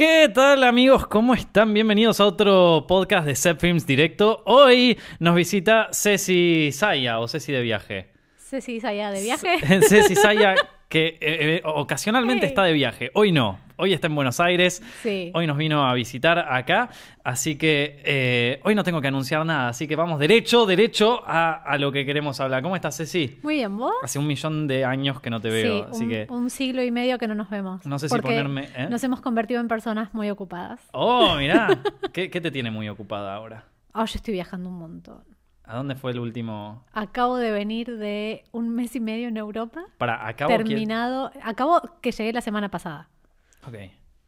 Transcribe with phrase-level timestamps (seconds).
[0.00, 1.06] ¿Qué tal amigos?
[1.06, 1.74] ¿Cómo están?
[1.74, 4.42] Bienvenidos a otro podcast de Set Films Directo.
[4.46, 8.19] Hoy nos visita Ceci Saya o Ceci de viaje.
[8.50, 9.58] Ceci Saya de viaje.
[9.88, 10.56] Ceci Saya
[10.88, 12.48] que eh, eh, ocasionalmente Hey.
[12.48, 13.12] está de viaje.
[13.14, 13.60] Hoy no.
[13.76, 14.82] Hoy está en Buenos Aires.
[15.04, 15.30] Sí.
[15.34, 16.90] Hoy nos vino a visitar acá.
[17.22, 19.68] Así que eh, hoy no tengo que anunciar nada.
[19.68, 22.60] Así que vamos derecho, derecho a, a lo que queremos hablar.
[22.62, 23.38] ¿Cómo estás, Ceci?
[23.44, 23.94] Muy bien, ¿vos?
[24.02, 25.84] Hace un millón de años que no te veo.
[25.84, 26.26] sí, así un, que.
[26.28, 27.86] un siglo y medio que no nos vemos.
[27.86, 28.88] No sé si ponerme, ¿eh?
[28.90, 30.80] Nos hemos convertido en personas muy ocupadas.
[30.92, 31.68] Oh, mirá.
[32.12, 33.64] ¿Qué, qué te tiene muy ocupada ahora?
[33.94, 35.22] Ah, yo estoy viajando un montón.
[35.70, 36.82] ¿A dónde fue el último?
[36.92, 39.84] Acabo de venir de un mes y medio en Europa.
[39.98, 40.50] Para, acabo.
[40.50, 41.30] terminado.
[41.44, 43.08] Acabo que llegué la semana pasada.
[43.64, 43.76] Ok.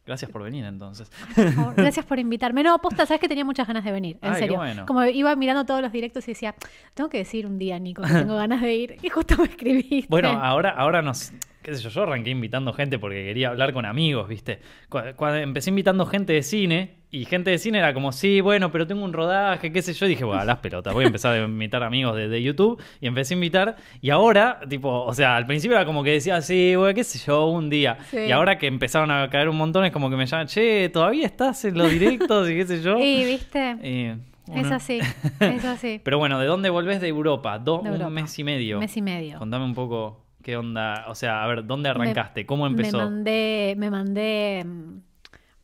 [0.05, 1.11] Gracias por venir entonces.
[1.35, 2.63] Por favor, Gracias por invitarme.
[2.63, 4.19] No, posta, sabes que tenía muchas ganas de venir.
[4.21, 4.55] En Ay, serio.
[4.55, 4.85] bueno.
[4.85, 6.55] Como iba mirando todos los directos y decía,
[6.93, 8.97] tengo que decir un día, Nico, que tengo ganas de ir.
[9.01, 10.07] Y justo me escribiste.
[10.09, 11.33] Bueno, ahora, ahora nos.
[11.63, 14.59] Qué sé yo, yo arranqué invitando gente porque quería hablar con amigos, ¿viste?
[14.89, 18.71] Cu- Cuando empecé invitando gente de cine, y gente de cine era como, sí, bueno,
[18.71, 21.33] pero tengo un rodaje, qué sé yo, y dije, bueno, las pelotas, voy a empezar
[21.39, 25.35] a invitar amigos de, de YouTube, y empecé a invitar, y ahora, tipo, o sea,
[25.35, 28.17] al principio era como que decía, sí, bueno, qué sé yo, un día, Sí.
[28.27, 31.25] y ahora que empezaron a caer un montón, es como que me llaman, che, ¿todavía
[31.27, 32.49] estás en los directos?
[32.49, 32.97] y qué sé yo.
[32.99, 34.99] Y, viste, Y, es así,
[35.39, 36.01] es así.
[36.03, 37.59] Pero bueno, ¿de dónde volvés de Europa?
[37.59, 38.07] Do- De Europa.
[38.07, 38.79] Un mes y medio.
[38.79, 39.37] Mes y medio.
[39.39, 42.45] Contame un poco qué onda, o sea, a ver, ¿dónde arrancaste?
[42.45, 42.97] ¿Cómo empezó?
[42.99, 44.97] Me mandé, me mandé mm,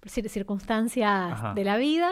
[0.05, 1.53] cir- circunstancias Ajá.
[1.53, 2.11] de la vida.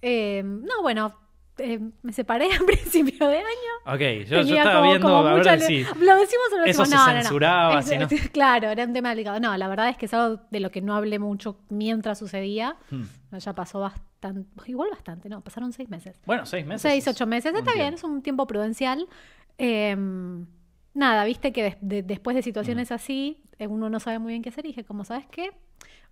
[0.00, 1.12] Eh, no, bueno,
[1.58, 3.72] eh, me separé a principio de año.
[3.86, 5.44] Ok, yo, estaba como- viendo, como a ver.
[5.44, 6.88] Lo decimos o lo Eso decimos.
[6.88, 7.20] se no, no, no.
[7.22, 9.40] censuraba, si no- Claro, era un tema delicado.
[9.40, 12.76] No, la verdad es que es algo de lo que no hablé mucho mientras sucedía.
[12.90, 13.02] Hmm.
[13.38, 16.20] Ya pasó bastante, igual bastante, no, pasaron seis meses.
[16.26, 16.82] Bueno, seis meses.
[16.82, 19.06] Seis, ocho meses, está bien, es un tiempo prudencial.
[19.58, 19.96] Eh,
[20.98, 22.44] nada, viste que des- de- después de Mm.
[22.44, 24.64] situaciones así, eh, uno no sabe muy bien qué hacer.
[24.66, 25.50] Y dije, como, ¿sabes qué?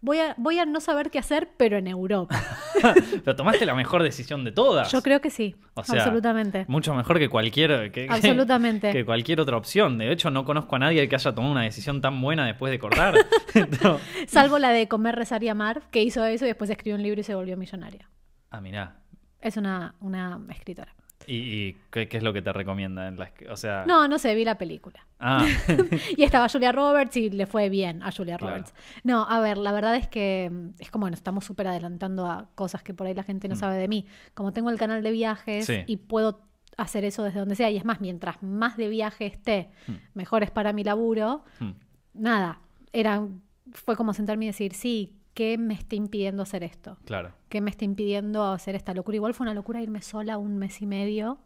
[0.03, 2.37] Voy a, voy a no saber qué hacer, pero en Europa.
[3.25, 4.93] Pero tomaste la mejor decisión de todas.
[4.93, 6.67] Yo creo que sí, O sea, absolutamente.
[6.69, 7.91] Mucho mejor que cualquier...
[7.91, 8.93] que- que- Absolutamente.
[8.93, 9.97] Que cualquier otra opción.
[9.97, 12.79] De hecho, no conozco a nadie que haya tomado una decisión tan buena después de
[12.79, 13.15] cortar.
[13.83, 13.99] No.
[14.27, 17.21] Salvo la de comer, rezar y amar, que hizo eso y después escribió un libro
[17.23, 18.09] y se volvió millonaria.
[18.51, 18.97] Ah, mirá.
[19.41, 20.95] Es una, una escritora.
[21.27, 23.09] ¿Y, y qué, qué es lo que te recomienda?
[23.09, 23.85] En las, o sea...
[23.87, 25.07] No, no sé, vi la película.
[25.19, 25.45] Ah,
[26.17, 28.55] Y estaba Julia Roberts y le fue bien a Julia Claro.
[28.57, 28.75] Roberts.
[29.03, 32.49] No, a ver, la verdad es que mm, es como, bueno, estamos súper adelantando a
[32.55, 33.59] cosas que por ahí la gente no Mm.
[33.59, 34.07] sabe de mí.
[34.35, 35.83] Como tengo el canal de viajes Sí.
[35.87, 36.43] y puedo
[36.77, 39.93] hacer eso desde donde sea, y es más, mientras más de viaje esté, Mm.
[40.15, 41.45] mejor es para mi laburo.
[41.61, 41.71] hmm.
[42.15, 42.61] Nada,
[42.93, 43.27] era,
[43.73, 46.97] fue como sentarme y decir, sí, ¿qué me está impidiendo hacer esto?
[47.05, 47.31] claro.
[47.51, 49.17] ¿Qué me está impidiendo hacer esta locura?
[49.17, 51.39] Igual fue una locura irme sola un mes y medio.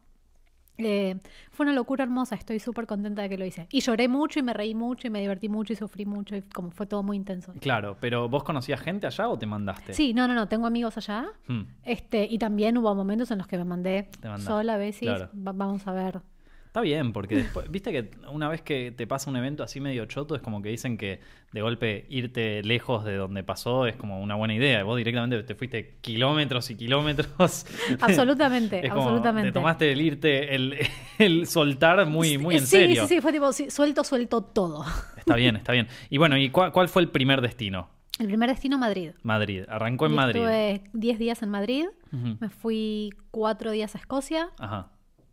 [0.79, 1.19] Eh,
[1.51, 3.67] fue una locura hermosa, estoy súper contenta de que lo hice.
[3.71, 6.43] Y lloré mucho y me reí mucho y me divertí mucho y sufrí mucho y
[6.43, 7.53] como fue todo muy intenso.
[7.61, 9.93] Claro, pero ¿vos conocías gente allá o te mandaste?
[9.93, 11.27] Sí, no, no, no, tengo amigos allá.
[11.49, 11.63] Hmm.
[11.85, 14.09] Este, y también hubo momentos en los que me mandé
[14.39, 15.03] sola a veces.
[15.03, 15.29] claro.
[15.33, 16.23] Vamos a ver.
[16.71, 20.07] Está bien, porque después, viste que una vez que te pasa un evento así medio
[20.07, 21.19] choto, es como que dicen que
[21.51, 24.85] de golpe irte lejos de donde pasó es como una buena idea.
[24.85, 27.67] Vos directamente te fuiste kilómetros y kilómetros.
[28.01, 29.49] Absolutamente, Es como, absolutamente.
[29.49, 30.79] Te tomaste el irte, el,
[31.19, 33.03] el soltar muy, muy en sí, serio.
[33.09, 34.85] Sí, sí, fue tipo, sí, suelto, suelto todo.
[35.17, 35.89] Está bien, está bien.
[36.09, 37.89] Y bueno, ¿y cuál, cuál fue el primer destino?
[38.21, 39.11] El primer destino, Madrid.
[39.25, 39.65] Madrid.
[39.69, 40.37] Arrancó en Madrid.
[40.41, 41.87] Estuve 10 días en Madrid.
[42.13, 44.51] Me fui cuatro días a Escocia.
[44.61, 44.93] Ajá.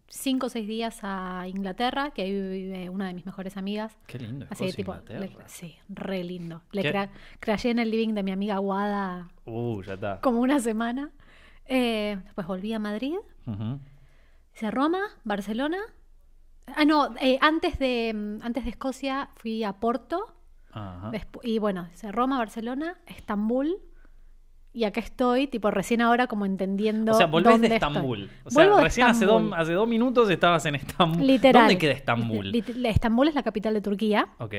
[0.10, 3.98] Cinco o seis días a Inglaterra, que ahí vive una de mis mejores amigas.
[4.08, 4.46] Qué lindo.
[4.50, 6.62] Así Escocia, tipo, le- sí, re lindo.
[6.72, 7.10] Le cra-
[7.70, 10.22] en el living de mi amiga Guada Uh, ya está.
[10.22, 11.12] como una semana.
[11.66, 13.80] Eh, después volví a Madrid, Ujú.
[14.56, 15.80] hice Roma, Barcelona.
[16.68, 20.34] Ah, no, eh, antes, de, mm, antes de Escocia fui a Porto.
[20.72, 21.10] Ajá.
[21.12, 23.78] despu- y bueno, hice Roma, Barcelona, Estambul.
[24.74, 27.12] Y acá estoy, tipo, recién ahora como entendiendo.
[27.14, 27.90] O sea, volvés dónde de estoy.
[27.90, 28.30] Estambul.
[28.44, 31.26] O sea, Vuelvo recién hace, dos, hace dos minutos estabas en Estambul.
[31.26, 31.64] Literal.
[31.64, 32.54] ¿Dónde queda Estambul?
[32.86, 34.28] Estambul es la capital de Turquía.
[34.38, 34.54] Ok.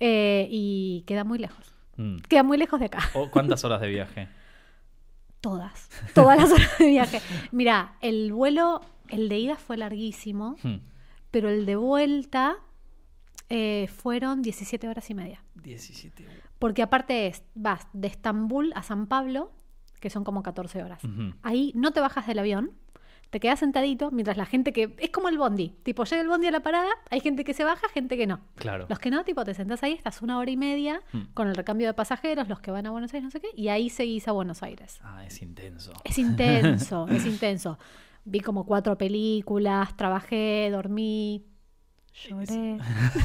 [0.00, 1.72] eh, y queda muy lejos.
[1.96, 2.16] Mm.
[2.28, 2.98] Queda muy lejos de acá.
[3.14, 4.28] ¿O ¿Cuántas horas de viaje?
[5.40, 5.88] Todas.
[6.14, 7.20] Todas las horas de viaje.
[7.52, 10.76] Mira, el vuelo, el de ida fue larguísimo, Hmm.
[11.30, 12.56] pero el de vuelta
[13.50, 15.42] eh, fueron 17 horas y media.
[15.62, 16.38] 17 horas.
[16.64, 19.52] Porque aparte es, vas de Estambul a San Pablo,
[20.00, 21.02] que son como 14 horas.
[21.42, 22.70] Ahí no te bajas del avión,
[23.28, 24.96] te quedas sentadito mientras la gente que...
[24.96, 25.74] Es como el bondi.
[25.82, 28.40] Tipo, llega el bondi a la parada, hay gente que se baja, gente que no.
[28.54, 28.86] Claro.
[28.88, 31.24] Los que no, tipo, te sentás ahí, estás una hora y media Hmm.
[31.34, 33.68] con el recambio de pasajeros, los que van a Buenos Aires, no sé qué, y
[33.68, 35.00] ahí seguís a Buenos Aires.
[35.02, 35.92] Ah, es intenso.
[36.02, 37.78] Es intenso, es intenso.
[38.24, 41.44] Vi como cuatro películas, trabajé, dormí,
[42.26, 42.78] lloré.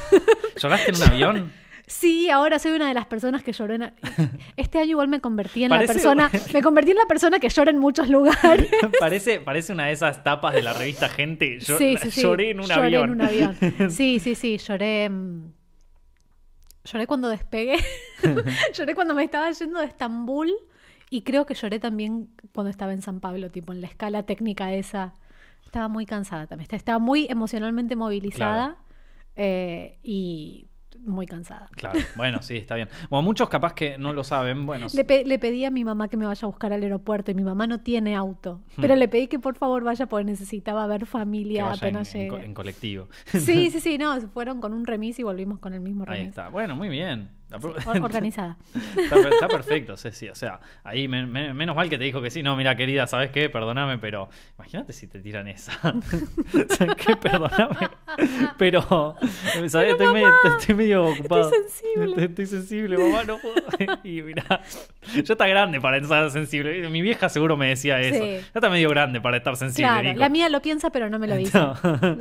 [0.62, 1.52] ¿Lloraste en un avión?
[1.92, 3.92] Sí, ahora soy una de las personas que lloró en...
[4.58, 6.32] Este año igual me convertí en Parece- la persona...
[6.54, 8.70] Me convertí en la persona que llora en muchos lugares.
[9.00, 11.60] parece, parece una de esas tapas de la revista Gente.
[11.60, 12.22] Yo, sí, sí, sí.
[12.22, 13.04] Lloré en un Lloré avión.
[13.06, 13.58] en un avión.
[13.90, 15.10] Sí, sí, sí, lloré...
[15.10, 15.52] mm,
[16.86, 17.78] Lloré cuando despegué.
[18.74, 20.52] lloré cuando me estaba yendo de Estambul.
[21.10, 24.74] Y creo que lloré también cuando estaba en San Pablo, tipo en la escala técnica
[24.74, 25.14] esa.
[25.66, 26.68] Estaba muy cansada también.
[26.72, 28.78] Estaba muy emocionalmente movilizada
[29.36, 30.69] eh, y
[31.06, 31.70] muy cansada.
[31.76, 32.90] Claro, bueno, sí, está bien.
[33.10, 34.66] Bueno, muchos capaz que no lo saben.
[34.66, 37.32] Bueno, Le, pe- le pedí a mi mamá que me vaya a buscar al aeropuerto
[37.32, 38.62] y mi mamá no tiene auto.
[38.80, 42.28] Pero le pedí que por favor vaya porque necesitaba ver que familia vaya apenas en
[42.30, 43.08] co- en colectivo.
[43.26, 43.40] Sí,
[43.72, 46.30] sí, sí, no, se fueron con un remis y volvimos con el mismo Ahí remis.
[46.30, 46.50] está.
[46.50, 47.30] Bueno, muy bien.
[47.52, 48.58] Organizada.
[48.98, 50.30] Está, está perfecto, Ceci.
[50.30, 52.44] O sea, ahí me- me- menos mal que te dijo que sí.
[52.44, 53.50] No, mira, querida, ¿sabes qué?
[53.50, 55.72] Perdóname, pero imagínate si te tiran esa.
[56.70, 57.16] ¿Sabes qué?
[57.16, 57.90] Perdóname.
[58.58, 59.16] Pero,
[59.68, 59.92] ¿sabes?
[59.94, 60.30] Estoy, medio,
[60.60, 61.50] estoy medio ocupado.
[61.50, 62.06] sensible.
[62.12, 63.56] Estoy, estoy sensible, mamá, no puedo.
[64.04, 64.44] Y mira,
[65.14, 66.88] ya está grande para estar sensible.
[66.90, 68.24] Mi vieja seguro me decía eso.
[68.24, 68.30] Sí.
[68.32, 70.20] Ya está medio grande para estar sensible, Claro, Nico.
[70.20, 71.58] la mía lo piensa pero no me lo dice.
[71.58, 71.76] No.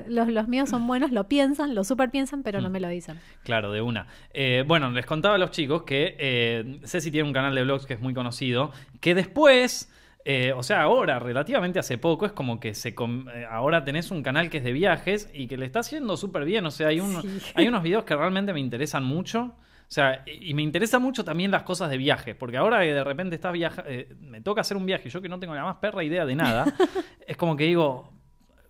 [0.08, 3.18] Los, los míos son buenos, lo piensan, lo super piensan, pero no me lo dicen.
[3.44, 4.06] Claro, de una.
[4.32, 7.86] Eh, bueno, les contaba a los chicos que eh, Ceci tiene un canal de blogs
[7.86, 8.70] que es muy conocido,
[9.00, 9.92] que después,
[10.24, 14.22] eh, o sea, ahora, relativamente hace poco, es como que se eh, ahora tenés un
[14.22, 16.64] canal que es de viajes y que le está haciendo súper bien.
[16.66, 17.52] O sea, hay, un- Sí.
[17.56, 19.40] hay unos videos que realmente me interesan mucho.
[19.88, 23.02] O sea, y me interesa mucho también las cosas de viaje, porque ahora que de
[23.02, 25.76] repente estás viaja eh, me toca hacer un viaje, yo que no tengo la más
[25.76, 26.66] perra idea de nada,
[27.26, 28.12] es como que digo,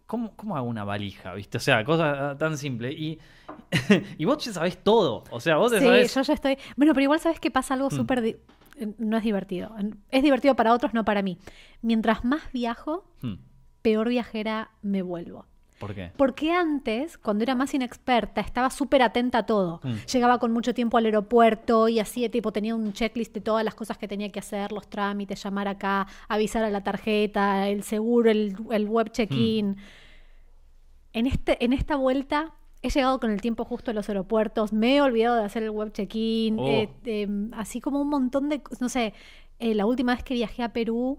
[0.06, 1.34] ¿Cómo, ¿Cómo hago una valija?
[1.34, 1.58] ¿Viste?
[1.58, 2.92] O sea, cosa tan simple.
[2.92, 3.18] Y,
[4.18, 5.24] y vos ya sabés todo.
[5.30, 6.14] O sea, vos te Sí, sabés.
[6.14, 6.58] yo ya estoy.
[6.76, 7.96] Bueno, pero igual sabes que pasa algo Mm.
[7.96, 8.20] súper.
[8.22, 8.36] di-
[8.98, 9.74] No es divertido.
[10.10, 11.36] Es divertido para otros, no para mí.
[11.82, 13.34] Mientras más viajo, Hmm,
[13.82, 15.46] peor viajera me vuelvo.
[15.80, 16.10] ¿Por qué?
[16.16, 19.80] Porque antes, cuando era más inexperta, estaba súper atenta a todo.
[19.84, 19.94] Mm.
[20.12, 23.74] Llegaba con mucho tiempo al aeropuerto y así, tipo, tenía un checklist de todas las
[23.76, 28.28] cosas que tenía que hacer, los trámites, llamar acá, avisar a la tarjeta, el seguro,
[28.30, 29.76] el, el web check-in.
[31.12, 34.96] En, este, en esta vuelta he llegado con el tiempo justo a los aeropuertos, me
[34.96, 36.66] he olvidado de hacer el web check-in, Oh.
[36.68, 38.62] eh, em, así como un montón de...
[38.80, 39.14] No sé,
[39.58, 41.18] eh, la última vez que viajé a Perú,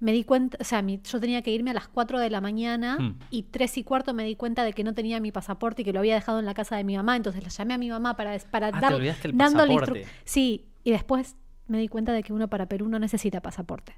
[0.00, 2.40] me di cuenta, o sea, mi- yo tenía que irme a las 4 de la
[2.40, 3.18] mañana Hmm.
[3.30, 5.92] y 3 y cuarto me di cuenta de que no tenía mi pasaporte y que
[5.92, 8.16] lo había dejado en la casa de mi mamá, entonces la llamé a mi mamá
[8.16, 10.04] para, para Ah, dar, el dándole pasaporte.
[10.04, 11.36] instru- Sí, y después
[11.68, 13.94] me di cuenta de que uno para Perú no necesita pasaporte.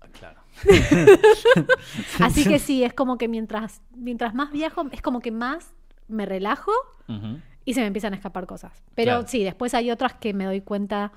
[0.00, 0.40] Ah, Claro.
[2.20, 5.74] Así que sí, es como que mientras, mientras más viajo, es como que más
[6.08, 6.72] me relajo
[7.64, 8.72] y se me empiezan a escapar cosas.
[8.94, 9.28] Pero Claro.
[9.28, 11.12] sí, después hay otras que me doy cuenta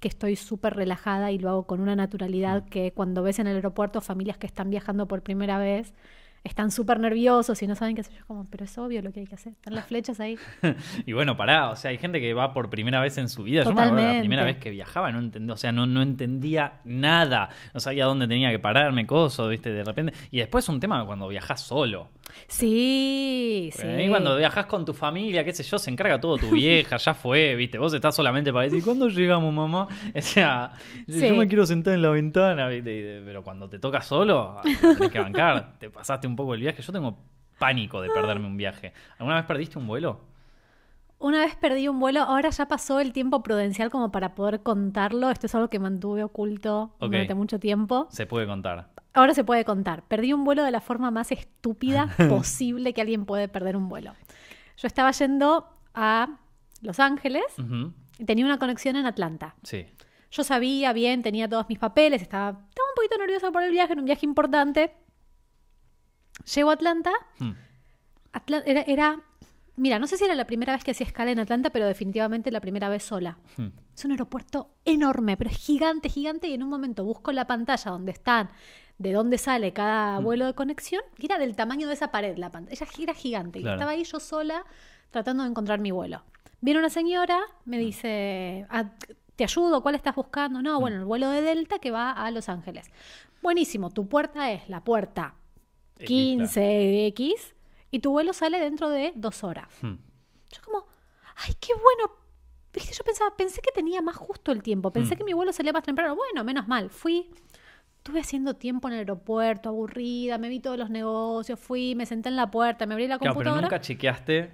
[0.00, 3.56] que estoy súper relajada y lo hago con una naturalidad que cuando ves en el
[3.56, 5.94] aeropuerto familias que están viajando por primera vez
[6.44, 8.14] están súper nerviosos y no saben qué hacer.
[8.18, 9.52] Yo como, pero es obvio lo que hay que hacer.
[9.52, 10.36] Están las flechas ahí.
[11.06, 13.62] Y bueno, pará, o sea, hay gente que va por primera vez en su vida.
[13.62, 16.80] Yo me acuerdo la primera vez que viajaba, no entendía, o sea, no, no entendía
[16.84, 17.50] nada.
[17.72, 20.14] No sabía dónde tenía que pararme, coso, viste, de repente.
[20.32, 22.08] Y después un tema cuando viajas solo.
[22.48, 23.86] Sí, sí.
[23.86, 27.14] Ahí cuando viajas con tu familia, qué sé yo, se encarga todo tu vieja, ya
[27.14, 27.78] fue, viste.
[27.78, 29.88] Vos estás solamente para decir, ¿cuándo llegamos, mamá?
[30.14, 30.72] O sea,
[31.08, 31.28] Sí.
[31.28, 33.20] yo me quiero sentar en la ventana, ¿viste?
[33.20, 35.78] Y- Pero cuando te toca solo, tenés que bancar.
[35.78, 36.82] Te pasaste un poco el viaje.
[36.82, 37.18] Yo tengo
[37.58, 38.92] pánico de perderme un viaje.
[39.18, 40.20] ¿Alguna vez perdiste un vuelo?
[41.18, 45.30] Una vez perdí un vuelo, ahora ya pasó el tiempo prudencial como para poder contarlo.
[45.30, 48.08] Esto es algo que mantuve oculto durante mucho tiempo.
[48.10, 48.88] Se puede contar.
[49.14, 50.02] Ahora se puede contar.
[50.04, 54.14] Perdí un vuelo de la forma más estúpida posible que alguien puede perder un vuelo.
[54.78, 56.38] Yo estaba yendo a
[56.80, 57.44] Los Ángeles
[58.18, 59.54] y tenía una conexión en Atlanta.
[59.62, 59.86] Sí.
[60.30, 63.92] Yo sabía bien, tenía todos mis papeles, estaba, estaba un poquito nerviosa por el viaje,
[63.92, 64.94] era un viaje importante.
[66.54, 67.52] Llego a Atlanta, Hmm.
[68.32, 69.20] Atla- era, era-
[69.76, 72.50] mira, no sé si era la primera vez que hacía escala en Atlanta, pero definitivamente
[72.50, 73.36] la primera vez sola.
[73.58, 73.68] Hmm.
[73.94, 77.90] Es un aeropuerto enorme, pero es gigante, gigante, y en un momento busco la pantalla
[77.90, 78.48] donde están,
[79.02, 80.24] de dónde sale cada Mm.
[80.24, 82.86] vuelo de conexión, y era del tamaño de esa pared la pantalla.
[82.98, 84.64] Era gigante, y estaba ahí yo sola
[85.10, 86.22] tratando de encontrar mi vuelo.
[86.60, 88.90] Viene una señora, me dice, "Ah,
[89.36, 89.82] ¿te ayudo?
[89.82, 90.62] ¿Cuál estás buscando?
[90.62, 92.90] No, bueno, el vuelo de Delta que va a Los Ángeles.
[93.42, 95.34] Buenísimo, tu puerta es la puerta
[95.98, 97.54] X, 15X
[97.90, 99.68] y tu vuelo sale dentro de dos horas.
[99.82, 99.96] Hmm.
[100.50, 100.86] Yo como,
[101.46, 102.14] ay, qué bueno.
[102.72, 105.18] Viste, yo pensaba, pensé que tenía más justo el tiempo, pensé Mm.
[105.18, 106.16] que mi vuelo salía más temprano.
[106.16, 107.28] Bueno, menos mal, fui.
[108.02, 112.30] Estuve haciendo tiempo en el aeropuerto, aburrida, me vi todos los negocios, fui, me senté
[112.30, 113.62] en la puerta, me abrí la Claro, pero computadora.
[113.68, 114.50] nunca chequeaste.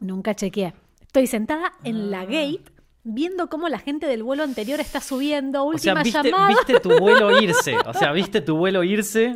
[0.00, 0.74] Nunca chequeé.
[1.00, 2.24] Estoy sentada en la Ah.
[2.24, 2.64] gate
[3.04, 6.48] viendo cómo la gente del vuelo anterior está subiendo, O sea, última viste, llamada.
[6.48, 7.76] viste tu vuelo irse.
[7.86, 9.26] O sea, viste tu vuelo irse.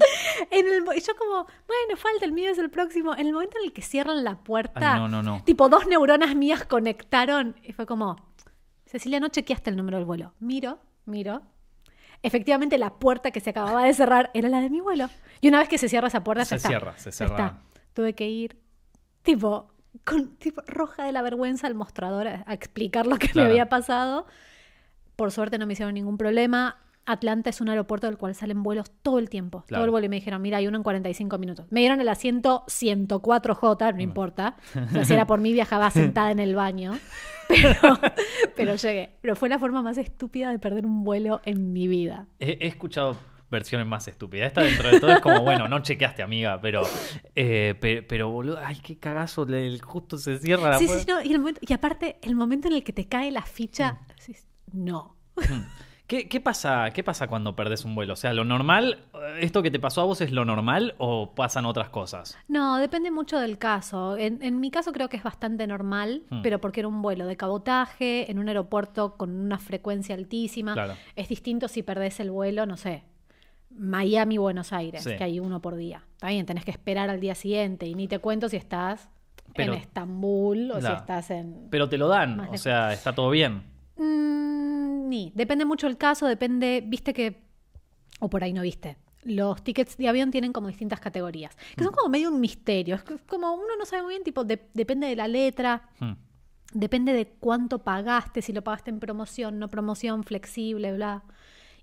[0.50, 3.14] En el yo como, bueno, falta, el mío es el próximo.
[3.14, 5.44] En el momento en el que cierran la puerta, Ay, no, no, no.
[5.44, 8.16] tipo dos neuronas mías conectaron y fue como,
[8.84, 10.32] Cecilia, no chequeaste el número del vuelo.
[10.40, 11.42] Miro, miro.
[12.22, 15.08] Efectivamente, la puerta que se acababa de cerrar era la de mi vuelo.
[15.40, 16.68] Y una vez que se cierra esa puerta, Se ya está.
[16.68, 17.34] cierra, se cierra.
[17.36, 17.58] está.
[17.92, 18.58] Tuve que ir,
[19.22, 19.72] tipo,
[20.04, 23.46] con tipo roja de la vergüenza al mostrador a, a explicar lo que Claro.
[23.48, 24.26] me había pasado.
[25.16, 26.78] Por suerte no me hicieron ningún problema.
[27.08, 29.62] Atlanta es un aeropuerto del cual salen vuelos todo el tiempo.
[29.68, 29.78] Claro.
[29.80, 31.66] Todo el vuelo y me dijeron, mira, hay uno en 45 minutos.
[31.70, 34.56] Me dieron el asiento 104J, no importa.
[34.74, 36.98] O sea, si era por mí, viajaba sentada en el baño.
[37.62, 37.98] Pero,
[38.56, 39.16] pero llegué.
[39.20, 42.26] Pero fue la forma más estúpida de perder un vuelo en mi vida.
[42.38, 43.16] He, he escuchado
[43.50, 44.48] versiones más estúpidas.
[44.48, 46.82] Esta dentro de todo es como, bueno, no chequeaste, amiga, pero,
[47.36, 51.14] eh, pe- pero, boludo, ay, qué cagazo, le- justo se cierra la Sí, sí, puerta.
[51.14, 53.92] no, y, el momento- y aparte, el momento en el que te cae la ficha,
[53.92, 54.06] Mm.
[54.18, 55.16] decís, no.
[56.06, 58.12] ¿Qué, qué pasa, ¿Qué pasa cuando perdés un vuelo?
[58.12, 61.34] O sea, ¿lo normal, eh, esto que te pasó a vos es lo normal o
[61.34, 62.38] pasan otras cosas?
[62.46, 64.16] No, depende mucho del caso.
[64.16, 66.42] En, en mi caso creo que es bastante normal, Hmm.
[66.42, 70.74] pero porque era un vuelo de cabotaje en un aeropuerto con una frecuencia altísima.
[70.74, 70.94] Claro.
[71.16, 73.02] Es distinto si perdés el vuelo, no sé,
[73.70, 75.16] Miami, Buenos Aires, Sí.
[75.16, 76.02] que hay uno por día.
[76.12, 79.08] Está bien, tenés que esperar al día siguiente y ni te cuento si estás
[79.56, 81.66] Pero- en Estambul o si estás en...
[81.70, 83.64] Pero te lo dan, o sea, está todo bien.
[83.96, 84.55] Mm,
[85.08, 85.32] ni.
[85.34, 87.42] Depende mucho del caso, depende, viste que,
[88.20, 88.96] o por ahí no viste.
[89.24, 91.84] Los tickets de avión tienen como distintas categorías, que Mm.
[91.86, 92.94] son como medio un misterio.
[92.94, 96.12] Es que- como uno no sabe muy bien, tipo, de- depende de la letra, Hmm.
[96.72, 101.24] depende de cuánto pagaste, si lo pagaste en promoción, no promoción, flexible, bla.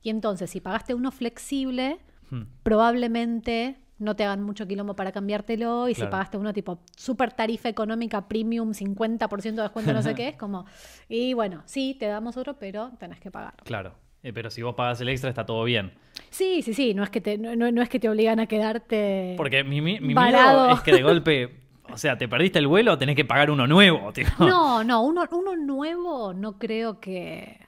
[0.02, 2.00] Y entonces, si pagaste uno flexible,
[2.30, 2.44] Hmm.
[2.64, 5.90] probablemente no te hagan mucho quilombo para cambiártelo.
[5.90, 10.30] Y si pagaste uno tipo super tarifa económica, premium, 50% de descuento, no sé qué,
[10.30, 10.66] es como.
[11.10, 13.56] Y bueno, sí, te damos otro, pero tenés que pagar.
[13.64, 13.96] Claro.
[14.22, 15.94] Eh, pero si vos pagas el extra está todo bien.
[16.30, 18.46] Sí, sí, sí, no es que te, no, no- no es que te obligan a
[18.48, 19.34] quedarte.
[19.38, 21.60] Porque mi, mi- miedo es que de golpe,
[21.92, 24.14] o sea, te perdiste el vuelo, tenés que pagar uno nuevo.
[24.40, 27.60] No, no, uno, uno nuevo no creo que.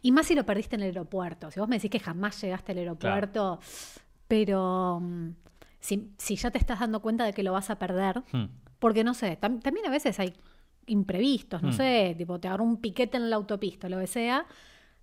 [0.00, 1.50] Y más si lo perdiste en el aeropuerto.
[1.52, 3.60] Si vos me decís que jamás llegaste al aeropuerto,
[4.26, 5.28] pero mm,
[5.82, 8.46] si, si ya te estás dando cuenta de que lo vas a perder, Hmm.
[8.78, 10.32] porque no sé, tam- también a veces hay
[10.86, 11.72] imprevistos, no Mm.
[11.72, 14.46] sé, tipo te agarró un piquete en la autopista, lo que sea,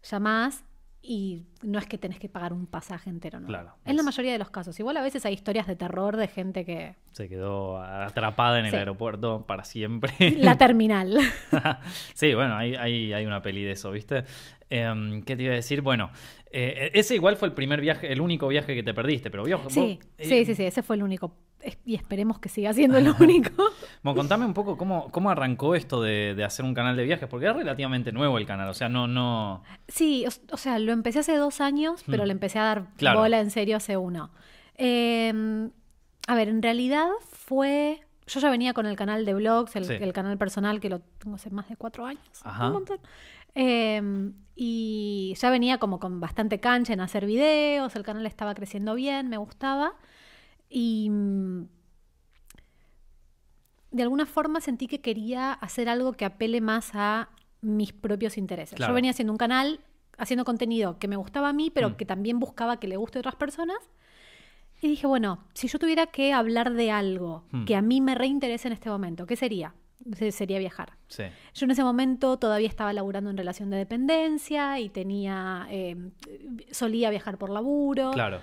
[0.10, 0.64] llamás
[1.02, 3.48] y no es que tenés que pagar un pasaje entero, ¿no?
[3.48, 4.78] Claro, En la mayoría de los casos.
[4.80, 6.96] Igual a veces hay historias de terror de gente que...
[7.14, 8.78] Se quedó atrapada en el Sí.
[8.78, 10.12] aeropuerto para siempre.
[10.38, 11.18] La terminal.
[12.14, 14.24] sí, bueno, hay, hay, hay una peli de eso, ¿viste?
[14.70, 15.82] Em, ¿Qué te iba a decir?
[15.82, 16.12] Bueno,
[16.52, 19.74] eh, ese igual fue el primer viaje, el único viaje que te perdiste, pero vos,
[19.74, 21.34] Sí, vos, eh, sí, sí, sí, ese fue el único.
[21.86, 23.52] Y esperemos que siga siendo el único.
[24.04, 27.28] Bueno, contame un poco cómo, cómo arrancó esto de, de hacer un canal de viajes,
[27.28, 29.64] porque es relativamente nuevo el canal, o sea, no, no.
[29.88, 32.28] Sí, o, o sea, lo empecé hace dos años, pero Mm.
[32.28, 33.20] le empecé a dar Claro.
[33.20, 34.32] bola en serio hace uno.
[34.78, 35.70] Eh,
[36.28, 38.02] a ver, en realidad fue...
[38.28, 39.94] Yo ya venía con el canal de vlogs, el, Sí.
[40.00, 42.22] el canal personal que lo tengo hace más de cuatro años.
[42.44, 42.68] Ajá.
[42.68, 43.00] Un montón.
[43.56, 48.94] Eh, y ya venía como con bastante cancha en hacer videos, el canal estaba creciendo
[48.94, 49.94] bien, me gustaba.
[50.70, 51.64] Y mm,
[53.92, 57.30] de alguna forma sentí que quería hacer algo que apele más a
[57.62, 58.76] mis propios intereses.
[58.76, 58.92] Claro.
[58.92, 59.80] Yo venía haciendo un canal,
[60.18, 61.94] haciendo contenido que me gustaba a mí, pero Mm.
[61.96, 63.78] que también buscaba que le guste a otras personas.
[64.82, 67.66] Y dije, bueno, si yo tuviera que hablar de algo Mm.
[67.66, 69.74] que a mí me reinteresa en este momento, ¿qué sería?
[70.16, 70.94] Se- Sería viajar.
[71.10, 71.24] Sí.
[71.54, 75.98] Yo en ese momento todavía estaba laburando en relación de dependencia y tenía, eh,
[76.72, 78.12] solía viajar por laburo.
[78.12, 78.40] Claro.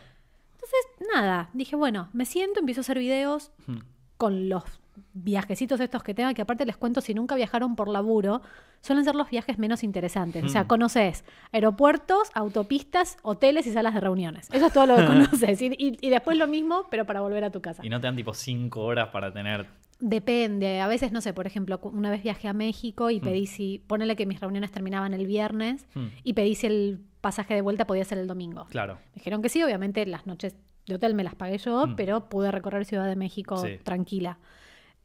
[0.66, 3.78] Entonces, nada, dije, bueno, me siento, empiezo a hacer videos Hmm.
[4.16, 4.64] con los
[5.12, 8.40] viajecitos estos que tenga, que aparte les cuento, si nunca viajaron por laburo,
[8.80, 10.42] suelen ser los viajes menos interesantes.
[10.44, 10.66] O sea, Mm.
[10.68, 14.48] conoces aeropuertos, autopistas, hoteles y salas de reuniones.
[14.52, 15.04] Eso es todo lo que
[15.52, 15.60] conoces.
[15.62, 17.84] Y, y- y después lo mismo, pero para volver a tu casa.
[17.84, 19.66] Y no te dan tipo cinco horas para tener.
[20.00, 23.22] Depende, a veces, no sé, por ejemplo, una vez viajé a México y Mm.
[23.24, 26.06] pedí si, ponele que mis reuniones terminaban el viernes Hmm.
[26.22, 28.66] y pedí si el pasaje de vuelta podía ser el domingo.
[28.70, 28.94] Claro.
[29.08, 30.54] Me dijeron que sí, obviamente las noches
[30.86, 31.96] de hotel me las pagué yo, Mm.
[31.96, 33.78] pero pude recorrer Ciudad de México Sí.
[33.82, 34.38] tranquila.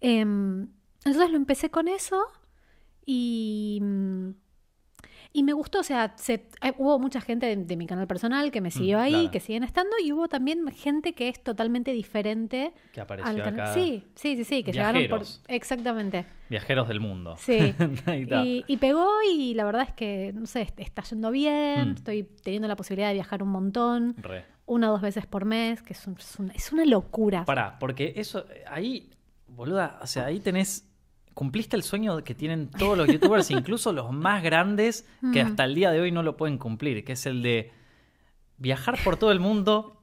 [0.02, 0.68] Em,
[1.04, 2.22] entonces lo empecé con eso
[3.06, 4.30] y, mm,
[5.34, 8.52] y me gustó, o sea, se- eh, hubo mucha gente de, de mi canal personal
[8.52, 9.32] que me siguió ahí, Mm, claro.
[9.32, 13.60] que siguen estando, y hubo también gente que es totalmente diferente Que apareció al canal.
[13.62, 13.74] acá.
[13.74, 15.22] Sí, sí, sí, sí, que llegaron por...
[15.48, 16.26] Exactamente.
[16.50, 17.36] Viajeros del mundo.
[17.38, 17.74] Sí.
[18.44, 21.96] Y, y pegó y la verdad es que, no sé, est- está yendo bien, Mm.
[21.96, 24.44] estoy teniendo la posibilidad de viajar un montón, Re.
[24.66, 27.46] una o dos veces por mes, que es, un- es una, es una locura.
[27.46, 29.10] Pará, porque eso, ahí,
[29.48, 30.91] boluda, o sea, ahí tenés
[31.34, 35.76] cumpliste el sueño que tienen todos los youtubers, incluso los más grandes, que hasta el
[35.76, 37.72] día de hoy no lo pueden cumplir, que es el de
[38.58, 39.98] viajar por todo el mundo.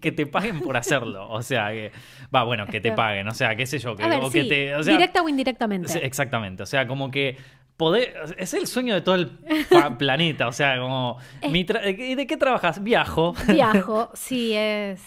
[0.00, 1.28] que- te paguen por hacerlo.
[1.30, 1.92] O sea, que.
[2.34, 3.28] Va, bueno, que te paguen.
[3.28, 3.94] O sea, qué sé yo.
[3.96, 6.04] Que, A ver, o que sí, te, o sea, directa o indirectamente.
[6.04, 6.62] Exactamente.
[6.64, 7.36] O sea, como que
[7.76, 8.14] poder.
[8.36, 9.28] Es el sueño de todo el
[9.98, 10.48] planeta.
[10.48, 11.18] O sea, como.
[11.50, 12.82] mi tra- ¿Y de qué trabajas?
[12.82, 13.34] Viajo.
[13.46, 15.00] Viajo, sí, es.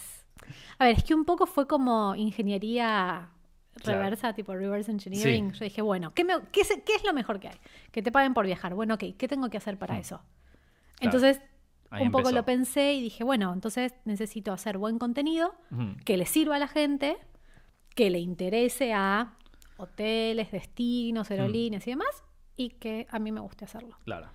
[0.79, 3.27] A ver, es que un poco fue como ingeniería
[3.83, 3.99] Claro.
[3.99, 5.51] reversa, tipo reverse engineering.
[5.53, 5.59] Sí.
[5.59, 7.57] Yo dije, bueno, ¿qué, me- qué es, qué es lo mejor que hay?
[7.91, 8.73] Que te paguen por viajar.
[8.75, 10.21] Bueno, ok, ¿qué tengo que hacer para eso?
[10.99, 11.41] Entonces,
[11.89, 12.35] Ahí un poco empezó.
[12.35, 15.53] lo pensé y dije, bueno, entonces necesito hacer buen contenido
[16.05, 17.17] que le sirva a la gente,
[17.95, 19.33] que le interese a
[19.77, 21.33] hoteles, destinos, Mm.
[21.33, 22.23] aerolíneas y demás,
[22.55, 23.97] y que a mí me guste hacerlo.
[24.05, 24.27] Claro.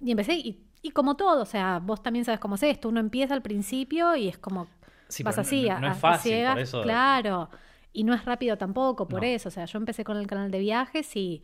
[0.00, 3.00] Y empecé, y, y como todo, o sea, vos también sabes cómo es esto, uno
[3.00, 4.66] empieza al principio y es como,
[5.08, 6.82] Sí, vas así, no, no a- es fácil, ciegas, por eso.
[6.82, 7.50] claro,
[7.94, 9.26] y no es rápido tampoco, por No.
[9.28, 11.42] eso, o sea, yo empecé con el canal de viajes y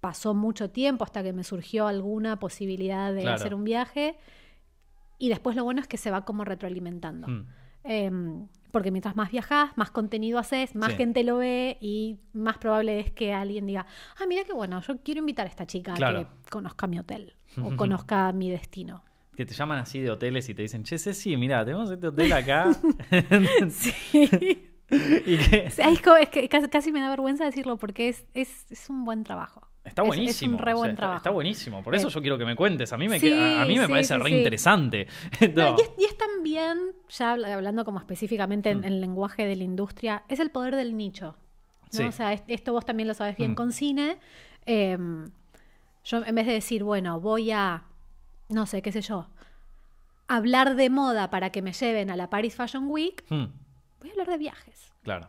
[0.00, 3.36] pasó mucho tiempo hasta que me surgió alguna posibilidad de Claro.
[3.36, 4.16] hacer un viaje,
[5.18, 7.26] y después lo bueno es que se va como retroalimentando.
[7.28, 7.46] Mm.
[7.84, 10.96] Em, porque mientras más viajas, más contenido haces, más Sí.
[10.98, 13.86] gente lo ve y más probable es que alguien diga,
[14.20, 17.32] ah, mira qué bueno, yo quiero invitar a esta chica a que conozca mi hotel
[17.62, 19.02] o conozca mi destino.
[19.34, 22.32] Que te llaman así de hoteles y te dicen, che, sí, mira, tenemos este hotel
[22.32, 22.70] acá.
[23.70, 24.68] Sí.
[25.26, 28.88] y que es, como- es que casi, me da vergüenza decirlo porque es, es, es
[28.90, 29.62] un buen trabajo.
[29.84, 30.54] está Es- buenísimo.
[30.56, 31.16] Es, un re o sea, buen está- trabajo.
[31.18, 31.82] Está, buenísimo.
[31.82, 32.92] Por eso Eh, yo quiero que me cuentes.
[32.92, 35.06] A mí me, sí, a mí me sí, parece sí, re interesante.
[35.54, 36.78] No, y, es, y también,
[37.08, 38.84] ya habla- hablando como específicamente en Mm.
[38.84, 41.36] el lenguaje de la industria, es el poder del nicho.
[41.92, 43.54] O sea, es- esto vos también lo sabes bien Mm.
[43.54, 44.18] con cine.
[44.66, 45.30] Em,
[46.04, 47.84] yo en vez de decir, bueno, voy a,
[48.48, 49.28] no sé, qué sé yo,
[50.28, 53.44] hablar de moda para que me lleven a la Paris Fashion Week, Mm,
[54.00, 54.92] voy a hablar de viajes.
[55.02, 55.28] claro.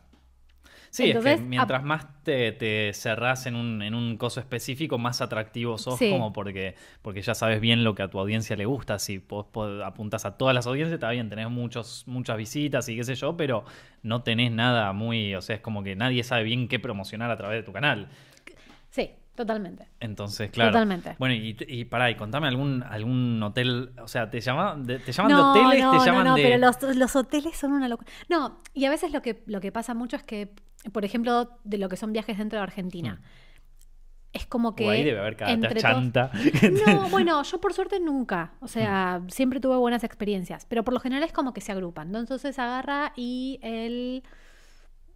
[0.89, 4.97] Sí, Entonces, es que mientras más te, te cerrás en un, en un coso específico,
[4.97, 6.09] más atractivo sos, Sí.
[6.09, 8.97] como porque, porque ya sabes bien lo que a tu audiencia le gusta.
[8.97, 12.95] Si vos po- apuntás a todas las audiencias, está bien, tenés muchos, muchas visitas y
[12.95, 13.65] qué sé yo, pero
[14.01, 15.35] no tenés nada muy.
[15.35, 18.07] O sea, es como que nadie sabe bien qué promocionar a través de tu canal.
[18.89, 19.87] Sí, totalmente.
[20.01, 20.71] Entonces, claro.
[20.71, 21.15] Totalmente.
[21.19, 25.13] Bueno, y, y pará, y contame algún, algún hotel, o sea, te llaman de, te
[25.13, 26.43] llaman no, de hoteles, no, te no, llaman no, de.
[26.43, 28.11] pero los, los hoteles son una locura.
[28.27, 30.53] No, y a veces lo que, lo que pasa mucho es que,
[30.91, 33.21] por ejemplo, de lo que son viajes dentro de Argentina,
[34.33, 34.85] es como que...
[34.85, 36.31] O ahí debe haber cada entre todos- chanta.
[36.85, 38.53] No, bueno, yo por suerte nunca.
[38.59, 40.65] O sea, siempre tuve buenas experiencias.
[40.65, 42.11] Pero por lo general es como que se agrupan.
[42.11, 42.19] ¿no?
[42.19, 44.23] Entonces agarra y el.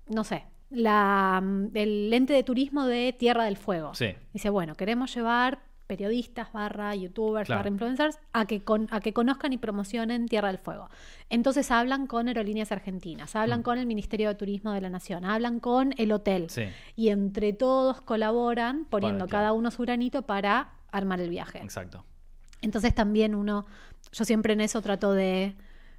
[0.08, 0.46] No sé.
[0.72, 3.94] La, el ente de turismo de Tierra del Fuego.
[3.94, 4.16] Sí.
[4.34, 7.60] Dice, bueno, queremos llevar periodistas, barra youtubers, Claro.
[7.60, 10.90] barra influencers, a que, con- a que conozcan y promocionen Tierra del Fuego.
[11.30, 13.64] Entonces hablan con Aerolíneas Argentinas, hablan Mm.
[13.64, 16.50] con el Ministerio de Turismo de la Nación, hablan con el hotel.
[16.50, 16.64] Sí,
[16.96, 19.42] Y entre todos colaboran poniendo Para, claro.
[19.44, 21.58] cada uno su granito para armar el viaje.
[21.60, 22.06] exacto.
[22.62, 23.66] Entonces también uno,
[24.14, 25.56] yo siempre en eso trato de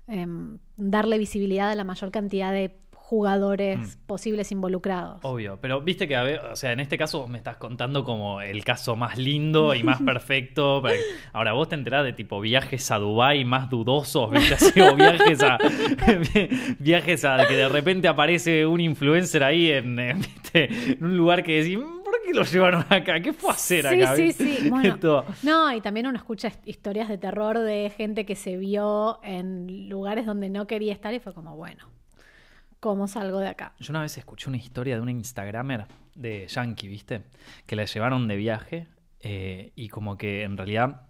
[0.08, 2.76] em, darle visibilidad a la mayor cantidad de
[3.12, 4.06] jugadores Mm.
[4.06, 5.20] posibles involucrados.
[5.22, 8.04] Obvio, pero viste que, a ver, o sea, en este caso vos me estás contando
[8.04, 10.80] como el caso más lindo y más perfecto.
[10.82, 10.98] pero
[11.34, 14.54] Ahora vos te enterás de tipo viajes a Dubai más dudosos, ¿viste?
[14.54, 15.58] Así, o viajes a
[16.78, 20.70] viajes a que de repente aparece un influencer ahí en, en, ¿viste?
[20.92, 23.20] en un lugar que decís, "Mm, ¿por qué lo llevaron acá?
[23.20, 24.16] ¿Qué fue a hacer Sí, acá?
[24.16, 24.44] sí, ¿viste?
[24.56, 24.70] sí.
[24.70, 24.96] Bueno,
[25.42, 29.88] no, y también uno escucha hist- historias de terror de gente que se vio en
[29.90, 31.86] lugares donde no quería estar y fue como, bueno,
[32.82, 33.74] ¿cómo salgo de acá?
[33.78, 37.22] Yo una vez escuché una historia de una Instagramer de Yankee, ¿viste?
[37.64, 38.88] Que la llevaron de viaje
[39.20, 41.02] eh, y como que en realidad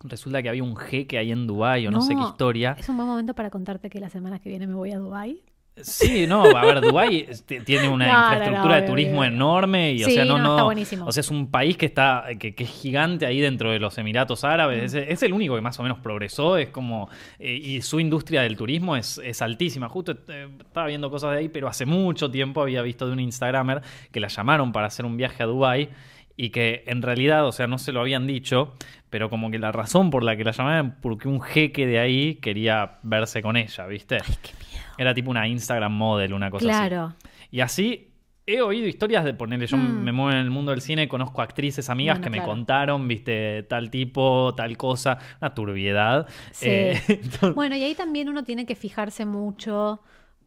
[0.00, 2.76] resulta que había un jeque ahí en Dubái o no, sé qué No, historia.
[2.78, 5.42] Es un buen momento para contarte que la semana que viene me voy a Dubai.
[5.74, 7.26] Sí, no, a ver, Dubái
[7.64, 9.24] tiene una No, no, no, infraestructura de turismo obvio.
[9.30, 11.06] enorme y o sea, no, no, no, está buenísimo.
[11.06, 13.96] o sea, es un país que está que, que es gigante ahí dentro de los
[13.96, 14.98] Emiratos Árabes, Mm.
[14.98, 17.08] es, es el único que más o menos progresó, es como
[17.38, 19.88] eh, y su industria del turismo es, es altísima.
[19.88, 23.20] Justo eh, estaba viendo cosas de ahí, pero hace mucho tiempo había visto de un
[23.20, 23.80] Instagramer
[24.10, 25.88] que la llamaron para hacer un viaje a Dubái
[26.36, 28.74] y que en realidad, o sea, no se lo habían dicho,
[29.10, 32.36] pero como que la razón por la que la llamaban porque un jeque de ahí
[32.36, 34.16] quería verse con ella, ¿viste?
[34.16, 34.84] Ay, qué miedo.
[34.98, 36.88] Era tipo una Instagram model, una cosa así.
[36.88, 37.14] Claro.
[37.50, 38.08] Y así
[38.46, 40.02] he oído historias de ponerle, yo Mm.
[40.02, 43.62] me muevo en el mundo del cine, conozco actrices, amigas Bueno, que me contaron, viste,
[43.64, 46.26] tal tipo, tal cosa, una turbiedad.
[46.50, 46.66] Sí.
[46.68, 50.00] Eh, entonces- Bueno, y ahí también uno tiene que fijarse mucho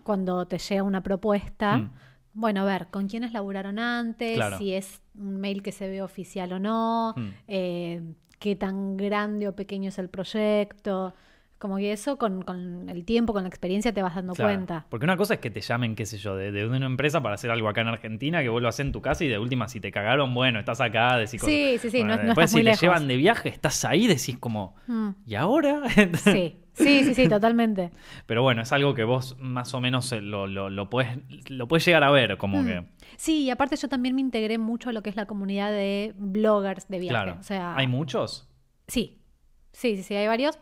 [0.04, 1.78] cuando te llega una propuesta.
[1.78, 1.92] Mm.
[2.36, 4.58] Bueno, a ver, con quiénes laburaron antes, Claro.
[4.58, 7.30] si es un mail que se ve oficial o no, Mm.
[7.48, 8.02] eh,
[8.40, 11.14] qué tan grande o pequeño es el proyecto.
[11.58, 14.50] Como que eso con, con el tiempo, con la experiencia te vas dando Claro.
[14.54, 14.86] cuenta.
[14.90, 17.36] Porque una cosa es que te llamen, qué sé yo, de, de una empresa para
[17.36, 19.70] hacer algo acá en Argentina, que vos lo haces en tu casa y de última,
[19.70, 21.56] si te cagaron, bueno, estás acá, decís cosas.
[21.56, 22.82] Sí, sí, sí, no- no después estás si muy te lejos.
[22.82, 25.84] llevan de viaje, estás ahí, decís como, Mm, ¿y ahora?
[26.16, 27.92] Sí, sí, sí, sí, totalmente.
[28.28, 31.18] Pero bueno, es algo que vos más o menos eh, lo, lo, lo puedes,
[31.50, 32.66] lo puedes llegar a ver, como Mm.
[32.68, 32.86] que.
[33.18, 36.14] Sí, y aparte yo también me integré mucho a lo que es la comunidad de
[36.18, 37.14] bloggers de viaje.
[37.14, 37.38] Claro.
[37.40, 38.48] O sea, ¿Hay muchos?
[38.88, 39.20] Sí,
[39.74, 40.60] sí, sí, sí, hay varios.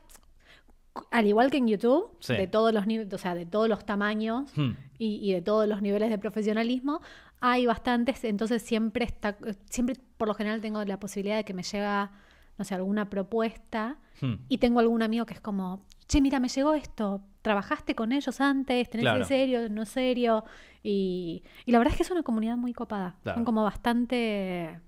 [1.09, 2.33] Al igual que en YouTube, Sí.
[2.33, 4.73] de todos los niveles, o sea, de todos los tamaños Hmm.
[4.99, 7.01] y, y de todos los niveles de profesionalismo,
[7.41, 9.35] hay bastantes, entonces siempre está,
[9.69, 12.11] siempre por lo general tengo la posibilidad de que me llega,
[12.59, 14.35] no sé, alguna propuesta Hmm.
[14.47, 18.39] y tengo algún amigo que es como, che, mira, me llegó esto, ¿trabajaste con ellos
[18.39, 18.89] antes?
[18.89, 19.19] ¿Tenés Claro.
[19.21, 19.69] en serio?
[19.69, 20.43] ¿No serio?
[20.83, 23.15] Y, y la verdad es que es una comunidad muy copada.
[23.23, 23.37] Claro.
[23.37, 24.79] Son como bastante,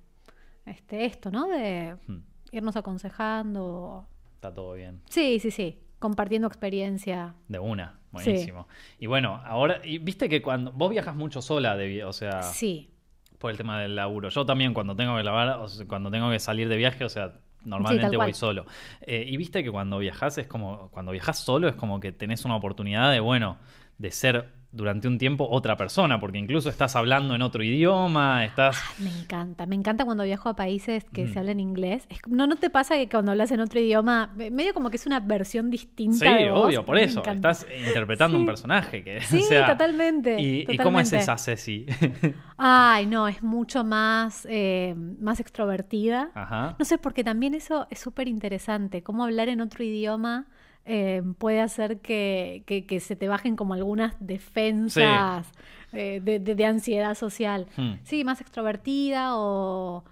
[0.65, 1.47] este, esto, ¿no?
[1.47, 2.19] De Hmm.
[2.51, 4.07] irnos aconsejando.
[4.35, 5.01] Está todo bien.
[5.09, 5.79] Sí, sí, sí.
[5.99, 7.33] Compartiendo experiencia.
[7.47, 8.67] De una, buenísimo.
[8.99, 12.91] Y bueno, ahora, y viste que cuando vos viajas mucho sola, de, o sea, Sí.
[13.39, 14.29] por el tema del laburo.
[14.29, 17.09] Yo también cuando tengo que lavar, o sea, cuando tengo que salir de viaje, o
[17.09, 18.33] sea, normalmente voy cual.
[18.33, 18.65] solo.
[19.01, 22.45] Eh, y viste que cuando viajas es como, cuando viajas solo es como que tenés
[22.45, 23.57] una oportunidad de, bueno,
[23.97, 28.77] de ser durante un tiempo otra persona, porque incluso estás hablando en otro idioma, estás...
[28.99, 29.65] Me encanta.
[29.65, 31.33] Me encanta cuando viajo a países que Mm.
[31.33, 32.05] se hablan inglés.
[32.09, 34.97] Es- no, ¿No te pasa que cuando hablas en otro idioma, me- medio como que
[34.97, 36.65] es una versión distinta Sí, de vos?
[36.65, 37.23] obvio, por eso.
[37.25, 38.41] Estás interpretando Sí.
[38.41, 39.21] un personaje que...
[39.21, 40.39] Sí, o sea, totalmente.
[40.41, 41.17] ¿Y, y cómo es totalmente.
[41.17, 41.85] esa Ceci?
[42.57, 46.31] Ay, no, es mucho más, eh, más extrovertida.
[46.35, 46.75] Ajá.
[46.77, 49.03] No sé, porque también eso es súper interesante.
[49.03, 50.47] Cómo hablar en otro idioma
[50.85, 55.51] eh, puede hacer que, que- que se te bajen como algunas defensas
[55.93, 57.67] eh, de, de- de ansiedad social.
[57.77, 57.93] Hmm.
[58.03, 60.03] Sí, más extrovertida o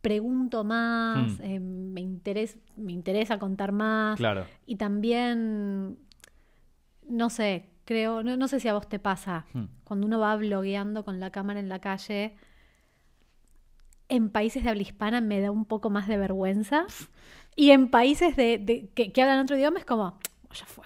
[0.00, 1.42] pregunto más, Hmm.
[1.44, 4.16] eh, me, interes- me interesa contar más.
[4.18, 4.46] Claro.
[4.66, 5.98] Y también,
[7.08, 9.64] no sé, creo, no, no sé si a vos te pasa, Hmm.
[9.84, 12.34] cuando uno va blogueando con la cámara en la calle,
[14.10, 16.84] en países de habla hispana me da un poco más de vergüenza.
[17.56, 20.18] Y en países de, de- que, que hablan otro idioma es como,
[20.52, 20.84] ya fue.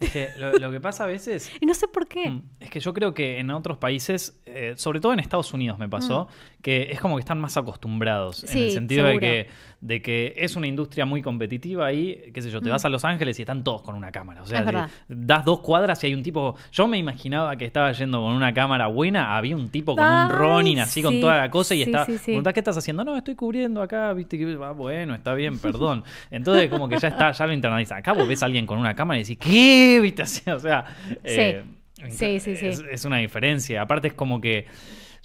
[0.00, 2.30] Es que lo, lo que pasa a veces Y no sé por qué.
[2.30, 5.76] Mm, Es que yo creo que en otros países, eh, sobre todo en Estados Unidos
[5.78, 6.28] me pasó,
[6.62, 8.44] que es como que están más acostumbrados.
[8.44, 8.74] en el Mm.
[8.74, 9.48] Sentido de que,
[9.80, 12.72] de que es una industria muy competitiva ahí, qué sé yo, te Mm.
[12.72, 14.42] vas a Los Ángeles y están todos con una cámara.
[14.42, 16.56] O sea, das dos cuadras y hay un tipo.
[16.72, 20.30] Yo me imaginaba que estaba yendo con una cámara buena, había un tipo con un
[20.30, 22.06] Ronin así con toda la cosa y sí, estaba.
[22.06, 23.04] sí, preguntás, ¿qué estás haciendo?
[23.04, 26.02] No, estoy cubriendo acá, viste que ah, bueno, está bien, perdón.
[26.30, 27.98] Entonces, como que ya está, ya lo internalizan.
[27.98, 30.00] Acá vos ves a alguien con una cámara y decís, ¿qué?
[30.02, 30.22] ¿Viste?
[30.22, 30.84] Así, o sea.
[31.22, 31.62] eh,
[32.10, 32.66] Sí, sí, sí.
[32.66, 33.82] Es, es una diferencia.
[33.82, 34.66] Aparte es como que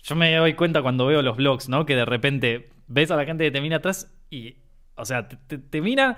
[0.03, 1.85] yo me doy cuenta cuando veo los vlogs, ¿no?
[1.85, 4.57] Que de repente ves a la gente que te mira atrás y,
[4.95, 6.15] o sea, te, te, te mira...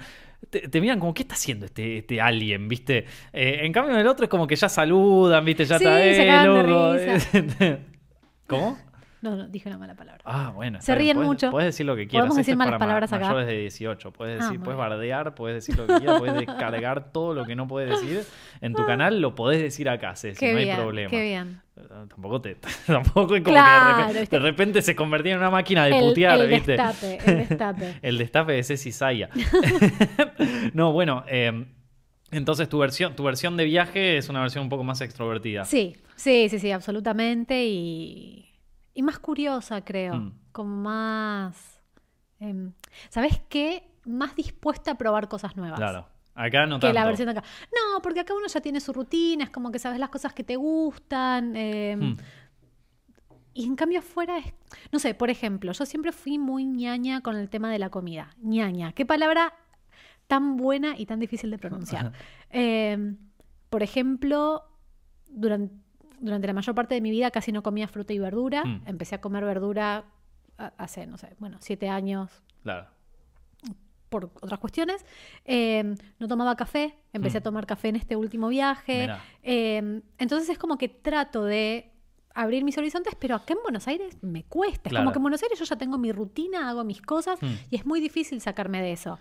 [0.50, 2.68] Te, te miran como, ¿qué está haciendo este, este alien?
[2.68, 3.06] ¿Viste?
[3.34, 5.66] Eh, en cambio, en el otro es como que ya saludan, ¿viste?
[5.66, 7.80] Ya Sí, está, eh, loco.
[8.48, 8.78] ¿Cómo?
[9.22, 10.22] No, no, dije una mala palabra.
[10.24, 10.80] Ah, bueno.
[10.82, 11.50] Se ríen Puedes- mucho.
[11.50, 12.26] Puedes decir lo que quieras.
[12.28, 13.26] ¿Podemos decir malas ma- palabras acá?
[13.26, 14.12] mayores de 18.
[14.14, 17.44] Puedes, Ah, decir, muy puedes bardear, puedes decir lo que quieras, puedes descargar todo lo
[17.46, 18.24] que no puedes decir.
[18.62, 21.10] En tu canal lo podés decir acá, Ceci, qué no hay problema.
[21.10, 21.60] qué bien.
[22.10, 22.56] Tampoco te
[22.88, 25.98] tampoco es como Claro, que de repente, de repente se convertía en una máquina de
[25.98, 26.72] El, putear, el ¿viste?
[26.74, 27.96] destape, el destape.
[28.02, 29.30] El destape de Ceci Saya.
[30.74, 31.66] no, bueno, eh,
[32.32, 35.66] entonces tu versión, tu versión de viaje es una versión un poco más extrovertida.
[35.66, 37.66] Sí, sí, sí, sí, absolutamente.
[37.66, 38.50] Y,
[38.94, 40.16] y más curiosa, creo.
[40.16, 40.34] Mm.
[40.52, 41.82] Como más.
[42.40, 42.72] em,
[43.10, 43.84] ¿Sabes qué?
[44.06, 45.78] Más dispuesta a probar cosas nuevas.
[45.80, 46.08] Claro.
[46.36, 46.94] Acá no Que tanto.
[46.94, 47.44] la versión de acá.
[47.72, 50.44] No, porque acá uno ya tiene su rutina, es como que sabes las cosas que
[50.44, 51.56] te gustan.
[51.56, 52.18] em, Hmm.
[53.58, 54.54] Y en cambio afuera es,
[54.92, 58.36] no sé, por ejemplo, yo siempre fui muy ñaña con el tema de la comida.
[58.42, 58.92] ñaña.
[58.92, 59.54] Qué palabra
[60.28, 62.12] tan buena y tan difícil de pronunciar.
[62.52, 63.16] Eh,
[63.70, 64.64] por ejemplo,
[65.30, 65.74] durante,
[66.20, 68.64] durante la mayor parte de mi vida casi no comía fruta y verdura.
[68.66, 68.84] Mm.
[68.88, 70.04] Empecé a comer verdura
[70.58, 72.30] a- hace, no sé, bueno, siete años
[72.64, 72.88] Claro.
[74.22, 75.06] Por otras cuestiones.
[75.46, 77.42] Eh, no tomaba café, empecé Mm.
[77.42, 79.10] a tomar café en este último viaje.
[79.44, 81.92] Eh, entonces es como que trato de
[82.34, 84.90] abrir mis horizontes, pero acá en Buenos Aires me cuesta.
[84.90, 85.04] Es Claro.
[85.06, 87.46] como que en Buenos Aires yo ya tengo mi rutina, hago mis cosas Mm.
[87.70, 89.20] y es muy difícil sacarme de eso.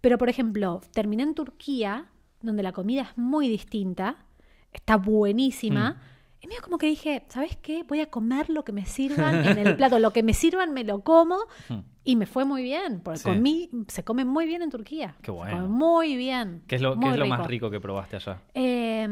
[0.00, 2.06] Pero, por ejemplo, terminé en Turquía,
[2.42, 4.16] donde la comida es muy distinta,
[4.72, 5.90] está buenísima.
[5.92, 6.13] Mm.
[6.44, 7.84] Y medio como que dije, ¿sabes qué?
[7.84, 9.98] Voy a comer lo que me sirvan en el plato.
[9.98, 11.38] Lo que me sirvan me lo como.
[11.70, 11.78] Hmm.
[12.04, 13.24] Y me fue muy bien, porque Sí.
[13.24, 15.16] comí, se come muy bien en Turquía.
[15.22, 15.56] Qué Se bueno.
[15.56, 16.62] come muy bien.
[16.66, 18.42] ¿Qué es lo, qué es lo más rico que probaste allá?
[18.52, 19.08] Eh,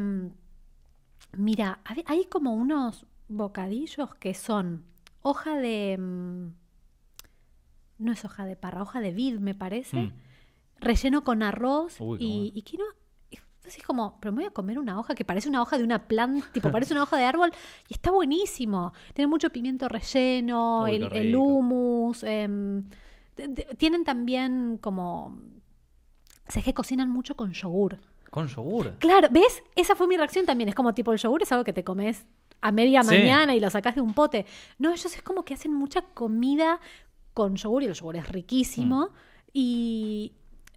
[1.36, 4.84] mira, hay- como unos bocadillos que son
[5.22, 5.96] hoja de...
[5.98, 6.48] mm,
[7.98, 9.96] No es hoja de parra, hoja de vid, me parece.
[9.96, 10.12] Mm.
[10.80, 12.52] Relleno con arroz Uy, y, bueno.
[12.56, 12.94] y quinoa.
[13.62, 15.84] Entonces es como, pero me voy a comer una hoja que parece una hoja de
[15.84, 17.52] una planta, tipo, parece una hoja de árbol
[17.88, 18.92] y está buenísimo.
[19.14, 22.24] Tiene mucho pimiento relleno, Uy, el, hummus.
[22.24, 22.82] em,
[23.78, 25.38] tienen también como...
[26.48, 27.98] Sé que cocinan mucho con yogur.
[28.30, 28.96] Con yogur.
[28.98, 29.62] Claro, ¿ves?
[29.76, 30.68] Esa fue mi reacción también.
[30.68, 32.26] Es como tipo el yogur es algo que te comes
[32.60, 33.10] a media Sí.
[33.16, 34.44] mañana y lo sacás de un pote.
[34.78, 36.80] No, ellos es como que hacen mucha comida
[37.32, 39.06] con yogur y el yogur es riquísimo.
[39.06, 39.10] Mm.
[39.52, 40.32] Y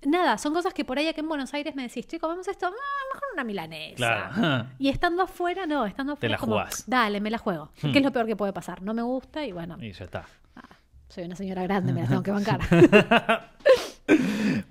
[0.08, 2.68] nada, son cosas que por ahí aquí en Buenos Aires me decís, che, comemos esto,
[2.68, 2.72] Ah,
[3.14, 3.96] mejor una milanesa.
[3.96, 4.68] Claro.
[4.80, 6.32] Y estando afuera, no, estando afuera.
[6.32, 6.84] la es como, jugás.
[6.88, 7.72] Dale, me la juego.
[7.82, 7.92] Hmm.
[7.92, 8.82] ¿Qué es lo peor que puede pasar?
[8.82, 10.26] No me gusta y bueno, Y ya está.
[11.10, 12.60] soy una señora grande, me la tengo que bancar.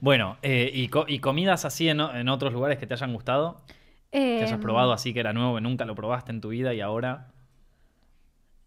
[0.00, 3.62] Bueno, eh, y, co- y comidas así en otros lugares que te hayan gustado,
[4.12, 6.72] que hayas Em, probado así que era nuevo, que nunca lo probaste en tu vida
[6.74, 7.28] y ahora.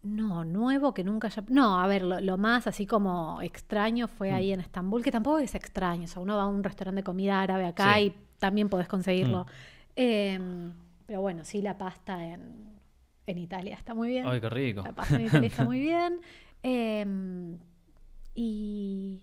[0.02, 1.42] No, nuevo que nunca haya...
[1.48, 5.38] No, a ver, lo, lo más así como extraño fue ahí en Estambul, que tampoco
[5.40, 6.04] es extraño.
[6.04, 8.00] O sea, uno va a un restaurante de comida árabe acá Sí.
[8.04, 9.44] y también podés conseguirlo.
[9.44, 9.48] Mm.
[9.96, 10.72] Em,
[11.06, 12.78] pero bueno, sí, la pasta en,
[13.26, 14.26] en Italia está muy bien.
[14.28, 14.82] ¡Ay, qué rico!
[14.82, 16.20] La pasta en Italia está muy bien.
[16.62, 17.58] Em,
[18.34, 19.20] y...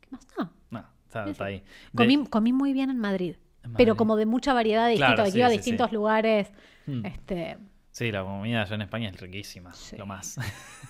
[0.00, 0.26] ¿Qué más?
[0.38, 0.50] No.
[0.70, 1.60] No, está, está ahí.
[1.60, 1.64] De-
[1.96, 3.36] Comí, comí muy bien en Madrid.
[3.76, 5.94] Pero como de mucha variedad distinta, Claro, de que sí, iba a sí, distintos sí.
[5.94, 6.50] lugares.
[6.86, 7.04] Mm.
[7.06, 7.58] Este,
[7.98, 9.96] Sí, la comida allá en España es riquísima, Sí.
[9.96, 10.38] lo más.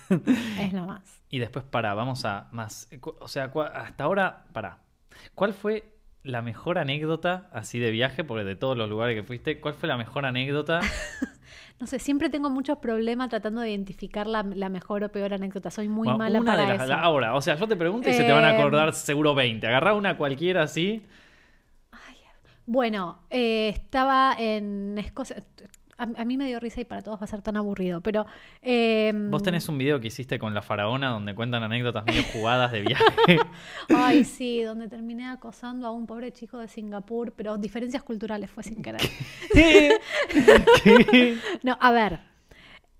[0.59, 1.01] es lo más.
[1.31, 2.87] y después, para, vamos a más.
[3.19, 4.77] O sea, hasta ahora, para.
[5.33, 5.91] ¿Cuál fue
[6.23, 8.23] la mejor anécdota así de viaje?
[8.23, 10.81] Porque de todos los lugares que fuiste, ¿cuál fue la mejor anécdota?
[11.79, 15.71] No sé, siempre tengo muchos problemas tratando de identificar la, la mejor o peor anécdota.
[15.71, 16.93] Soy muy Bueno, mala para de las- eso.
[16.93, 19.65] ahora, o sea, yo te pregunto y se te van a Eh, acordar seguro 20.
[19.65, 21.05] Agarrá una cualquiera así.
[22.65, 25.37] Bueno, eh, estaba en Escocia.
[25.99, 28.25] A, a mí me dio risa y para todos va a ser tan aburrido, pero...
[28.61, 32.71] eh, Vos tenés un video que hiciste con la faraona donde cuentan anécdotas medio jugadas
[32.71, 33.37] de viaje.
[33.89, 38.63] Ay, sí, donde terminé acosando a un pobre chico de Singapur, pero diferencias culturales fue
[38.63, 39.01] sin querer.
[39.53, 39.99] ¿Qué?
[41.63, 42.19] No, a ver,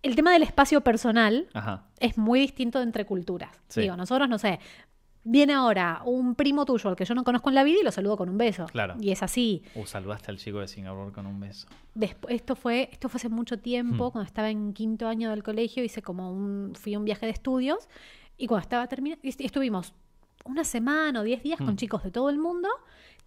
[0.03, 1.83] el tema del espacio personal Ajá.
[1.99, 3.49] es muy distinto entre culturas.
[3.67, 3.81] Sí.
[3.81, 4.59] Digo, nosotros, no sé,
[5.23, 7.91] viene ahora un primo tuyo al que yo no conozco en la vida y lo
[7.91, 8.65] saludo con un beso.
[8.67, 8.95] Claro.
[8.99, 9.61] Y es así.
[9.75, 11.67] Uh, saludaste al chico de Singapur con un beso.
[11.93, 14.11] Después, esto fue, esto fue hace mucho tiempo, Hmm.
[14.11, 17.31] cuando estaba en quinto año del colegio, hice como un, fui a un viaje de
[17.33, 17.87] estudios
[18.37, 19.93] y cuando estaba terminando, estuvimos
[20.45, 21.75] una semana o diez días con Hmm.
[21.75, 22.69] chicos de todo el mundo.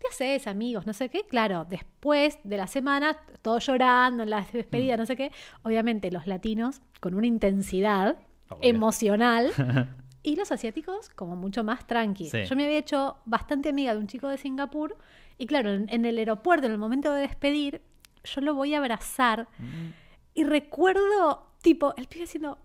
[0.01, 0.87] ¿Qué haces, amigos?
[0.87, 1.25] No sé qué.
[1.29, 4.47] Claro, después de la semana, todos llorando en la Hmm.
[4.55, 5.31] despedida, no sé qué.
[5.63, 8.17] Obviamente los latinos con una intensidad
[8.49, 8.59] Obvio.
[8.71, 9.51] emocional
[10.23, 12.29] y los asiáticos como mucho más tranqui.
[12.31, 12.45] Sí.
[12.45, 14.97] Yo me había hecho bastante amiga de un chico de Singapur
[15.39, 17.83] y claro, en, en el aeropuerto, en el momento de despedir,
[18.25, 19.91] yo lo voy a abrazar Mm,
[20.35, 22.59] y recuerdo, tipo, el pibe diciendo,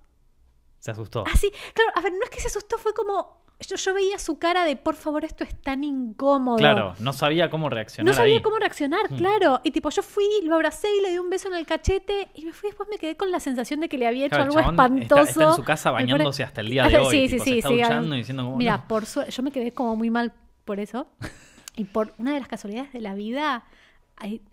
[0.79, 1.23] Se asustó.
[1.27, 4.37] así, claro, a ver, no es que se asustó, fue como, yo, yo veía su
[4.37, 6.57] cara de, por favor, esto es tan incómodo.
[6.57, 8.41] Claro, no sabía cómo reaccionar No sabía ahí.
[8.41, 9.15] cómo reaccionar, Mm.
[9.17, 9.61] claro.
[9.63, 12.45] Y tipo, yo fui, lo abracé y le di un beso en el cachete y
[12.45, 14.69] me fui después me quedé con la sensación de que le había hecho Claro, algo
[14.71, 15.21] espantoso.
[15.21, 17.27] Está, está en su casa bañándose hasta el día de hoy.
[17.27, 18.87] Sí, tipo, sí, se sí, está sí, duchando y diciendo como, Mira, "No".
[18.87, 20.33] por suerte, yo me quedé como muy mal
[20.65, 21.07] por eso.
[21.79, 23.63] Y por una de las casualidades de la vida,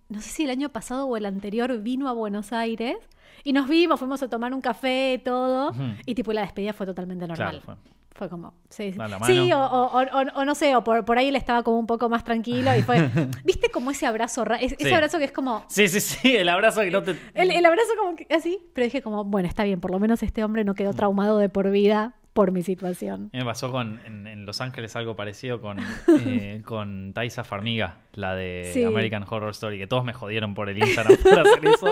[0.09, 2.97] no sé si el año pasado o el anterior vino a Buenos Aires
[3.43, 5.73] y nos vimos, fuimos a tomar un café, todo.
[6.07, 7.61] Y tipo, la despedida fue totalmente normal.
[7.61, 7.75] Claro, fue.
[8.17, 8.93] Fue como, sí,
[9.27, 9.53] sí.
[9.53, 12.09] O, o- o- o no sé, o por, por ahí él estaba como un poco
[12.09, 13.11] más tranquilo y fue,
[13.45, 16.49] ¿viste como ese abrazo, ra- es- ese abrazo que es como, Sí, sí, sí, el
[16.49, 17.19] abrazo que no te...
[17.35, 20.23] el, el abrazo como que así, pero dije como, bueno, está bien, por lo menos
[20.23, 23.31] este hombre no quedó traumado de por vida por mi situación.
[23.33, 25.79] Me pasó con, en, en Los Ángeles algo parecido con,
[26.27, 28.85] eh, con Taisa Farmiga, la de Sí.
[28.85, 31.91] American Horror Story, que todos me jodieron por el Instagram por hacer eso.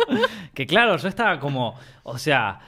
[0.53, 2.61] Que claro, yo estaba como, o sea,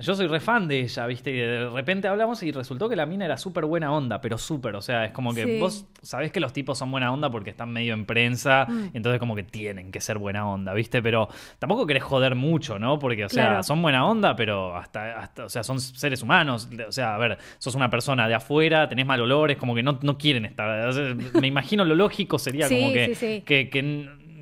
[0.00, 1.30] yo soy re fan de ella, ¿viste?
[1.30, 4.74] Y de repente hablamos y resultó que la mina era súper buena onda, pero súper,
[4.76, 5.58] o sea, es como que Sí.
[5.60, 8.90] vos sabés que los tipos son buena onda porque están medio en prensa, Mm.
[8.92, 11.02] y entonces como que tienen que ser buena onda, ¿viste?
[11.02, 12.98] Pero tampoco querés joder mucho, ¿no?
[12.98, 13.62] Porque, o sea, Claro.
[13.62, 16.68] son buena onda, pero hasta, hasta, o sea, son seres humanos.
[16.86, 19.98] O sea, a ver, sos una persona de afuera, tenés mal olores, como que no,
[20.02, 20.88] no quieren estar.
[20.88, 23.42] o sea, me imagino lo lógico sería Sí, como que, sí, sí.
[23.46, 23.82] que, que,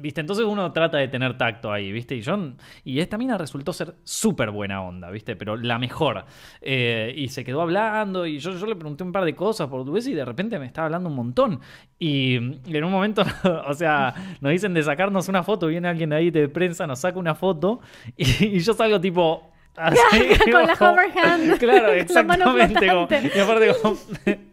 [0.01, 0.21] ¿Viste?
[0.21, 2.17] Entonces uno trata de tener tacto ahí, ¿viste?
[2.17, 2.37] Y yo,
[2.85, 5.37] y esta mina resultó ser súper buena onda, ¿viste?
[5.37, 6.25] Pero la mejor.
[6.61, 10.07] Eh, y se quedó hablando y yo, yo le pregunté un par de cosas portugués
[10.07, 11.61] y de repente me estaba hablando un montón.
[11.99, 13.23] Y, en un momento,
[13.67, 17.19] o sea, nos dicen de sacarnos una foto, viene alguien ahí de prensa, nos saca
[17.19, 17.81] una foto
[18.17, 19.51] y yo salgo tipo...
[19.81, 21.59] así, Con la como- hover hand.
[21.59, 22.89] Claro, exactamente.
[22.89, 23.97] como- y aparte como...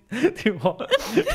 [0.43, 0.77] tipo,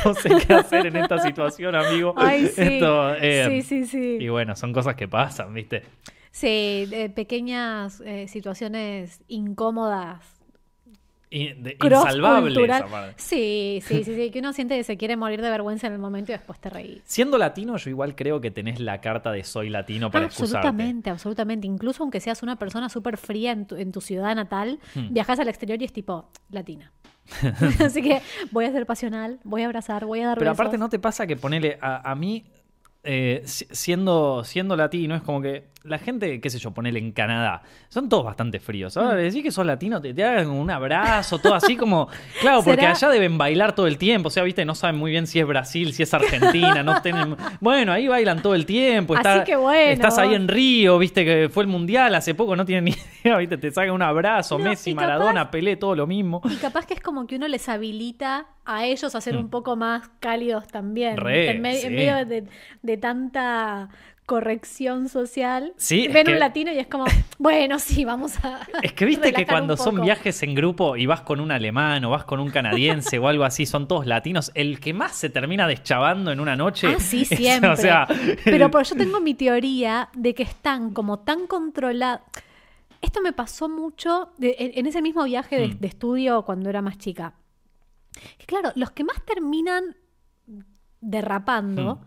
[0.05, 2.15] no sé qué hacer en esta situación, amigo.
[2.17, 2.63] Ay, sí.
[2.63, 4.17] Esto, eh, sí, sí, sí.
[4.21, 5.83] Y bueno, son cosas que pasan, ¿viste?
[6.31, 10.42] Sí, pequeñas eh, situaciones incómodas
[11.33, 12.83] de- insalvable cultural.
[12.83, 13.15] esa parte.
[13.17, 15.99] Sí, sí, sí, sí, que uno siente que se quiere morir de vergüenza en el
[15.99, 17.01] momento y después te reís.
[17.05, 20.59] Siendo latino, yo igual creo que tenés la carta de soy latino para excusarte.
[20.69, 21.67] absolutamente, absolutamente.
[21.67, 25.09] Incluso aunque seas una persona súper fría en tu, en tu ciudad natal, Hmm.
[25.13, 26.93] viajas al exterior y es tipo latina.
[27.81, 30.61] Así que voy a ser pasional, voy a abrazar, voy a dar Pero besos.
[30.61, 32.45] aparte, ¿no te pasa que ponele a, a mí,
[33.05, 37.13] eh, si- siendo, siendo latino, es como que la gente, qué sé yo, ponele en
[37.13, 38.97] Canadá, son todos bastante fríos.
[38.97, 39.01] Mm.
[39.01, 42.09] Ahora le decís que sos latino, te, te hagan un abrazo, todo así como.
[42.41, 42.93] Claro, porque ¿Será?
[42.93, 44.29] allá deben bailar todo el tiempo.
[44.29, 47.37] O sea, viste, no saben muy bien si es Brasil, si es Argentina, no tienen.
[47.61, 49.15] Bueno, ahí bailan todo el tiempo.
[49.15, 49.93] Así está- que bueno.
[49.93, 53.37] Estás ahí en Río, viste que fue el mundial hace poco, no tienen ni idea,
[53.39, 56.41] viste, te sacan un abrazo, No, Messi, capaz- Maradona, Pelé, todo lo mismo.
[56.51, 59.77] Y capaz que es como que uno les habilita a ellos a ser un poco
[59.77, 61.17] más cálidos también.
[61.17, 61.89] Re, en, me- en sí.
[61.91, 62.45] medio de,
[62.83, 63.89] de tanta
[64.33, 65.75] corrección social.
[65.77, 67.05] Sí, Ven que- un latino y es como,
[67.39, 68.61] bueno, sí, vamos a.
[68.83, 72.11] Es que viste que cuando son viajes en grupo y vas con un alemán o
[72.11, 75.67] vas con un canadiense o algo así, son todos latinos, el que más se termina
[75.67, 76.95] deschavando en una noche.
[76.97, 77.71] Ah, sí, es- siempre.
[77.71, 78.07] o sea,
[78.45, 82.23] Pero por- yo tengo mi teoría de que están como tan controlados.
[83.03, 85.79] Esto me pasó mucho de- en, en ese mismo viaje de, Mm.
[85.81, 87.35] de estudio cuando era más chica.
[88.39, 89.97] Que claro, los que más terminan
[91.01, 92.01] derrapando Mm.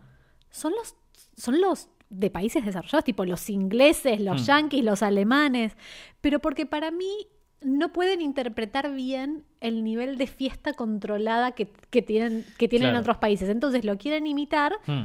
[0.50, 0.94] son los
[1.36, 4.44] son los de países desarrollados, tipo los ingleses, los Mm.
[4.44, 5.76] yanquis, los alemanes.
[6.20, 7.28] Pero porque para mí
[7.62, 12.96] no pueden interpretar bien el nivel de fiesta controlada que, que tienen, que tienen en
[12.96, 13.48] otros países.
[13.48, 15.04] Entonces lo quieren imitar Hmm.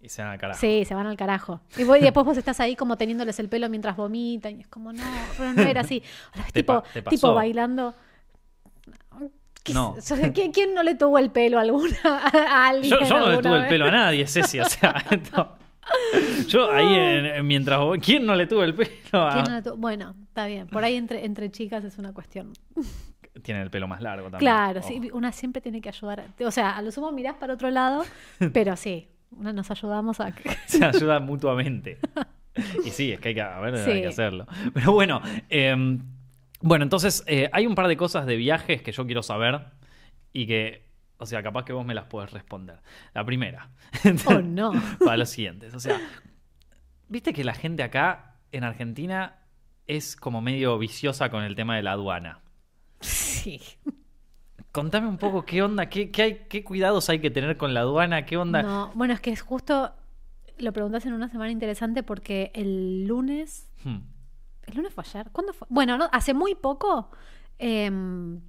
[0.00, 0.60] Y se van al carajo.
[0.60, 1.60] Sí, se van al carajo.
[1.76, 4.56] Y, vos- y después vos estás ahí como teniéndoles el pelo mientras vomitan.
[4.58, 5.02] Y es como, no,
[5.36, 6.00] pero no era así.
[6.32, 7.94] O sea, tipo, tipo bailando.
[9.64, 9.96] ¿Qué No.
[9.98, 12.90] sé- o sea, ¿quién, quién no le tuvo el pelo a alguna a alguien?
[13.00, 14.94] Yo, yo no le tuve el pelo a nadie, Ceci, o sea,
[15.36, 15.65] no.
[16.48, 19.44] yo ahí en- en- mientras vos- ¿quién no le tuvo el pelo a...
[19.76, 20.66] Bueno, está bien.
[20.68, 22.52] Por ahí entre, entre chicas es una cuestión.
[23.42, 24.40] Tiene el pelo más largo también.
[24.40, 24.88] Claro, ojo.
[24.88, 26.24] sí, una siempre tiene que ayudar.
[26.40, 28.04] O sea, a lo sumo mirás para otro lado,
[28.54, 30.50] pero sí, una nos ayudamos a que...
[30.66, 31.98] se ayudan mutuamente.
[32.84, 34.00] Y sí, es que hay que, a ver, hay Sí.
[34.00, 34.46] que hacerlo.
[34.72, 35.20] Pero bueno,
[35.50, 35.76] eh,
[36.62, 39.60] bueno, entonces eh, hay un par de cosas de viajes que yo quiero saber
[40.32, 40.85] y que,
[41.18, 42.80] o sea, capaz que vos me las puedes responder.
[43.14, 43.70] La primera,
[44.26, 44.72] Oh, no.
[45.04, 45.74] para los siguientes.
[45.74, 46.00] O sea,
[47.08, 49.38] viste que la gente acá en Argentina
[49.86, 52.40] es como medio viciosa con el tema de la aduana.
[53.00, 53.60] Sí.
[54.72, 57.80] Contame un poco qué onda, qué, qué hay, qué cuidados hay que tener con la
[57.80, 58.62] aduana, qué onda.
[58.62, 59.92] No, bueno, es que es justo...
[60.58, 63.98] Lo preguntas en una semana interesante porque el lunes Hmm.
[64.66, 65.28] ¿El lunes fue ayer?
[65.30, 65.68] ¿Cuándo fue?
[65.70, 67.10] Bueno, no, hace muy poco
[67.58, 68.40] em,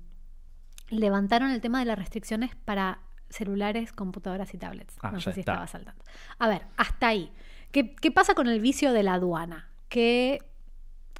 [0.89, 4.95] levantaron el tema de las restricciones para celulares, computadoras y tablets.
[5.02, 5.54] Ah, no sé si está.
[5.54, 6.04] estaba saltando.
[6.39, 7.32] A ver, hasta ahí.
[7.71, 9.67] ¿Qué, qué pasa con el vicio de la aduana?
[9.89, 10.39] Que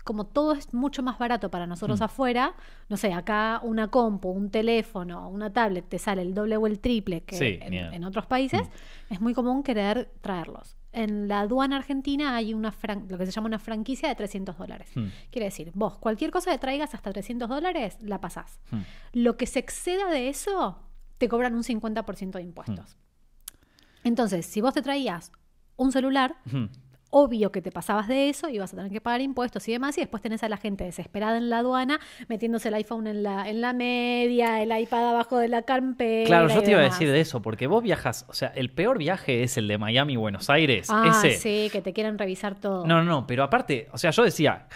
[0.06, 2.04] como todo es mucho más barato para nosotros Mm.
[2.04, 2.54] afuera,
[2.88, 6.80] no sé, acá una compu, un teléfono, una tablet te sale el doble o el
[6.80, 8.62] triple que Sí, en, en otros países,
[9.10, 9.14] Mm.
[9.14, 10.77] es muy común querer traerlos.
[10.98, 12.74] En la aduana argentina hay una
[13.08, 14.90] lo que se llama una franquicia de 300 dólares.
[14.96, 15.10] Hmm.
[15.30, 18.60] Quiere decir, vos, cualquier cosa que traigas hasta 300 dólares, la pasás.
[18.72, 18.82] Hmm.
[19.14, 20.80] Lo que se exceda de eso,
[21.20, 22.98] te cobran un 50% de impuestos.
[24.04, 25.32] Entonces, si vos te traías
[25.76, 26.66] un celular, Hmm.
[27.10, 29.98] Obvio que te pasabas de eso y vas a tener que pagar impuestos y demás,
[29.98, 33.50] y después tenés a la gente desesperada en la aduana, metiéndose el iPhone en la,
[33.50, 36.26] en la media, el iPad abajo de la carpera.
[36.28, 38.98] Claro, yo te iba a decir de eso, porque vos viajas, o sea, el peor
[38.98, 40.88] viaje es el de Miami-Buenos Aires.
[40.92, 41.38] Ah, ese.
[41.40, 42.86] sí, que te quieren revisar todo.
[42.86, 44.68] No, no, no, pero aparte, o sea, yo decía,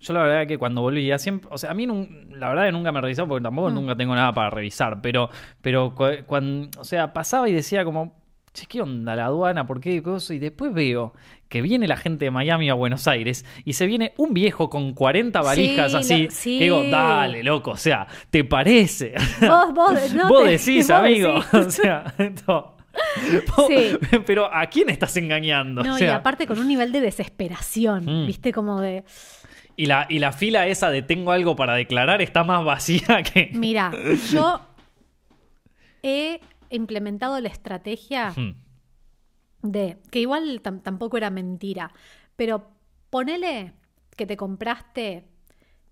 [0.00, 1.86] yo la verdad que cuando volvía siempre, o sea, a mí
[2.30, 3.74] la verdad que nunca me revisaba porque tampoco Mm.
[3.74, 5.94] nunca tengo nada para revisar, pero, pero
[6.26, 8.14] cuando, o sea, pasaba y decía como,
[8.52, 9.66] che, ¿qué onda la aduana?
[9.66, 10.34] ¿Por qué cosa?
[10.34, 11.12] Y después veo
[11.54, 14.92] que viene la gente de Miami a Buenos Aires y se viene un viejo con
[14.92, 16.28] 40 valijas Sí, así.
[16.32, 16.58] sí.
[16.58, 19.14] que digo, dale, loco, o sea, ¿te parece?
[19.40, 21.32] Vos, vos, no vos te- decís, vos amigo.
[21.34, 21.46] decís.
[21.54, 22.14] O sea,
[22.44, 22.64] vos-
[23.68, 23.96] Sí.
[24.26, 25.84] pero ¿a quién estás engañando?
[25.84, 28.26] No, O y aparte con un nivel de desesperación, Mm.
[28.26, 28.52] ¿viste?
[28.52, 29.04] Como de,
[29.76, 33.50] Y la, y la fila esa de tengo algo para declarar está más vacía que.
[33.52, 33.92] mira,
[34.32, 34.60] yo
[36.02, 36.40] he
[36.70, 38.34] implementado la estrategia.
[39.64, 41.90] De, que igual tam- tampoco era mentira,
[42.36, 42.68] pero
[43.10, 43.72] ponele
[44.16, 45.26] que te compraste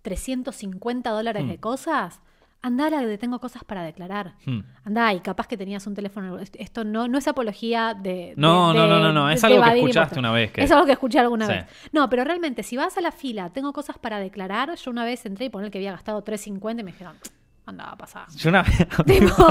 [0.03, 2.21] 350 dólares de cosas,
[2.61, 4.35] andá de tengo cosas para declarar.
[4.47, 4.61] Hmm.
[4.85, 6.39] Andá, y capaz que tenías un teléfono.
[6.39, 8.35] Esto no, no es apología de.
[8.37, 10.87] No, de- no, no, no, no, es algo que escuchaste una vez que- Es algo
[10.87, 11.53] que escuché alguna Sí.
[11.53, 11.67] vez.
[11.93, 14.75] No, pero realmente, si vas a la fila, tengo cosas para declarar.
[14.77, 17.17] Yo una vez entré y poner que había gastado 3.50 y me dijeron,
[17.67, 18.27] anda, a pasar.
[18.37, 18.77] Yo una vez.
[19.07, 19.47] Tipo,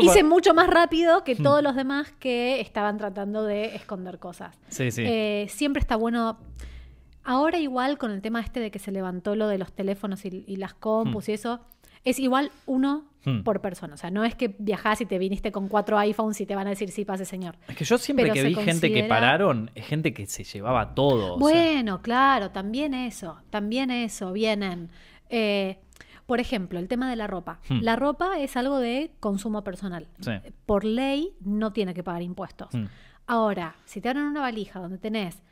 [0.00, 1.24] hice mucho más rápido Hmm.
[1.24, 4.58] que todos los demás que estaban tratando de esconder cosas.
[4.68, 5.02] Sí, sí.
[5.06, 6.38] Eh, siempre está bueno.
[7.22, 10.44] Ahora igual con el tema este de que se levantó lo de los teléfonos y,
[10.46, 11.30] y las compus Hmm.
[11.30, 11.60] y eso,
[12.02, 13.42] Es igual uno Hmm.
[13.42, 13.92] por persona.
[13.92, 16.66] O sea, no es que viajás y te viniste con cuatro iPhones y te van
[16.66, 17.56] a decir sí, pase señor.
[17.68, 20.94] Es que yo siempre Pero que vi gente que pararon, es gente que se llevaba
[20.94, 21.34] todo.
[21.34, 24.88] o sea, Bueno, claro, también eso, también eso, vienen.
[25.28, 25.78] eh,
[26.30, 27.58] por ejemplo, el tema de la ropa.
[27.68, 27.80] Hmm.
[27.82, 30.06] La ropa es algo de consumo personal.
[30.20, 30.30] Sí.
[30.64, 32.72] Por ley no tiene que pagar impuestos.
[32.72, 32.84] Hmm.
[33.26, 35.42] Ahora, si te abren una valija donde tenés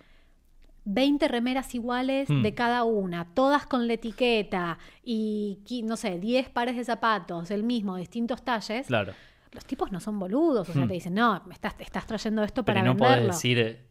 [0.85, 2.43] 20 remeras iguales Hmm.
[2.43, 7.65] de cada una, todas con la etiqueta y, no sé, 10 pares de zapatos, el
[7.65, 9.15] mismo, distintos talles, Claro.
[9.51, 10.69] los tipos no son boludos.
[10.69, 13.27] O sea, te dicen, no, me estás, estás trayendo esto Pero para no venderlo.
[13.33, 13.85] decir, eh,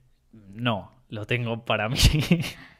[0.53, 1.97] no, lo tengo para mí.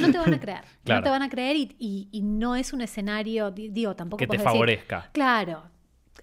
[0.00, 0.60] No te van a creer.
[0.84, 1.00] Claro.
[1.00, 4.18] No te van a creer y, y- y no es un escenario, di- digo, tampoco
[4.18, 5.10] que te decir, favorezca.
[5.12, 5.62] Claro.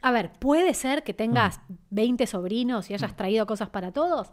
[0.02, 1.74] A ver, ¿puede ser que tengas Mm.
[1.92, 4.32] 20 sobrinos y hayas traído cosas para todos?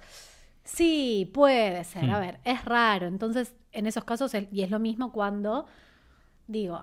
[0.63, 2.11] Sí, puede ser.
[2.11, 2.21] A Mm.
[2.21, 3.07] ver, es raro.
[3.07, 5.67] Entonces, en esos casos, y es lo mismo cuando,
[6.47, 6.83] digo,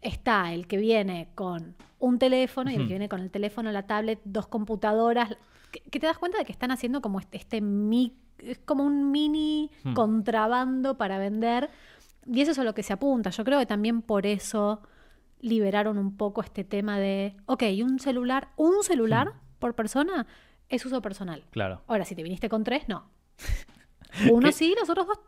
[0.00, 3.86] está el que viene con un teléfono y el que viene con el teléfono, la
[3.86, 5.36] tablet, dos computadoras,
[5.70, 7.60] que, que te das cuenta de que están haciendo como este, este
[8.42, 9.94] es como un mini Hmm.
[9.94, 11.70] contrabando para vender.
[12.26, 13.30] Y eso es a lo que se apunta.
[13.30, 14.80] Yo creo que también por eso
[15.40, 19.38] liberaron un poco este tema de, ok, un celular, un celular Hmm.
[19.58, 20.26] por persona
[20.68, 21.44] es uso personal.
[21.50, 21.82] Claro.
[21.86, 23.10] Ahora, si te viniste con tres, no.
[24.32, 24.52] Uno ¿Qué?
[24.52, 25.18] sí, los otros dos,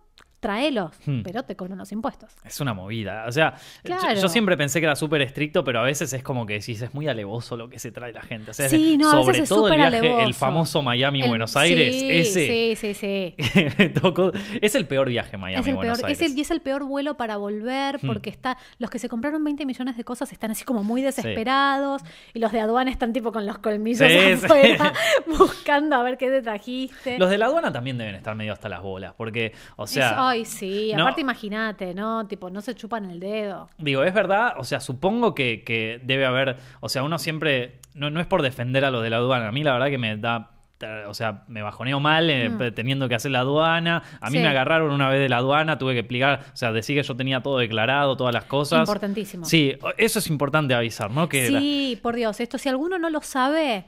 [0.44, 1.22] tráelos, Hmm.
[1.22, 2.30] pero te cobran los impuestos.
[2.44, 3.24] Es una movida.
[3.26, 4.20] O sea, yo- Claro.
[4.20, 6.92] yo, siempre pensé que era súper estricto, pero a veces es como que decís, es
[6.92, 8.50] muy alevoso lo que se trae la gente.
[8.50, 10.38] O sea, Sí, no, a sobre veces es todo el súper viaje, el alevoso.
[10.38, 12.46] famoso Miami-Buenos El- Aires, sí, ese.
[12.76, 13.34] Sí, sí, sí.
[14.02, 16.32] tocó- es el peor viaje Miami Es el, Buenos peor, es, Aires.
[16.32, 18.06] el, y es el peor vuelo para volver Hmm.
[18.06, 22.02] porque está los que se compraron 20 millones de cosas están así como muy desesperados
[22.34, 24.92] y los de aduana están tipo con los colmillos Sí, afuera
[25.38, 27.18] buscando a ver qué te trajiste.
[27.18, 30.16] Los de la aduana también deben estar medio hasta las bolas, porque, o Es- sea,
[30.34, 32.26] ay, sí, no- aparte imagínate, ¿no?
[32.26, 33.68] Tipo, no se chupan el dedo.
[33.78, 38.10] digo, es verdad, o sea, supongo que, que debe haber, o sea, uno siempre, no,
[38.10, 40.16] no es por defender a los de la aduana, a mí la verdad que me
[40.16, 40.50] da...
[41.08, 42.74] O sea, me bajoneo mal eh, Mm.
[42.74, 44.02] teniendo que hacer la aduana.
[44.20, 44.42] A mí Sí.
[44.42, 47.16] me agarraron una vez de la aduana, tuve que explicar, o sea, decir que yo
[47.16, 48.80] tenía todo declarado, todas las cosas.
[48.80, 49.46] Importantísimo.
[49.46, 51.26] Sí, eso es importante avisar, ¿no?
[51.28, 53.86] Que la- Sí, por Dios, esto si alguno no lo sabe,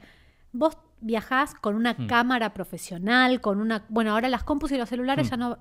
[0.53, 2.07] vos viajás con una Hmm.
[2.07, 3.83] cámara profesional, con una...
[3.89, 5.31] Bueno, ahora las compus y los celulares Hmm.
[5.31, 5.57] ya no...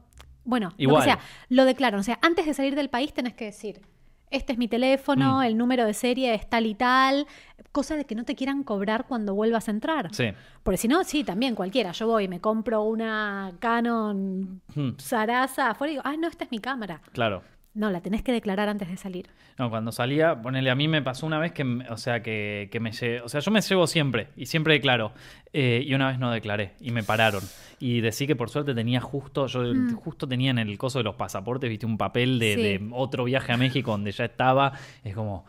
[0.46, 1.02] Bueno, lo Igual.
[1.04, 1.18] que sea,
[1.50, 2.00] lo declaran.
[2.00, 3.82] O sea, antes de salir del país tenés que decir,
[4.30, 5.42] este es mi teléfono, Hmm.
[5.42, 7.26] el número de serie es tal y tal,
[7.72, 10.08] cosa de que no te quieran cobrar cuando vuelvas a entrar.
[10.14, 10.30] Sí.
[10.62, 11.92] Porque si no, sí, también cualquiera.
[11.92, 14.62] Yo voy y me compro una Canon
[14.98, 17.00] Sarasa afuera y digo, ah, no, esta es mi cámara.
[17.12, 17.42] claro.
[17.76, 19.26] No, la tenés que declarar antes de salir.
[19.58, 22.68] No, cuando salía, ponele, a mí me pasó una vez que, me- o sea, que,
[22.72, 25.12] que me lle- o sea, yo me llevo siempre y siempre declaro.
[25.52, 27.42] Eh, y una vez no declaré y me pararon.
[27.78, 29.94] Y decí que por suerte tenía justo, yo Mm.
[29.96, 32.62] justo tenía en el coso de los pasaportes, viste, un papel de, Sí.
[32.62, 34.72] de otro viaje a México donde ya estaba.
[35.04, 35.44] Es como,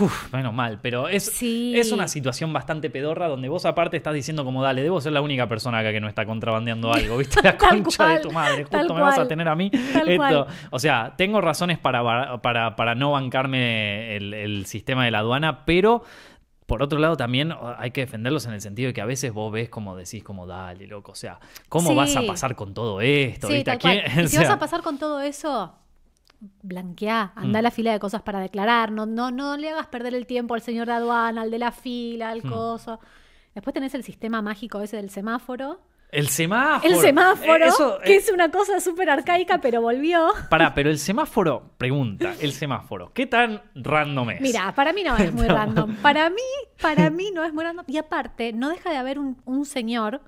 [0.00, 0.78] uff, menos mal.
[0.82, 1.72] Pero es, Sí.
[1.76, 5.20] es una situación bastante pedorra donde vos aparte estás diciendo como, dale, debo ser la
[5.20, 8.94] única persona acá que no está contrabandeando algo, viste, la concha de tu madre, justo
[8.94, 9.70] me vas a tener a mí.
[9.72, 15.18] Esto, o sea, tengo razones para, para, para no bancarme el, el sistema de la
[15.20, 16.02] aduana, pero
[16.66, 19.52] por otro lado también hay que defenderlos en el sentido de que a veces vos
[19.52, 21.38] ves como decís, como dale, loco, o sea,
[21.68, 21.94] ¿cómo Sí.
[21.96, 23.48] vas a pasar con todo esto?
[23.48, 23.64] Sí, ¿Viste?
[23.64, 24.18] tal ¿A quién- cual.
[24.22, 25.74] Y o si vas a pasar con todo eso,
[26.62, 27.60] blanqueá, anda Mm.
[27.60, 30.54] a la fila de cosas para declarar, no, no, no le hagas perder el tiempo
[30.54, 32.48] al señor de aduana, al de la fila, al Mm.
[32.50, 33.00] coso.
[33.54, 35.80] Después tenés el sistema mágico ese del semáforo.
[36.10, 36.92] El semáforo.
[36.92, 40.28] El semáforo, Eh, Eso, que eh, es una cosa súper arcaica, pero volvió.
[40.50, 44.40] Pará, pero el semáforo, pregunta, el semáforo, ¿qué tan random es?
[44.42, 45.54] Mira, para mí no es muy No.
[45.54, 45.94] random.
[46.02, 46.36] Para mí,
[46.82, 47.84] para mí no es muy random.
[47.88, 50.20] Y aparte, no deja de haber un, un señor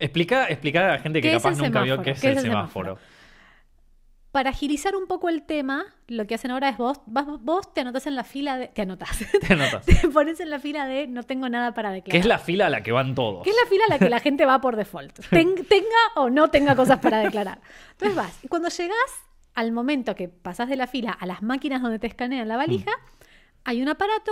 [0.00, 2.32] Explica, explica a la gente que ¿Qué es capaz nunca vio qué es ¿Qué el
[2.38, 2.98] es el semáforo.
[4.32, 7.80] Para agilizar un poco el tema, lo que hacen ahora es vos, vas- vos te
[7.80, 8.68] anotás en la fila de.
[8.68, 9.18] Te anotás.
[9.86, 12.12] Te te pones en la fila de no tengo nada para declarar.
[12.12, 13.42] Que es la fila a la que van todos.
[13.42, 15.18] Que es la fila a la que la gente va por default.
[15.30, 17.60] Ten- tenga o no tenga cosas para declarar.
[17.92, 18.44] Entonces vas.
[18.44, 18.96] Y cuando llegas
[19.54, 22.92] al momento que pasás de la fila a las máquinas donde te escanean la valija,
[23.64, 24.30] hay un aparato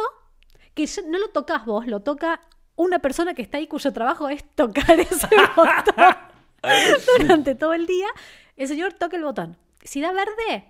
[0.74, 2.40] que no lo tocas vos, lo toca
[2.76, 5.26] una persona que está ahí cuyo trabajo es tocar ese
[5.56, 6.14] botón
[7.18, 8.06] durante todo el día.
[8.56, 9.56] El señor toca el botón.
[9.86, 10.64] Si da verde,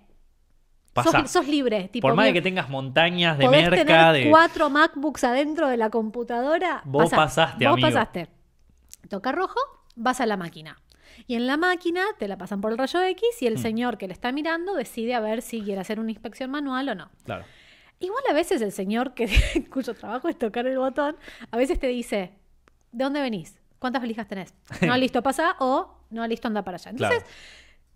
[1.03, 1.89] sos, sos libre.
[1.89, 4.29] Tipo, Por más de que tengas montañas de podés merca, tener de...
[4.29, 6.81] cuatro MacBooks adentro de la computadora.
[6.85, 7.87] Vos pasaste, Vos amigo.
[7.87, 8.29] pasaste.
[9.09, 9.59] Toca rojo,
[9.95, 10.81] vas a la máquina.
[11.25, 13.61] Y en la máquina te la pasan por el rayo X y el Hmm.
[13.61, 16.95] señor que le está mirando decide a ver si quiere hacer una inspección manual o
[16.95, 17.09] no.
[17.23, 17.43] Claro.
[17.99, 19.25] Igual a veces el señor que,
[19.71, 21.15] cuyo trabajo es tocar el botón,
[21.49, 22.33] a veces te dice,
[22.91, 23.59] ¿de dónde venís?
[23.79, 24.53] ¿Cuántas valijas tenés?
[24.81, 26.91] No, listo, pasa o no, listo, anda para allá.
[26.91, 27.33] Entonces, Claro.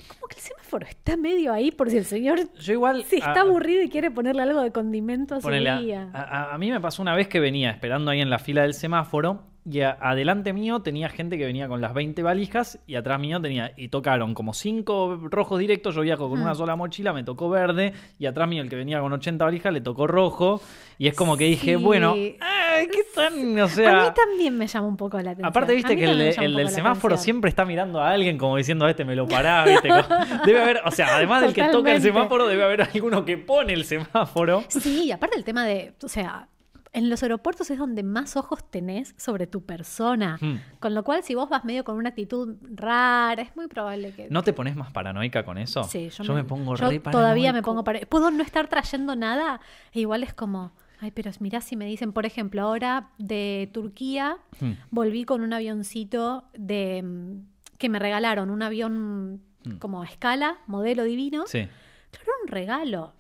[0.07, 3.03] Como que el semáforo está medio ahí por si el señor Yo igual.
[3.09, 6.09] si está a- aburrido y quiere ponerle algo de condimento a su día.
[6.13, 8.61] a- a- a mí me pasó una vez que venía esperando ahí en la fila
[8.63, 12.95] del semáforo y a- adelante mío tenía gente que venía con las 20 valijas y
[12.95, 13.73] atrás mío tenía.
[13.77, 15.93] Y tocaron como 5 rojos directos.
[15.95, 16.43] Yo viajo con Mm.
[16.43, 19.71] una sola mochila, me tocó verde y atrás mío el que venía con 80 valijas
[19.71, 20.61] le tocó rojo.
[20.97, 21.83] Y es como que dije, Sí.
[21.83, 23.59] bueno, ay, ¿qué tan?
[23.59, 24.03] O a sea.
[24.03, 25.47] mí también me llama un poco la atención.
[25.47, 26.33] Aparte, A viste que el, del
[26.69, 27.17] semáforo atención.
[27.17, 29.89] siempre está mirando a alguien como diciendo, este me lo pará, ¿viste?
[30.45, 33.73] Debe haber, o sea, además del que toca el semáforo, debe haber alguno que pone
[33.73, 34.63] el semáforo.
[34.69, 36.47] Sí, y aparte el tema de, o sea,
[36.93, 40.37] en los aeropuertos es donde más ojos tenés sobre tu persona.
[40.41, 40.57] Hmm.
[40.79, 44.27] Con lo cual, si vos vas medio con una actitud rara, es muy probable que...
[44.29, 45.83] ¿No te pones más paranoica con eso?
[45.83, 48.01] Sí, yo, me, pongo yo re Todavía me pongo para...
[48.01, 49.61] Puedo no estar trayendo nada
[49.93, 50.73] e igual es como...
[50.99, 54.73] Ay, pero mirá si me dicen, por ejemplo, ahora de Turquía Hmm.
[54.91, 59.77] volví con un avioncito de mm, que me regalaron, un avión Hmm.
[59.77, 61.43] como a escala, modelo divino.
[61.47, 61.67] Sí.
[62.11, 63.13] Claro, un regalo.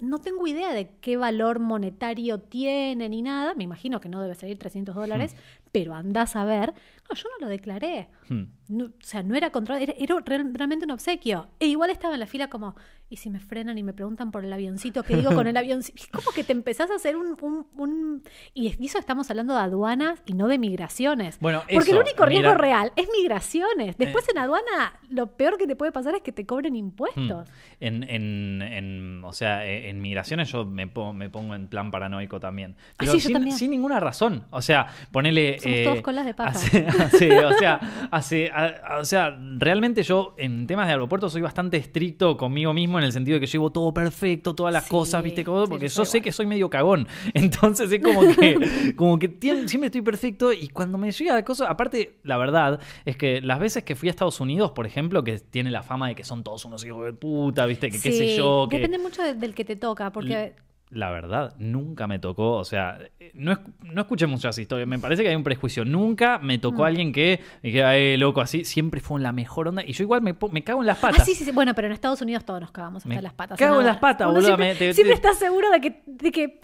[0.00, 3.54] No tengo idea de qué valor monetario tiene ni nada.
[3.54, 5.36] Me imagino que no debe salir 300 dólares,
[5.74, 6.72] pero andás a ver.
[7.10, 8.08] No, yo no lo declaré.
[8.30, 8.42] Mm.
[8.68, 11.48] No, o sea, no era control, era, era real- realmente un obsequio.
[11.60, 12.76] E igual estaba en la fila como,
[13.10, 15.02] ¿y si me frenan y me preguntan por el avioncito?
[15.02, 15.98] ¿Qué digo con el avioncito?
[16.00, 17.36] Es como que te empezás a hacer un...
[17.42, 18.22] un- un-
[18.54, 21.38] Y eso estamos hablando de aduanas y no de migraciones.
[21.40, 23.98] Bueno, Porque el único riesgo mira- real es migraciones.
[23.98, 24.30] Después Eh.
[24.30, 27.50] en aduana, lo peor que te puede pasar es que te cobren impuestos.
[27.50, 27.52] Mm.
[27.80, 31.90] En, en, en- o sea, e, en migraciones yo me pongo, me pongo en plan
[31.90, 32.76] paranoico también.
[32.96, 33.56] Pero Ah, sí, yo sin, también.
[33.58, 34.44] sin ninguna razón.
[34.50, 35.58] O sea, ponele...
[35.64, 36.50] Somos todos colas de paja.
[36.50, 41.42] hace- hace- o sea, hace- a- o sea, realmente yo en temas de aeropuerto soy
[41.42, 44.90] bastante estricto conmigo mismo en el sentido de que llevo todo perfecto, todas las Sí,
[44.90, 45.44] cosas, ¿viste?
[45.44, 46.24] Como- porque yo sé igual.
[46.24, 47.06] que soy medio cagón.
[47.34, 51.44] Entonces es como que, como que tien- siempre estoy perfecto y cuando me llega la
[51.44, 55.24] cosa, aparte, la verdad es que las veces que fui a Estados Unidos, por ejemplo,
[55.24, 57.90] que tiene la fama de que son todos unos hijos de puta, ¿viste?
[57.90, 58.76] Que qué sé yo, que...
[58.78, 60.54] Depende mucho de- del que te toca, porque
[60.94, 64.98] La verdad, nunca me tocó, o sea, eh, no, es- no escuché muchas historias, me
[64.98, 65.84] parece que hay un prejuicio.
[65.84, 66.86] Nunca me tocó Mm.
[66.86, 69.82] alguien que me dijera, eh, loco, así, siempre fue en la mejor onda.
[69.84, 71.20] Y yo igual me, me cago en las patas.
[71.20, 71.50] Ah, sí, sí, sí.
[71.50, 73.58] Bueno, pero en Estados Unidos todos nos cagamos hasta Me las patas.
[73.58, 76.30] cago en las patas, boludo, Siempre, me- te- siempre te- estás seguro de que, de
[76.32, 76.60] que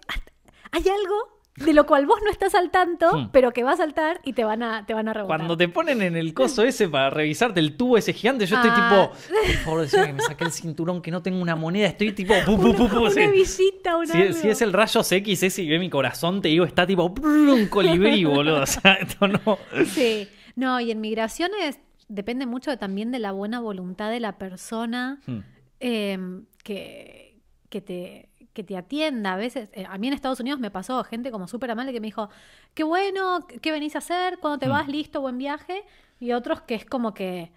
[0.72, 3.28] hay algo de lo cual vos no estás al tanto, Hmm.
[3.32, 5.36] pero que va a saltar y te van a, te van a rebotar.
[5.38, 8.70] Cuando te ponen en el coso ese para revisarte el tubo ese gigante, yo estoy
[8.72, 9.10] Ah.
[9.14, 12.12] tipo, por favor, decime que me saqué el cinturón, que no tengo una moneda, estoy
[12.12, 13.26] tipo, pu, pu, una, pu, una sí.
[13.28, 16.86] visita, un Si, es el rayos X ese y ve mi corazón, te digo, está
[16.86, 18.62] tipo un colibrí, boludo.
[18.62, 19.58] O sea, esto no.
[19.86, 20.28] Sí.
[20.56, 25.38] No, y en migraciones depende mucho también de la buena voluntad de la persona Hmm.
[25.80, 26.18] eh,
[26.64, 27.38] que,
[27.68, 29.32] que te que te atienda.
[29.34, 32.00] A veces, eh, a mí en Estados Unidos me pasó gente como súper amable que
[32.00, 32.28] me dijo,
[32.74, 34.70] qué bueno, qué venís a hacer, cuando te Mm.
[34.70, 35.84] vas, listo, buen viaje.
[36.18, 37.52] Y otros que es como que,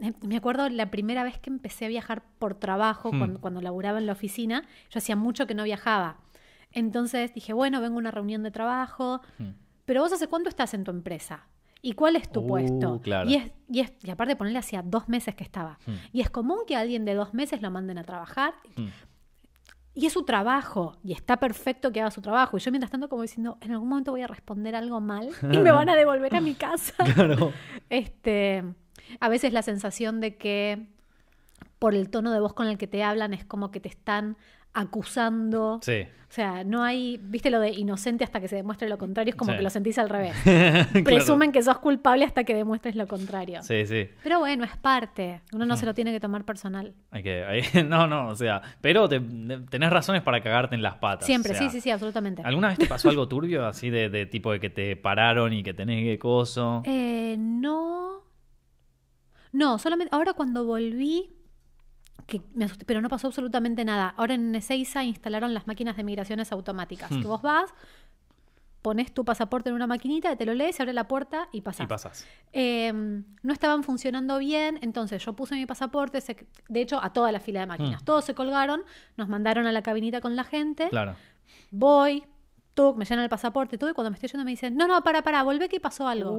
[0.00, 3.18] eh, me acuerdo la primera vez que empecé a viajar por trabajo, Mm.
[3.18, 6.18] cuando, cuando laburaba en la oficina, yo hacía mucho que no viajaba.
[6.72, 9.52] Entonces dije, bueno, vengo a una reunión de trabajo, Hmm.
[9.86, 11.46] pero vos hace cuánto estás en tu empresa.
[11.80, 13.00] ¿Y cuál es tu Uh, puesto?
[13.00, 13.30] claro.
[13.30, 15.78] Y, es, y, es, y aparte ponerle hacía dos meses que estaba.
[15.86, 15.94] Hmm.
[16.12, 18.54] Y es común que a alguien de dos meses lo manden a trabajar.
[18.76, 18.88] Hmm.
[19.98, 20.96] Y es su trabajo.
[21.02, 22.56] Y está perfecto que haga su trabajo.
[22.56, 25.58] Y yo mientras tanto como diciendo, en algún momento voy a responder algo mal y
[25.58, 26.94] me van a devolver a mi casa.
[27.14, 27.52] Claro.
[27.90, 28.62] Este,
[29.18, 30.86] a veces la sensación de que
[31.80, 34.36] por el tono de voz con el que te hablan es como que te están
[34.80, 35.80] acusando.
[35.82, 36.02] Sí.
[36.02, 39.34] O sea, no hay, viste lo de inocente hasta que se demuestre lo contrario, es
[39.34, 39.56] como Sí.
[39.56, 40.34] que lo sentís al revés.
[40.44, 41.04] Claro.
[41.04, 43.62] Presumen que sos culpable hasta que demuestres lo contrario.
[43.62, 44.08] Sí, sí.
[44.22, 45.40] Pero bueno, es parte.
[45.54, 45.78] Uno no Hmm.
[45.78, 46.92] se lo tiene que tomar personal.
[47.10, 49.20] Hay que, hay- no, no, o sea, pero te-
[49.70, 51.24] tenés razones para cagarte en las patas.
[51.24, 52.42] Siempre, o sea, sí, sí, sí, absolutamente.
[52.44, 55.62] ¿Alguna vez te pasó algo turbio así de, de tipo de que te pararon y
[55.62, 56.82] que tenés que coso?
[56.84, 58.22] Eh, no.
[59.52, 61.30] No, solamente ahora cuando volví,
[62.26, 64.14] que me asusté, pero no pasó absolutamente nada.
[64.16, 67.10] Ahora en Ezeiza instalaron las máquinas de migraciones automáticas.
[67.10, 67.20] Hmm.
[67.22, 67.72] Que vos vas,
[68.82, 71.84] pones tu pasaporte en una maquinita, te lo lees, se abre la puerta y pasás.
[71.84, 72.26] Y pasas.
[72.52, 72.92] Eh,
[73.42, 77.40] no estaban funcionando bien, entonces yo puse mi pasaporte, se- de hecho a toda la
[77.40, 78.04] fila de máquinas, Mm.
[78.04, 78.82] todos se colgaron,
[79.16, 81.16] nos mandaron a la cabinita con la gente, Claro.
[81.70, 82.24] voy,
[82.96, 85.22] me llenan el pasaporte, todo, y cuando me estoy yendo me dicen, no, no, para,
[85.22, 86.38] para, volvé que pasó algo.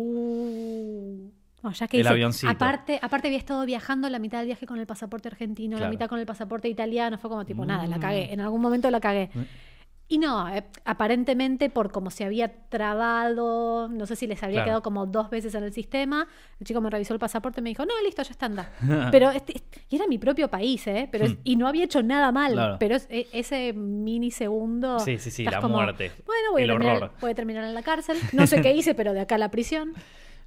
[1.61, 2.51] No, ya que El dice, avioncito.
[2.51, 6.07] Aparte, aparte había estado viajando la mitad del viaje con el pasaporte argentino, la mitad
[6.07, 8.01] con el pasaporte italiano, fue como tipo, nada, la Mm.
[8.01, 9.29] cagué, en algún momento la cagué.
[9.33, 9.39] Mm.
[10.11, 14.65] Y no, eh, aparentemente por como se había trabado, no sé si les había Claro.
[14.65, 16.27] quedado como dos veces en el sistema,
[16.59, 18.71] el chico me revisó el pasaporte y me dijo, no, listo, ya está, anda.
[19.11, 21.07] pero este, este- y era mi propio país, ¿eh?
[21.11, 21.41] Pero es- Hmm.
[21.43, 22.77] y no había hecho nada mal, Claro.
[22.79, 24.99] pero es- e- ese minisegundo...
[24.99, 26.11] Sí, sí, sí, la como, muerte.
[26.25, 27.11] Bueno, voy a, El terminar, horror.
[27.21, 29.51] voy a terminar en la cárcel, no sé qué hice, pero de acá a la
[29.51, 29.93] prisión.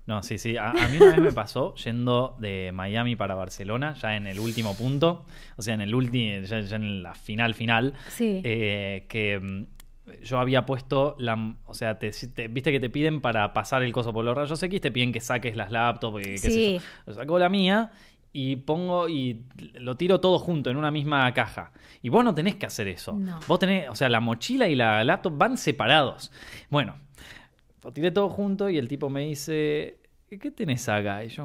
[0.07, 0.57] No, sí, sí.
[0.57, 4.41] A, a mí una vez me pasó yendo de Miami para Barcelona, ya en el
[4.41, 5.25] último punto,
[5.57, 8.41] o sea, en el último, ya, ya en la final final, Sí.
[8.45, 9.67] eh, que mm,
[10.25, 13.93] yo había puesto la, o sea, te, te- viste que te piden para pasar el
[13.93, 16.75] coso por los rayos X, te piden que saques las laptops, y qué sé Sí.
[16.79, 16.83] yo.
[17.07, 17.93] Yo saco la mía
[18.33, 19.43] y pongo y
[19.75, 21.71] lo tiro todo junto en una misma caja.
[22.03, 23.13] Y vos no tenés que hacer eso.
[23.13, 23.39] No.
[23.47, 26.33] Vos tenés, o sea, la mochila y la laptop van separados.
[26.71, 26.97] Bueno,
[27.83, 31.25] lo tiré todo junto y el tipo me dice, ¿qué tenés acá?
[31.25, 31.45] Y yo,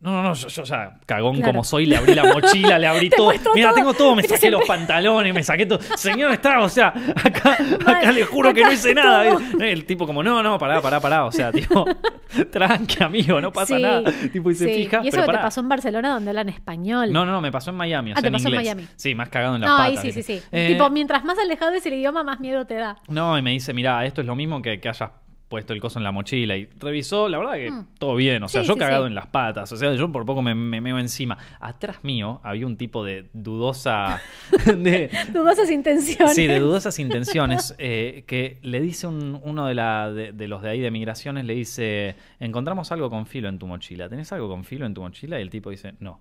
[0.00, 1.50] no, no, no, yo, yo ya cagón Claro.
[1.52, 3.32] como soy, le abrí la mochila, le abrí todo.
[3.56, 5.80] Mira, tengo todo, me saqué los pantalones, me saqué todo.
[5.96, 6.88] Señor, está, o sea,
[7.24, 9.36] acá, acá le juro que no hice nada.
[9.60, 11.24] El tipo como, no, no, pará, pará, pará.
[11.24, 11.84] O sea, tipo,
[12.52, 14.12] tranqui, amigo, no pasa Sí, nada.
[14.32, 14.74] Tipo, y se sí.
[14.84, 15.00] fija.
[15.02, 15.42] Y eso pero que te pará.
[15.42, 17.12] pasó en Barcelona donde hablan español.
[17.12, 18.54] No, no, no, me pasó en Miami, o Ah, sea, te en pasó en.
[18.54, 18.86] Miami.
[18.94, 20.04] Sí, más cagado en las No, patas.
[20.04, 20.42] ahí sí, sí, sí.
[20.52, 22.98] Eh, Tipo, mientras más alejado es el idioma, más miedo te da.
[23.08, 25.10] No, y me dice, mira, esto es lo mismo que, que hayas
[25.48, 26.56] puesto el coso en la mochila.
[26.56, 27.86] Y revisó, la verdad que Mm.
[27.98, 28.42] todo bien.
[28.42, 29.08] O sea, Sí, yo sí, cagado sí.
[29.08, 29.72] en las patas.
[29.72, 31.38] O sea, yo por poco me, me meo encima.
[31.60, 34.20] Atrás mío había un tipo de dudosa...
[34.66, 36.34] de, Dudosas intenciones.
[36.34, 40.62] Sí, de dudosas intenciones, eh, que le dice un- uno de, la, de, de los
[40.62, 44.48] de ahí de migraciones, le dice, encontramos algo con filo en tu mochila, ¿tenés algo
[44.48, 45.38] con filo en tu mochila?
[45.38, 46.20] Y el tipo dice, no.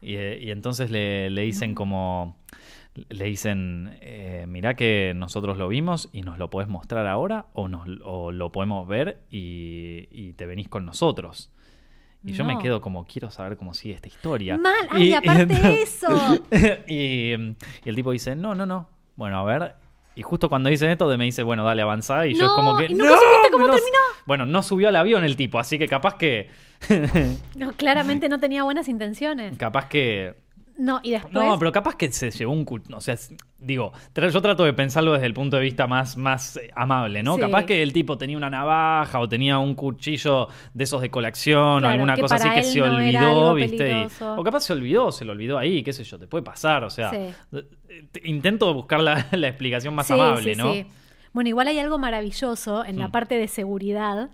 [0.00, 2.36] Y, eh, y entonces le, le dicen como,
[3.08, 7.68] le dicen, eh, mirá que nosotros lo vimos y nos lo podés mostrar ahora o,
[7.68, 11.50] nos, o lo podemos ver y, y te venís con nosotros.
[12.26, 14.56] Y yo me quedo como, quiero saber cómo sigue esta historia.
[14.56, 16.08] Mal, ay, aparte de eso.
[16.88, 18.88] y, el tipo dice, no, no, no.
[19.16, 19.74] Bueno, a ver.
[20.14, 22.26] Y justo cuando dicen esto, de me dice, bueno, dale, avanzá.
[22.26, 22.86] Y yo es como que.
[22.86, 23.98] ¿y nunca supiste cómo no- terminó?
[24.26, 26.48] Bueno, no subió al avión el tipo, así que capaz que.
[27.56, 29.56] No, claramente no tenía buenas intenciones.
[29.58, 30.34] capaz que.
[30.76, 31.32] No, y después.
[31.32, 32.64] No, pero capaz que se llevó un.
[32.64, 33.16] cu- O sea,
[33.58, 37.22] digo, tra- yo trato de pensarlo desde el punto de vista más, más eh, amable,
[37.22, 37.36] ¿no?
[37.36, 37.40] Sí.
[37.42, 41.84] Capaz que el tipo tenía una navaja o tenía un cuchillo de esos de colección
[41.84, 43.90] o alguna cosa así que se no olvidó, ¿viste?
[43.92, 46.82] Y- o capaz se olvidó, se lo olvidó ahí, qué sé yo, te puede pasar,
[46.82, 47.10] o sea.
[47.10, 47.16] Sí.
[47.88, 50.72] eh, te- Intento buscar la, la explicación más Sí, amable, ¿no?
[50.72, 50.86] sí.
[51.32, 53.12] Bueno, igual hay algo maravilloso en la Mm.
[53.12, 54.30] parte de seguridad,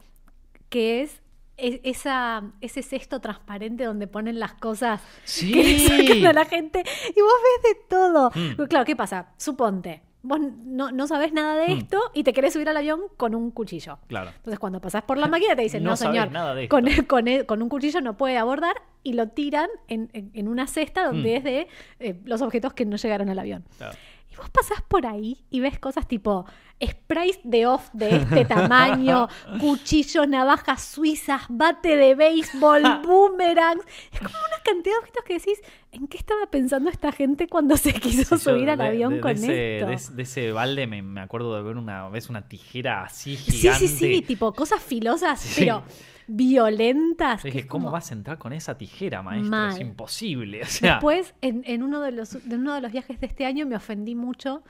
[0.71, 1.21] que es
[1.61, 5.53] esa, ese cesto transparente donde ponen las cosas Sí.
[5.53, 6.83] que sacan a la gente
[7.15, 7.33] y vos
[7.63, 8.31] ves de todo.
[8.35, 8.57] Mm.
[8.57, 9.29] Pero Claro, ¿qué pasa?
[9.37, 11.79] Suponte, vos no, no sabés nada de Mm.
[11.79, 13.99] esto y te querés subir al avión con un cuchillo.
[14.07, 14.31] Claro.
[14.37, 16.77] Entonces, cuando pasás por la máquina, te dicen, No señor, nada de esto".
[16.77, 20.67] con, con, con un cuchillo no puede abordar y lo tiran en, en- en una
[20.67, 21.37] cesta donde Mm.
[21.37, 21.69] es de
[22.01, 23.65] eh, los objetos que no llegaron al avión.
[23.79, 23.97] claro.
[24.33, 26.47] Y vos pasás por ahí y ves cosas tipo
[26.83, 29.29] sprays de off de este tamaño,
[29.61, 33.85] cuchillos, navajas suizas, bate de béisbol, boomerangs.
[34.13, 35.59] Es como una cantidad de objetos que decís,
[35.93, 39.21] ¿en qué estaba pensando esta gente cuando se quiso Sí, subir al de- avión de-
[39.21, 39.87] con de esto?
[39.89, 43.37] De, ese- de ese balde me, me acuerdo de ver una vez una tijera así
[43.37, 43.89] Sí, gigante.
[43.89, 45.61] sí, sí, tipo cosas filosas, Sí.
[45.65, 45.83] pero
[46.27, 47.41] violentas.
[47.41, 49.69] Yo que dije, es ¿cómo como- vas a entrar con esa tijera, maestro?
[49.69, 50.63] Es imposible.
[50.63, 53.45] O sea, Después, en, en uno, de los, de uno de los viajes de este
[53.47, 54.63] año me ofendí mucho.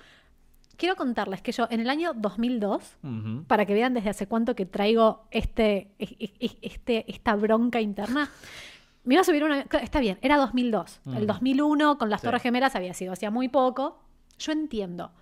[0.80, 3.44] Quiero contarles que yo en el año 2002, ujú.
[3.46, 8.30] para que vean desde hace cuánto que traigo este, este, esta bronca interna,
[9.04, 9.60] me iba a subir una...
[9.60, 11.00] Está bien, era 2002.
[11.06, 11.26] El Mm.
[11.26, 12.26] 2001 con las Sí.
[12.26, 14.02] Torres Gemelas había sido hacía muy poco.
[14.38, 15.12] Yo entiendo.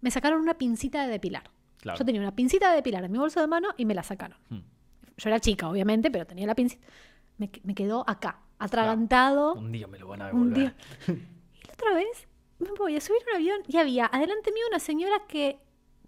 [0.00, 1.50] Me sacaron una pincita de depilar.
[1.82, 1.98] Claro.
[1.98, 4.38] Yo tenía una pincita de depilar en mi bolso de mano y me la sacaron.
[4.48, 4.58] Mm.
[5.18, 6.86] Yo era chica, obviamente, pero tenía la pincita.
[7.36, 9.54] Me, me quedó acá, atragantado.
[9.54, 10.74] Un día me lo van a Un devolver.
[11.06, 11.16] día.
[11.60, 12.27] Y la otra vez
[12.58, 15.58] me voy a subir a un avión y había adelante mío una señora que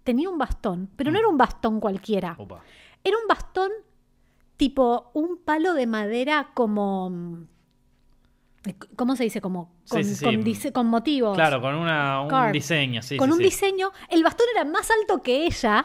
[0.03, 1.19] tenía un bastón, pero no Mm.
[1.19, 2.35] era un bastón cualquiera.
[2.37, 2.61] Opa.
[3.03, 3.71] Era un bastón
[4.57, 7.09] tipo un palo de madera como...
[7.09, 7.47] mm,
[8.95, 9.41] ¿Cómo se dice?
[9.41, 10.25] Como Sí, con, sí, sí.
[10.25, 11.35] con dise- con motivos.
[11.35, 13.17] Claro, con una, un diseño, sí.
[13.17, 13.91] con un diseño.
[14.07, 15.83] El bastón era más alto que ella.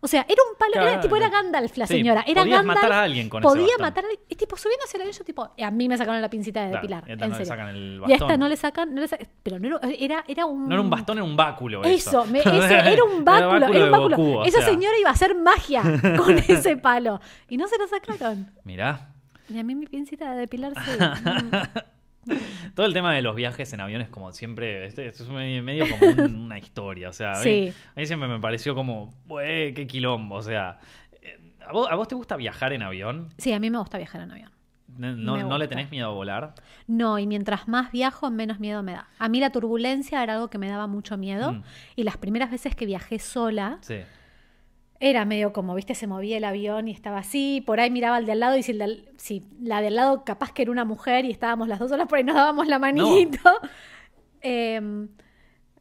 [0.00, 1.44] O sea, era un palo, Claro, era tipo era claro.
[1.44, 2.24] Gandalf la Sí, señora.
[2.26, 2.80] Era podías Gandalf.
[2.82, 3.80] matar a alguien con Podía bastón.
[3.82, 4.26] matar a alguien.
[4.28, 6.82] Y tipo, subiéndose el avión, yo tipo, a mí me sacaron la pincita de Claro,
[6.82, 7.04] depilar.
[7.06, 7.46] y a esta en no le serio.
[7.48, 8.40] sacan el Y a esta bastón.
[8.40, 9.08] no le sacan, no le
[9.42, 10.68] pero no era, era, un...
[10.68, 11.82] No era un bastón, era un báculo.
[11.84, 14.16] Eso, Eso, me- ese era un báculo, era un báculo.
[14.16, 14.68] Goku, o Esa sea.
[14.70, 15.82] señora iba a hacer magia
[16.16, 17.20] con ese palo.
[17.48, 18.52] Y no se lo sacaron.
[18.64, 19.08] Mirá.
[19.48, 20.98] Y a mí mi pincita de depilar se...
[22.74, 25.28] Todo el tema de los viajes en aviones, como siempre, este, esto es
[25.62, 27.08] medio, como un- una historia.
[27.08, 27.72] O sea, a mí, Sí.
[27.96, 30.36] a mí siempre me pareció como, "Bue, qué quilombo.
[30.36, 30.78] O sea,
[31.22, 33.28] eh, ¿a vos, a vos te gusta viajar en avión?
[33.38, 34.50] Sí, a mí me gusta viajar en avión.
[34.96, 36.54] ¿No, no- le tenés miedo a volar?
[36.88, 39.08] No, y mientras más viajo, menos miedo me da.
[39.18, 41.52] A mí la turbulencia era algo que me daba mucho miedo.
[41.52, 41.62] Mm.
[41.94, 43.98] Y las primeras veces que viajé sola, Sí.
[45.00, 47.62] Era medio como, viste, se movía el avión y estaba así.
[47.64, 48.76] Por ahí miraba al de al lado y si,
[49.16, 52.08] si la de al lado capaz que era una mujer y estábamos las dos solas,
[52.08, 53.40] por ahí nos dábamos la manito.
[54.40, 55.08] Em,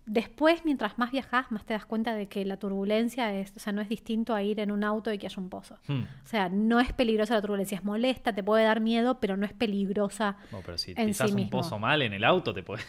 [0.08, 3.74] Después, mientras más viajas, más te das cuenta de que la turbulencia es, o sea,
[3.74, 5.78] no es distinto a ir en un auto y que haya un pozo.
[5.86, 6.04] Hmm.
[6.24, 9.46] O sea, no es peligrosa la turbulencia, es molesta, te puede dar miedo, pero no
[9.46, 10.38] es peligrosa.
[10.50, 11.52] Bueno, pero si en pisas sí un mismo.
[11.52, 12.86] pozo mal en el auto, te puedes.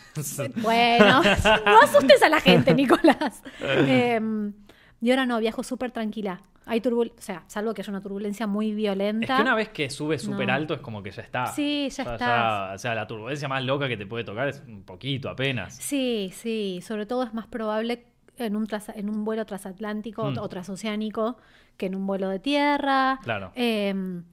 [0.62, 1.22] Bueno,
[1.66, 3.42] no asustes a la gente, Nicolás.
[3.60, 4.52] Em,
[5.00, 6.40] y ahora no, viajo súper tranquila.
[6.66, 9.36] Hay turbul o sea, salvo que haya una turbulencia muy Es violenta.
[9.36, 10.52] que una vez que sube súper No.
[10.52, 11.46] alto es como que ya está.
[11.46, 12.74] Sí, ya O sea, estás.
[12.74, 15.74] o sea, la turbulencia más loca que te puede tocar es un poquito apenas.
[15.76, 18.04] Sí, sí, sobre todo es más probable
[18.36, 20.38] en un, trasa- en un vuelo transatlántico Hmm.
[20.38, 21.38] o transoceánico
[21.78, 23.18] que en un vuelo de tierra.
[23.22, 23.50] Claro.
[23.54, 24.24] Em,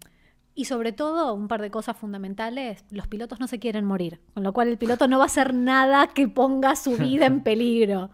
[0.55, 4.43] y sobre todo, un par de cosas fundamentales, los pilotos no se quieren morir, con
[4.43, 8.09] lo cual el piloto no va a hacer nada que ponga su vida en peligro.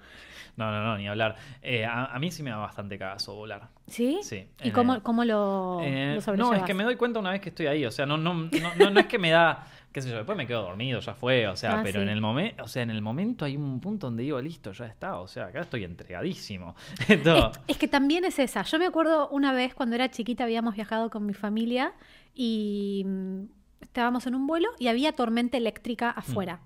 [0.62, 1.36] No, no, no, ni hablar.
[1.62, 3.70] Eh, a, a mí sí me da bastante cagazo volar.
[3.88, 4.20] ¿Sí?
[4.22, 4.48] Sí.
[4.64, 7.50] ¿Y cómo, cómo lo, Eh, lo no, es que me doy cuenta una vez que
[7.50, 7.86] estoy ahí.
[7.86, 10.38] O sea, no, no, no, no, no es que me da, qué sé yo, después
[10.38, 11.48] me quedo dormido, ya fue.
[11.48, 12.04] O sea, Ah, pero sí.
[12.04, 14.86] en el momento, o sea, en el momento hay un punto donde digo, listo, ya
[14.86, 15.18] está.
[15.20, 16.76] O sea, acá estoy entregadísimo.
[17.08, 17.20] Es,
[17.68, 18.62] es que también es esa.
[18.64, 21.94] Yo me acuerdo una vez cuando era chiquita habíamos viajado con mi familia
[22.36, 23.42] y mm,
[23.82, 26.62] estábamos en un vuelo y había tormenta eléctrica afuera.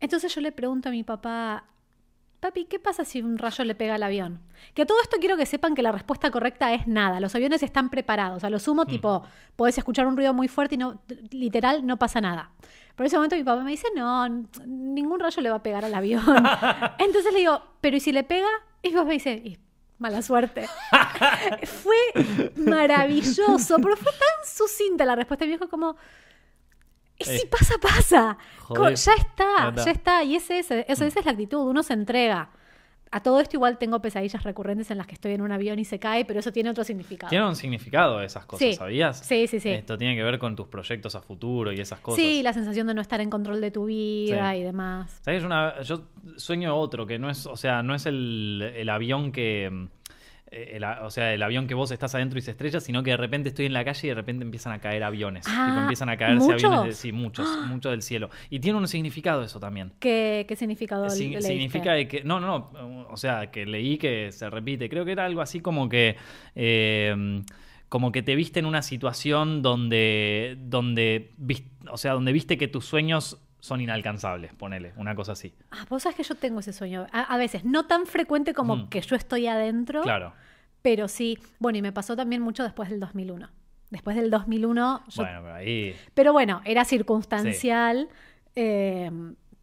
[0.00, 1.64] Entonces yo le pregunto a mi papá,
[2.40, 4.40] papi, ¿qué pasa si un rayo le pega al avión?
[4.74, 7.20] Que a todo esto quiero que sepan que la respuesta correcta es nada.
[7.20, 8.44] Los aviones están preparados.
[8.44, 9.22] A lo sumo, tipo,
[9.56, 12.50] podés escuchar un ruido muy fuerte y no, literal no pasa nada.
[12.96, 14.28] Por ese momento mi papá me dice, no,
[14.66, 16.22] ningún rayo le va a pegar al avión.
[16.98, 18.48] Entonces le digo, pero ¿y si le pega?
[18.82, 19.58] Y mi papá me dice, "Y,
[19.98, 20.66] mala suerte.
[21.64, 21.96] fue
[22.56, 25.44] maravilloso, pero fue tan sucinta la respuesta.
[25.44, 25.96] Y me dijo como,
[27.20, 27.48] "Y si Eh.
[27.50, 28.38] pasa, pasa.
[28.66, 28.94] Co- Joder.
[28.96, 29.84] ya está, Ya está.
[29.84, 30.24] ya está.
[30.24, 32.50] Y ese, ese- eso- esa es la actitud, uno se entrega.
[33.12, 35.84] A todo esto igual tengo pesadillas recurrentes en las que estoy en un avión y
[35.84, 37.28] se cae, pero eso tiene otro significado.
[37.28, 38.74] Tiene un significado esas cosas, Sí.
[38.74, 39.18] ¿sabías?
[39.18, 39.68] Sí, sí, sí.
[39.70, 42.20] Esto tiene que ver con tus proyectos a futuro y esas cosas.
[42.20, 44.58] Sí, la sensación de no estar en control de tu vida Sí.
[44.58, 45.18] y demás.
[45.24, 45.42] ¿Sabes?
[45.42, 46.02] Una, yo
[46.36, 49.88] sueño otro, que no es, o sea, no es el, el avión que.
[50.50, 53.10] Eh, el o sea, el avión que vos estás adentro y se estrella, sino que
[53.12, 55.44] de repente estoy en la calle y de repente empiezan a caer aviones.
[55.48, 56.64] Ah, Tipo, empiezan a caerse ¿muchos?
[56.64, 58.30] aviones de, sí, muchos, muchos del cielo.
[58.50, 59.92] Y tiene un significado eso también.
[60.00, 61.42] ¿Qué, qué significado Sig- leíste?
[61.42, 62.22] significa que.
[62.24, 63.06] No, no, no.
[63.10, 64.88] O sea, que leí que se repite.
[64.88, 66.16] Creo que era algo así como que.
[66.54, 67.42] eh,
[67.88, 70.56] como que te viste en una situación donde.
[70.60, 71.32] donde
[71.90, 75.54] o sea, donde viste que tus sueños son inalcanzables, ponele, una cosa así.
[75.70, 77.06] Ah, vos sabés que yo tengo ese sueño.
[77.12, 78.88] A, a veces, no tan frecuente como Mm.
[78.88, 80.32] que yo estoy adentro, Claro.
[80.82, 81.38] pero sí.
[81.58, 83.48] Bueno, y me pasó también mucho después del 2001.
[83.90, 85.94] Después del 2001, yo- Bueno, pero ahí.
[86.14, 88.08] pero bueno, era circunstancial.
[88.56, 89.10] eh,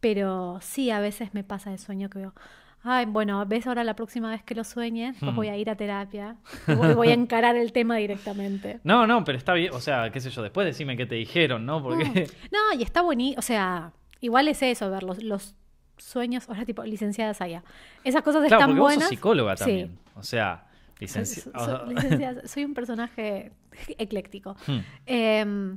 [0.00, 2.34] pero sí, a veces me pasa el sueño que veo.
[2.82, 5.36] Ay, bueno, ves ahora la próxima vez que lo sueñe, pues Hmm.
[5.36, 6.36] voy a ir a terapia.
[6.68, 8.80] y voy, voy a encarar el tema directamente.
[8.84, 9.72] No, no, pero está bien.
[9.74, 11.82] O sea, qué sé yo, después decime qué te dijeron, ¿no?
[11.82, 12.28] Porque.
[12.52, 13.38] No, y está buenísimo.
[13.38, 15.54] O sea, igual es eso, ver los, los
[15.96, 16.48] sueños.
[16.48, 17.64] Ahora, tipo, licenciada Saya.
[18.04, 19.04] Esas cosas claro, están porque vos buenas.
[19.04, 19.64] sos psicóloga Sí.
[19.64, 19.98] también.
[20.14, 20.64] O sea,
[20.98, 23.52] Soy, licenci- soy- soy- licenciada, soy un personaje
[23.98, 24.56] ecléctico.
[24.66, 24.78] Hmm.
[25.06, 25.76] Eh,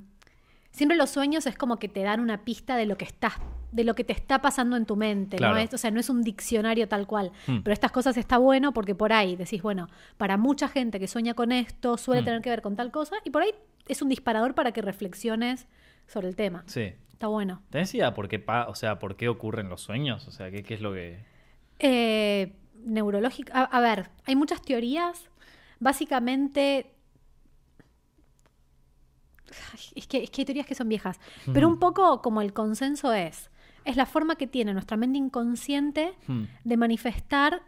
[0.71, 3.33] siempre los sueños es como que te dan una pista de lo que estás,
[3.71, 5.37] de lo que te está pasando en tu mente.
[5.37, 5.53] Claro.
[5.55, 5.59] ¿no?
[5.59, 7.31] Es, o sea, no es un diccionario tal cual.
[7.47, 7.59] Hmm.
[7.63, 11.33] Pero estas cosas está bueno porque por ahí decís, bueno, para mucha gente que sueña
[11.33, 12.25] con esto, suele Hmm.
[12.25, 13.51] tener que ver con tal cosa, y por ahí
[13.87, 15.67] es un disparador para que reflexiones
[16.07, 16.63] sobre el tema.
[16.67, 16.93] Sí.
[17.13, 17.61] Está bueno.
[17.69, 20.27] ¿Tenés idea por qué, pa- o sea, por qué ocurren los sueños?
[20.27, 21.19] O sea, ¿qué, qué es lo que.
[21.79, 22.53] Eh,
[22.83, 23.53] neurológica.
[23.55, 25.29] A, a ver, hay muchas teorías.
[25.79, 26.93] Básicamente.
[29.95, 31.19] Es que, es que hay teorías que son viejas.
[31.53, 33.49] Pero un poco como el consenso es.
[33.85, 36.13] Es la forma que tiene nuestra mente inconsciente
[36.63, 37.63] de manifestar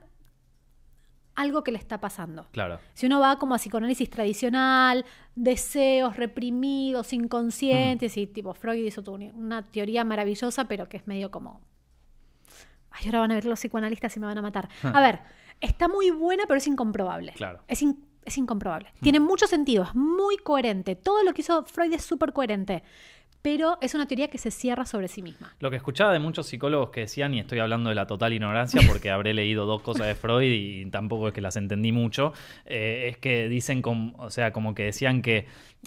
[1.35, 2.45] algo que le está pasando.
[2.51, 2.79] Claro.
[2.93, 5.03] Si uno va como a psicoanálisis tradicional,
[5.35, 11.31] deseos reprimidos, inconscientes, y tipo Freud hizo una- una teoría maravillosa, pero que es medio
[11.31, 11.61] como.
[12.91, 14.69] Ay, ahora van a ver los psicoanalistas y me van a matar.
[14.83, 15.21] A ver,
[15.59, 17.33] está muy buena, pero es incomprobable.
[17.33, 17.63] Claro.
[17.67, 18.89] Es, in- es incomprobable.
[19.01, 20.95] Tiene mucho sentido, es muy coherente.
[20.95, 22.83] Todo lo que hizo Freud es súper coherente,
[23.43, 25.53] pero es una teoría que se cierra sobre sí misma.
[25.59, 28.81] Lo que escuchaba de muchos psicólogos que decían, y estoy hablando de la total ignorancia
[28.87, 32.31] porque habré leído dos cosas de Freud y tampoco es que las entendí mucho,
[32.65, 35.45] eh, es que dicen, como, o sea, como que decían que,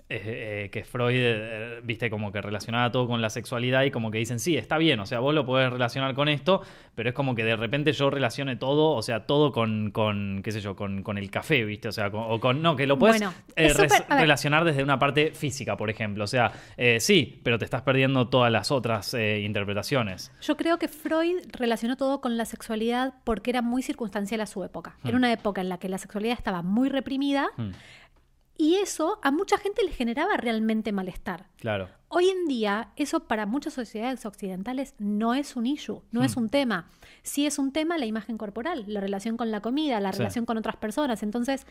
[0.09, 4.11] eh, eh, que Freud, eh, viste, como que relacionaba todo con la sexualidad y como
[4.11, 6.63] que dicen, sí, está bien, o sea, vos lo podés relacionar con esto,
[6.95, 10.53] pero es como que de repente yo relacione todo, o sea, todo con, con qué
[10.53, 12.99] sé yo, con, con el café, viste, o sea, con, o con, no, que lo
[12.99, 13.73] puedes Bueno, eh,
[14.09, 18.29] relacionar desde una parte física, por ejemplo, o sea, eh, sí, pero te estás perdiendo
[18.29, 20.33] todas las otras eh, interpretaciones.
[20.41, 24.63] Yo creo que Freud relacionó todo con la sexualidad porque era muy circunstancial a su
[24.65, 24.97] época.
[25.05, 25.17] Era Hmm.
[25.17, 27.71] una época en la que la sexualidad estaba muy reprimida Hmm,
[28.59, 31.49] y eso a mucha gente le generaba realmente malestar.
[31.59, 31.89] claro.
[32.09, 36.41] Hoy en día, eso para muchas sociedades occidentales no es un issue, no es Hmm.
[36.41, 36.89] un tema.
[37.25, 40.19] Sí es un tema la imagen corporal, la relación con la comida, la Sí.
[40.19, 41.25] relación con otras personas.
[41.25, 41.67] Entonces,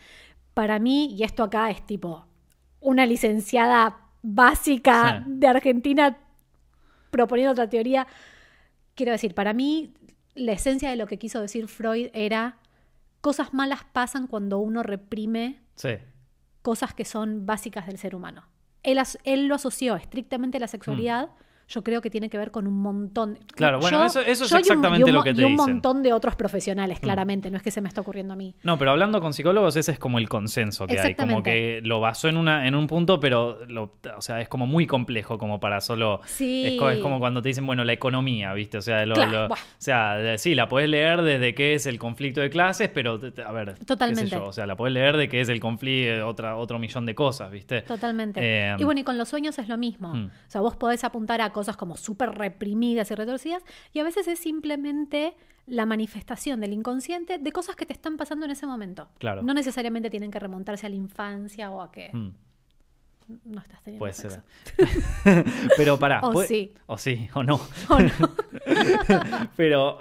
[0.52, 2.26] para mí, y esto acá es tipo
[2.80, 5.32] una licenciada básica Sí.
[5.38, 6.18] de Argentina
[7.10, 8.06] proponiendo otra teoría,
[8.94, 9.94] quiero decir, para mí
[10.34, 12.58] la esencia de lo que quiso decir Freud era
[13.22, 15.96] cosas malas pasan cuando uno reprime Sí.
[16.66, 18.42] Cosas que son básicas del ser humano.
[18.82, 21.28] Él, él lo asoció estrictamente a la sexualidad.
[21.68, 23.32] Yo creo que tiene que ver con un montón.
[23.32, 23.46] Mm.
[23.56, 25.66] Claro, bueno, eso- eso es un- exactamente un lo que te Y un dicen.
[25.66, 25.72] Mm.
[25.74, 27.50] montón de otros profesionales, claramente.
[27.50, 28.54] No es que se me está ocurriendo a mí.
[28.62, 31.14] No, pero hablando con psicólogos, ese es como el consenso que hay.
[31.16, 34.66] Como que lo basó en, una, en un punto, pero lo- o sea, es como
[34.66, 36.20] muy complejo como para solo.
[36.26, 36.66] Sí.
[36.66, 38.78] Es, co- es como cuando te dicen, bueno, la economía, ¿viste?
[38.78, 41.98] O sea, lo- Claro, lo- o sea, sí, la podés leer desde qué es el
[41.98, 43.14] conflicto de clases, pero,
[43.44, 44.30] a ver, qué sé Totalmente.
[44.30, 47.14] yo, o sea, la podés leer de qué es el conflicto, otra, otro millón de
[47.16, 47.82] cosas, ¿viste?
[47.82, 48.40] Totalmente.
[48.42, 50.14] Eh, y bueno, y con los sueños es lo mismo.
[50.14, 50.26] Hmm.
[50.26, 53.62] O sea, vos podés apuntar a cosas como súper reprimidas y retorcidas,
[53.94, 55.34] y a veces es simplemente
[55.66, 59.08] la manifestación del inconsciente de cosas que te están pasando en ese momento.
[59.16, 59.42] Claro.
[59.42, 62.34] No necesariamente tienen que remontarse a la infancia o a que Mm,
[63.44, 64.40] no estás teniendo puede sexo.
[64.76, 65.44] ser.
[65.76, 66.20] pero pará.
[66.24, 66.72] O puede- sí.
[66.86, 67.54] O sí, o no.
[67.88, 68.30] ¿O no?
[69.56, 69.98] Pero,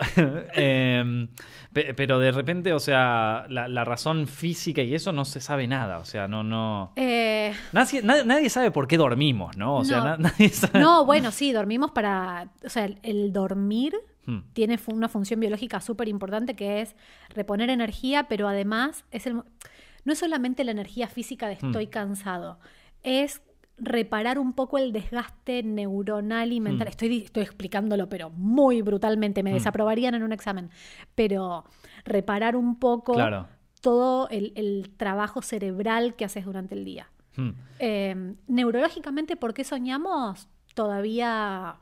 [0.53, 1.27] em,
[1.73, 5.67] pe- pero de repente, o sea, la, la razón física y eso no se sabe
[5.67, 5.99] nada.
[5.99, 6.93] O sea, no, no.
[6.95, 9.77] Eh, Nadie, sabe por qué dormimos, ¿no?
[9.77, 10.03] O sea, No.
[10.05, 10.79] na- nadie sabe.
[10.79, 12.49] no, bueno, sí, dormimos para...
[12.65, 13.93] O sea, el, dormir
[14.27, 16.95] Hmm, tiene una función biológica súper importante que es
[17.35, 21.67] reponer energía, pero además es el, no es solamente la energía física de Hmm.
[21.67, 22.59] estoy cansado,
[23.05, 23.41] es
[23.77, 26.87] reparar un poco el desgaste neuronal y mental.
[26.87, 26.91] Hmm.
[26.91, 29.55] Estoy, estoy explicándolo, pero muy brutalmente, me Hmm.
[29.55, 30.69] desaprobarían en un examen,
[31.13, 31.65] pero
[32.05, 33.47] reparar un poco Claro.
[33.81, 37.09] todo el, el trabajo cerebral que haces durante el día.
[37.37, 37.49] hmm.
[37.79, 40.47] Eh, neurológicamente, ¿por qué soñamos?
[40.73, 41.75] Todavía,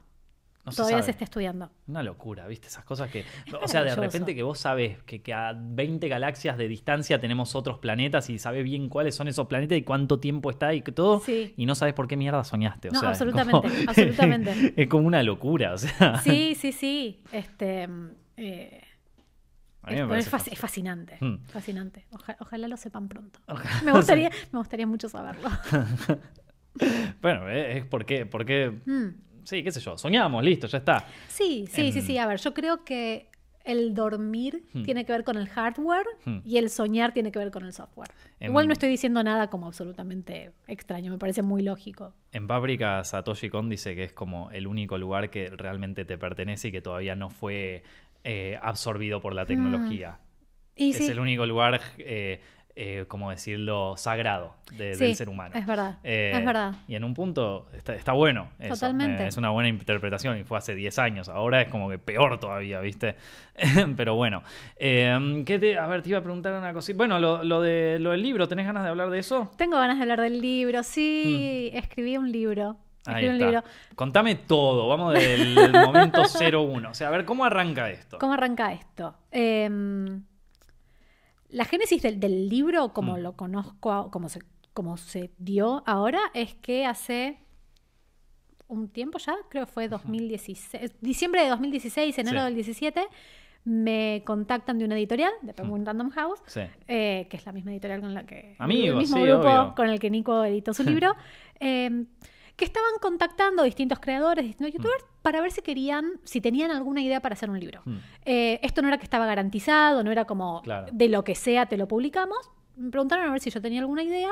[0.65, 1.03] No se todavía sabe.
[1.03, 1.69] se está estudiando.
[1.87, 2.67] Una locura, ¿viste?
[2.67, 3.25] Esas cosas que.
[3.61, 7.53] O sea, de repente que vos sabes que, que a 20 galaxias de distancia tenemos
[7.55, 11.19] otros planetas y sabes bien cuáles son esos planetas y cuánto tiempo está y todo.
[11.19, 11.53] Sí.
[11.57, 12.89] Y no sabes por qué mierda soñaste.
[12.89, 14.73] O No, sea, es absolutamente, como- absolutamente.
[14.81, 16.19] es como una locura, o sea.
[16.21, 17.21] Sí, sí, sí.
[17.33, 17.89] Este,
[18.37, 18.81] eh,
[19.89, 21.17] mí me es, fascinante.
[21.19, 21.39] Hmm.
[21.47, 22.05] Fascinante.
[22.11, 23.37] Oja- ojalá lo sepan pronto.
[23.47, 25.49] Ojalá Me gustaría, me gustaría mucho saberlo.
[27.21, 29.09] Bueno, eh, es porque, porque, Mm.
[29.43, 31.05] Sí, qué sé yo, soñamos, listo, ya está.
[31.27, 32.17] Sí, sí, sí, En- sí.
[32.17, 33.29] A ver, yo creo que
[33.65, 34.83] el dormir Hmm.
[34.83, 36.39] tiene que ver con el hardware Hmm.
[36.43, 38.09] y el soñar tiene que ver con el software.
[38.41, 42.13] En- Igual no estoy diciendo nada como absolutamente extraño, me parece muy lógico.
[42.33, 46.67] En Pábrica, Satoshi Kon dice que es como el único lugar que realmente te pertenece
[46.67, 47.83] y que todavía no fue
[48.25, 50.19] eh, absorbido por la tecnología.
[50.75, 52.39] Y es sí, el único lugar, eh,
[52.75, 55.51] eh, como decirlo, sagrado de- Sí, del ser humano.
[55.55, 56.73] es verdad, Eh, es verdad.
[56.87, 58.49] Y en un punto está, está bueno.
[58.59, 58.73] eso.
[58.73, 59.23] Totalmente.
[59.23, 61.29] Eh, es una buena interpretación y fue hace 10 años.
[61.29, 63.15] Ahora es como que peor todavía, ¿viste?
[63.97, 64.41] Pero bueno.
[64.77, 66.97] Eh, ¿qué te- a ver, te iba a preguntar una cosita.
[66.97, 69.51] Bueno, lo, lo de, lo del libro, ¿tenés ganas de hablar de eso?
[69.57, 70.81] Tengo ganas de hablar del libro.
[70.83, 72.71] Sí, escribí un libro.
[73.05, 73.09] Hmm.
[73.09, 73.45] Ahí Escribí un está.
[73.45, 73.63] libro.
[73.95, 75.55] Contame todo, vamos del,
[75.85, 76.89] momento 01.
[76.89, 78.17] O sea, a ver, ¿cómo arranca esto?
[78.17, 79.13] ¿Cómo arranca esto?
[79.29, 80.23] Em,
[81.53, 83.21] la génesis del, del libro, como Mm.
[83.21, 84.39] lo conozco, como se,
[84.73, 87.37] como se dio ahora, es que hace
[88.67, 92.45] un tiempo ya, creo que fue 2016, diciembre de 2016, enero Sí.
[92.45, 93.07] del 17,
[93.65, 96.61] me contactan de una editorial, de Penguin Random House, Sí.
[96.87, 98.55] eh, que es la misma editorial con la que...
[98.59, 99.73] Amigos, el mismo sí, grupo obvio.
[99.75, 101.15] con el que Nico editó su libro,
[101.59, 102.05] eh,
[102.55, 107.19] que estaban contactando distintos creadores, distintos youtubers, para ver si querían, si tenían alguna idea
[107.19, 107.81] para hacer un libro.
[107.85, 107.95] Mm.
[108.25, 110.87] Eh, esto no era que estaba garantizado, no era como Claro.
[110.91, 112.37] de lo que sea te lo publicamos.
[112.75, 114.29] Me preguntaron a ver si yo tenía alguna idea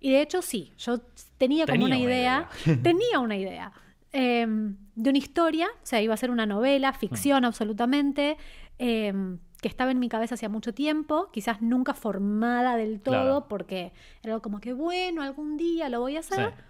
[0.00, 0.98] y de hecho sí, yo
[1.38, 2.48] tenía como una una idea,
[2.82, 3.72] tenía una idea
[4.12, 4.46] eh,
[4.94, 7.46] de una historia, o sea, iba a ser una novela, ficción Mm.
[7.46, 8.36] absolutamente,
[8.78, 9.12] eh,
[9.60, 13.46] que estaba en mi cabeza hacía mucho tiempo, quizás nunca formada del todo, Claro.
[13.48, 16.50] porque era algo como que bueno, algún día lo voy a hacer.
[16.50, 16.62] Sí.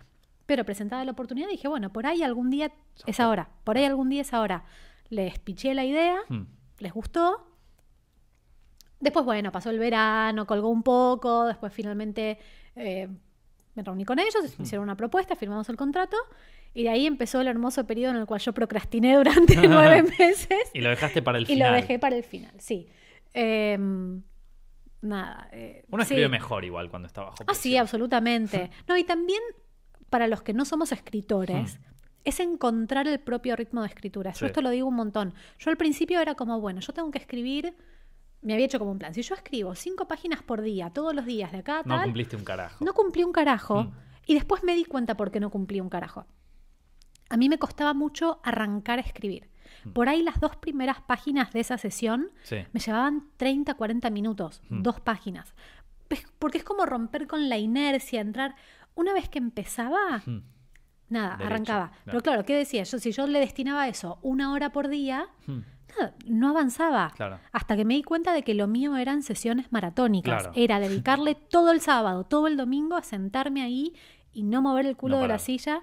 [0.47, 2.73] Pero presentada la oportunidad dije, bueno, por ahí algún día
[3.07, 4.65] es ahora, por ahí algún día es ahora.
[5.09, 6.43] Les piché la idea, Mm.
[6.79, 7.51] les gustó.
[9.01, 12.39] Después, bueno, pasó el verano, colgó un poco, después finalmente
[12.77, 13.09] eh,
[13.75, 16.17] me reuní con ellos, me hicieron una propuesta, firmamos el contrato
[16.73, 20.71] y de ahí empezó el hermoso periodo en el cual yo procrastiné durante nueve meses
[20.73, 21.71] Y lo dejaste para el y final.
[21.73, 22.89] lo dejé para el final, sí.
[23.35, 24.23] Em,
[25.03, 25.49] nada.
[25.53, 26.15] eh, Uno sí.
[26.15, 28.71] escribe mejor igual cuando está bajo Ah, sí, absolutamente.
[28.89, 29.41] No, y también
[30.11, 31.79] para los que no somos escritores,
[32.25, 34.31] es encontrar el propio ritmo de escritura.
[34.33, 34.39] Yo Hmm.
[34.39, 34.47] Sí.
[34.47, 35.35] esto lo digo un montón.
[35.59, 37.77] Yo al principio era como, bueno, yo tengo que escribir,
[38.43, 39.13] me había hecho como un plan.
[39.15, 42.37] Si yo escribo cinco páginas por día, todos los días, de acá No tal, cumpliste
[42.37, 42.85] un carajo.
[42.85, 43.85] no cumplí un carajo.
[43.85, 43.93] Mm.
[44.27, 46.27] Y después me di cuenta por qué no cumplí un carajo.
[47.31, 49.49] a mí me costaba mucho arrancar a escribir.
[49.93, 52.59] Por ahí las dos primeras páginas de esa sesión Sí.
[52.73, 54.83] me llevaban 30, 40 minutos, Mm.
[54.83, 55.55] dos páginas.
[56.39, 58.55] Porque es como romper con la inercia, entrar.
[58.95, 60.23] Una vez que empezaba,
[61.09, 61.89] nada, Derecho, arrancaba.
[61.89, 62.03] claro.
[62.05, 62.83] Pero claro, ¿qué decía?
[62.85, 67.13] Yo, si yo le destinaba eso una hora por día, nada, no avanzaba.
[67.17, 67.41] Claro.
[67.53, 70.43] Hasta que me di cuenta de que lo mío eran sesiones maratónicas.
[70.45, 70.53] Claro.
[70.57, 73.95] Era dedicarle todo el sábado, todo el domingo a sentarme ahí
[74.33, 75.83] y no mover el culo No de la silla.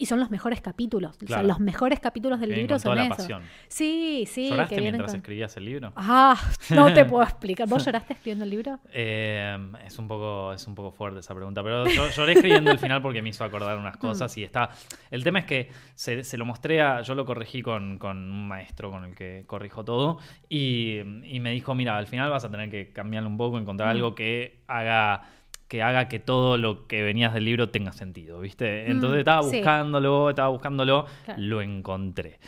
[0.00, 1.18] Y son los mejores capítulos.
[1.22, 3.16] O sea, los mejores capítulos del Vienen libro son la esos.
[3.16, 3.42] pasión.
[3.66, 4.48] Sí, sí.
[4.50, 5.92] ¿Lloraste que mientras con- escribías el libro?
[5.96, 6.40] Ah,
[6.70, 7.68] no te puedo explicar.
[7.68, 8.78] ¿Vos lloraste escribiendo el libro?
[8.92, 12.78] Eh, es un poco es un poco fuerte esa pregunta, pero yo lloré escribiendo el
[12.78, 14.00] final porque me hizo acordar unas Mm.
[14.00, 14.70] cosas y está.
[15.10, 18.46] El tema es que se, se lo mostré a, yo lo corregí con, con un
[18.46, 20.18] maestro con el que corrijo todo
[20.48, 23.88] y, y me dijo, mira, al final vas a tener que cambiarlo un poco, encontrar
[23.88, 23.96] Mm.
[23.96, 25.22] algo que haga
[25.68, 28.90] que haga que todo lo que venías del libro tenga sentido, ¿viste?
[28.90, 29.56] Entonces estaba sí.
[29.58, 31.40] buscándolo, estaba buscándolo, Claro.
[31.42, 32.38] lo encontré.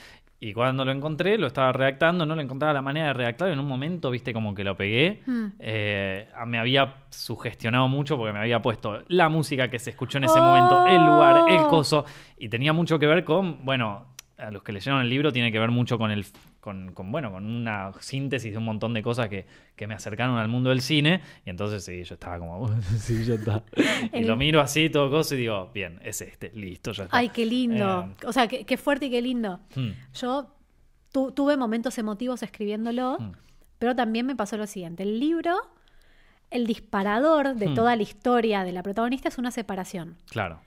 [0.42, 3.52] Y cuando lo encontré, lo estaba redactando, no le encontraba la manera de redactarlo.
[3.52, 5.20] En un momento, viste, como que lo pegué.
[5.26, 5.46] Mm.
[5.58, 10.24] Eh, me había sugestionado mucho porque me había puesto la música que se escuchó en
[10.24, 10.42] ese Oh.
[10.42, 12.06] momento, el lugar, el coso.
[12.38, 14.06] Y tenía mucho que ver con, bueno,
[14.38, 16.24] a los que leyeron el libro tiene que ver mucho con el
[16.61, 19.46] con, con, bueno, con una síntesis de un montón de cosas que,
[19.76, 21.22] que me acercaron al mundo del cine.
[21.46, 23.62] Y entonces sí, yo estaba como, sí, ya está.
[24.12, 27.16] Y lo miro así, todo coso, y digo, bien, es este, listo, ya está.
[27.16, 28.08] Ay, qué lindo.
[28.22, 29.61] Eh, o sea, qué, qué fuerte y qué lindo.
[29.74, 30.54] mm, Yo
[31.12, 33.32] tu- tuve momentos emotivos escribiéndolo, mm,
[33.78, 35.02] pero también me pasó lo siguiente.
[35.02, 35.54] El libro,
[36.50, 37.74] el disparador de Hmm.
[37.74, 40.16] toda la historia de la protagonista es una separación.
[40.30, 40.61] claro.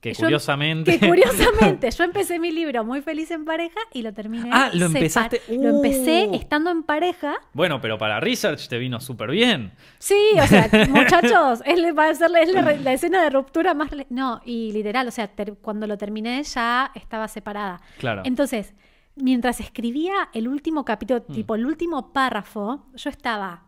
[0.00, 0.98] Que Yo- curiosamente.
[0.98, 4.48] Que curiosamente, yo empecé mi libro muy feliz en pareja y lo terminé.
[4.50, 6.34] Ah, lo empezaste- Lo empecé Uh.
[6.36, 7.34] estando en pareja.
[7.52, 9.72] Bueno, pero para research te vino súper bien.
[9.98, 13.90] Sí, o sea, muchachos, es, va a ser la, es la, escena de ruptura más...
[14.08, 17.82] No, y literal, o sea, ter- cuando lo terminé ya estaba separada.
[17.98, 18.22] Claro.
[18.24, 18.72] Entonces,
[19.16, 21.32] mientras escribía el último capítulo, Mm.
[21.34, 23.64] tipo el último párrafo, yo estaba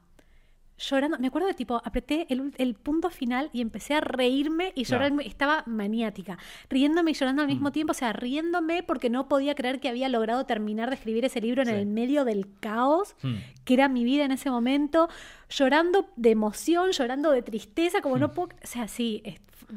[0.88, 1.18] llorando.
[1.18, 5.08] Me acuerdo de tipo, apreté el, el punto final y empecé a reírme y Claro.
[5.08, 5.26] llorar.
[5.26, 7.72] Estaba maniática, riéndome y llorando al mismo Mm.
[7.72, 7.90] tiempo.
[7.92, 11.62] O sea, riéndome porque no podía creer que había logrado terminar de escribir ese libro
[11.62, 11.74] en Sí.
[11.74, 13.34] el medio del caos Mm.
[13.64, 15.08] que era mi vida en ese momento,
[15.48, 18.48] llorando de emoción, llorando de tristeza, como no puedo...
[18.62, 19.22] O sea, sí,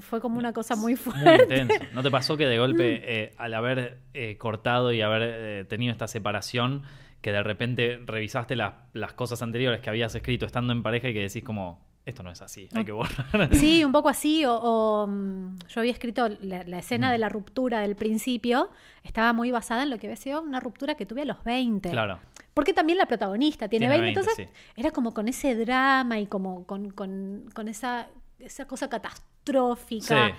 [0.02, 1.68] fue como una cosa muy fuerte.
[1.94, 5.92] ¿No te pasó que de golpe, eh, al haber eh, cortado y haber eh, tenido
[5.92, 6.84] esta separación,
[7.26, 11.14] que de repente revisaste las, las cosas anteriores que habías escrito estando en pareja y
[11.16, 13.50] que decís como, esto no es así, hay que borrar?
[13.52, 14.46] Sí, un poco así.
[14.46, 18.70] O, o, mm, yo había escrito la, la escena de la ruptura del principio,
[19.02, 21.90] estaba muy basada en lo que había sido una ruptura que tuve a los 20.
[21.90, 22.20] Claro.
[22.54, 26.28] Porque también la protagonista tiene, Tiene 20, 20, entonces era como con ese drama y
[26.28, 28.08] como con, con- con esa,
[28.38, 30.28] esa cosa catastrófica.
[30.28, 30.34] Sí.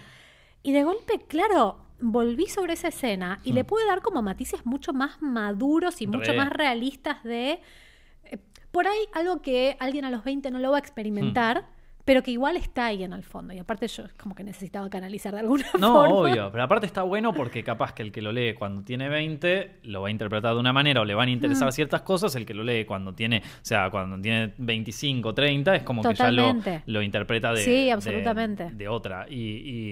[0.62, 3.54] Y de golpe, claro, volví sobre esa escena y Hmm.
[3.54, 7.60] le pude dar como matices mucho más maduros y mucho más realistas de...
[8.24, 8.38] eh,
[8.70, 11.75] por ahí algo que alguien a los 20 no lo va a experimentar, Hmm.
[12.06, 13.52] Pero que igual está ahí en el fondo.
[13.52, 16.14] Y aparte yo como que necesitaba canalizar de alguna No, forma.
[16.14, 19.80] obvio, pero aparte está bueno porque capaz que el que lo lee cuando tiene 20
[19.82, 21.34] lo va a interpretar de una manera o le van a Mm.
[21.34, 25.74] interesar ciertas cosas, el que lo lee cuando tiene, o sea, cuando tiene 25, 30
[25.76, 26.54] es como que ya lo,
[26.86, 28.70] lo interpreta de, Sí, absolutamente.
[28.70, 29.26] de otra.
[29.28, 29.36] Y,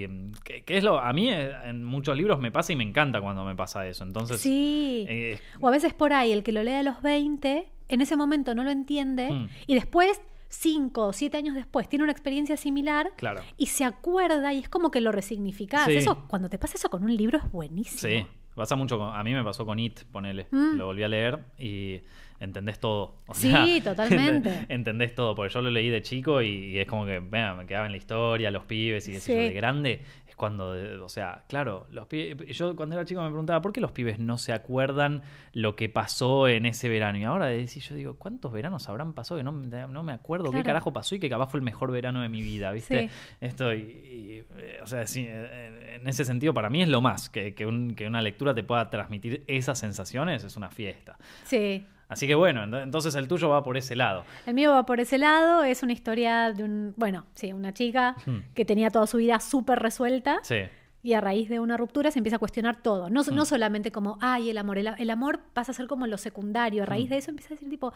[0.04, 0.08] y,
[0.44, 3.20] que, que es lo, a mí eh, en muchos libros me pasa y me encanta
[3.20, 4.04] cuando me pasa eso.
[4.04, 5.04] Entonces, Sí.
[5.08, 8.16] eh, O a veces por ahí el que lo lee a los 20, en ese
[8.16, 9.48] momento no lo entiende Mm.
[9.66, 10.20] y después,
[10.54, 13.42] 5 o 7 años después, tiene una experiencia similar claro.
[13.56, 15.86] y se acuerda y es como que lo resignificás.
[15.86, 15.96] Sí.
[15.96, 18.00] Eso, cuando te pasa eso con un libro es buenísimo.
[18.00, 18.98] Sí, pasa mucho.
[18.98, 20.46] con- a mí me pasó con It, ponele.
[20.50, 20.76] Mm.
[20.76, 22.00] Lo volví a leer y
[22.40, 23.16] entendés todo.
[23.26, 24.66] O Sí, sea, totalmente.
[24.68, 27.66] entendés todo, porque yo lo leí de chico y, y es como que, vea, me
[27.66, 29.32] quedaba en la historia, los pibes y yo, Sí.
[29.34, 30.02] de grande.
[30.28, 30.74] Es cuando,
[31.04, 32.56] o sea, claro, los pibes.
[32.58, 35.88] Yo cuando era chico me preguntaba, ¿por qué los pibes no se acuerdan lo que
[35.88, 37.18] pasó en ese verano?
[37.18, 40.12] Y ahora de decir, yo digo, ¿cuántos veranos habrán pasado que no, me- no me
[40.12, 43.08] acuerdo qué carajo pasó y que capaz fue el mejor verano de mi vida, ¿viste?
[43.08, 43.14] Sí.
[43.40, 47.30] Esto, y, y, eh, o sea, sí, en ese sentido para mí es lo más,
[47.30, 51.16] que, que un- que una lectura te pueda transmitir esas sensaciones, es una fiesta.
[51.44, 51.86] Sí.
[52.08, 54.24] Así que bueno, ent- entonces el tuyo va por ese lado.
[54.44, 58.16] El mío va por ese lado, es una historia de un, bueno, sí, una chica
[58.26, 58.40] Hmm.
[58.54, 60.56] que tenía toda su vida súper resuelta Sí,
[61.02, 63.08] y a raíz de una ruptura se empieza a cuestionar todo.
[63.08, 63.34] No, Hmm.
[63.34, 66.82] no solamente como, ay, el amor, el, el amor pasa a ser como lo secundario.
[66.82, 67.10] A raíz Hmm.
[67.10, 67.92] de eso empieza a decir tipo,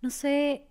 [0.00, 0.66] no sé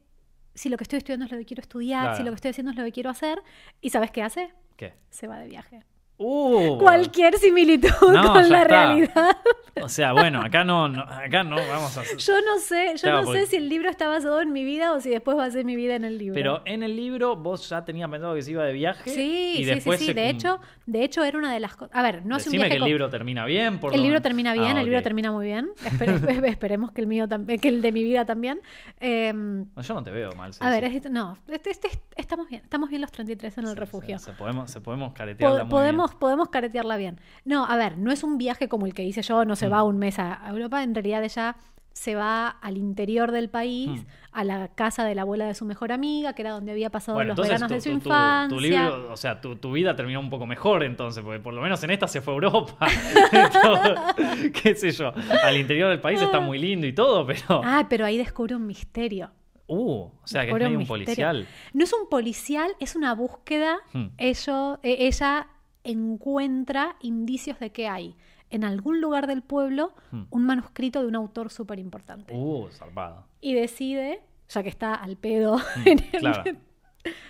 [0.56, 2.18] si lo que estoy estudiando es lo que quiero estudiar, Claro.
[2.18, 3.42] si lo que estoy haciendo es lo que quiero hacer.
[3.80, 4.52] ¿Y sabes qué hace?
[4.76, 4.94] ¿qué?
[5.12, 5.84] Se va de viaje.
[6.24, 8.64] Uh, cualquier similitud No, con la está.
[8.66, 9.38] realidad.
[9.82, 12.18] O sea, bueno, acá no, no- acá no vamos a hacer.
[12.18, 14.64] Yo no sé, yo Claro, no porque- sé si el libro está basado en mi
[14.66, 16.34] vida o si después va a ser mi vida en el libro.
[16.36, 19.10] Pero en el libro vos ya tenías pensado que se iba de viaje.
[19.10, 20.06] sí, y sí, sí, después sí.
[20.08, 21.96] se De hecho, de hecho era una de las cosas.
[21.96, 23.80] A ver, no es un Decime viaje que el con- libro termina bien.
[23.80, 25.70] Por El libro termina bien, Ah, el libro termina muy bien.
[25.86, 28.60] Espere- espe- esperemos que el mío también, que el de mi vida también.
[29.00, 30.50] Eh, No, Yo no te veo mal.
[30.52, 30.70] a Ceci.
[30.70, 34.20] ver, es- no, este- este- estamos bien, estamos bien los 33 en el Se- refugio.
[34.20, 35.82] Se, se podemos, se podemos caretearla Po- muy
[36.16, 37.20] podemos, podemos caretearla bien.
[37.46, 39.72] No, a ver, no es un viaje como el que hice yo, no se Mm.
[39.74, 41.56] va un mes a Europa, en realidad ella
[41.94, 44.06] se va al interior del país, Mm.
[44.32, 47.16] a la casa de la abuela de su mejor amiga, que era donde había pasado
[47.18, 48.56] Bueno, los veranos tu, de su tu- infancia.
[48.58, 51.62] tu libro, o sea, tu, tu vida terminó un poco mejor entonces, porque por lo
[51.62, 52.78] menos en esta se fue a Europa.
[54.64, 55.12] Qué sé yo.
[55.44, 57.62] Al interior del país está muy lindo y todo, pero.
[57.64, 59.32] Ah, pero ahí descubre un misterio.
[59.68, 61.06] Uh, o sea, que es medio un misterio.
[61.06, 61.48] policial.
[61.74, 63.78] No es un policial, es una búsqueda.
[63.94, 64.08] Hmm.
[64.18, 65.48] Ello- eh, ella
[65.84, 68.16] encuentra indicios de que hay
[68.50, 70.24] en algún lugar del pueblo Hmm.
[70.30, 72.34] un manuscrito de un autor súper importante.
[72.36, 73.26] Uh, zarpado.
[73.40, 76.44] Y decide, ya que está al pedo, en el- Hmm, Claro.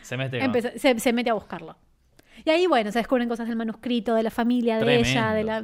[0.02, 1.78] Se mete con- empeza- se, se mete a buscarlo.
[2.44, 5.62] Y ahí, bueno, se descubren cosas del manuscrito, de la familia de ella, de la...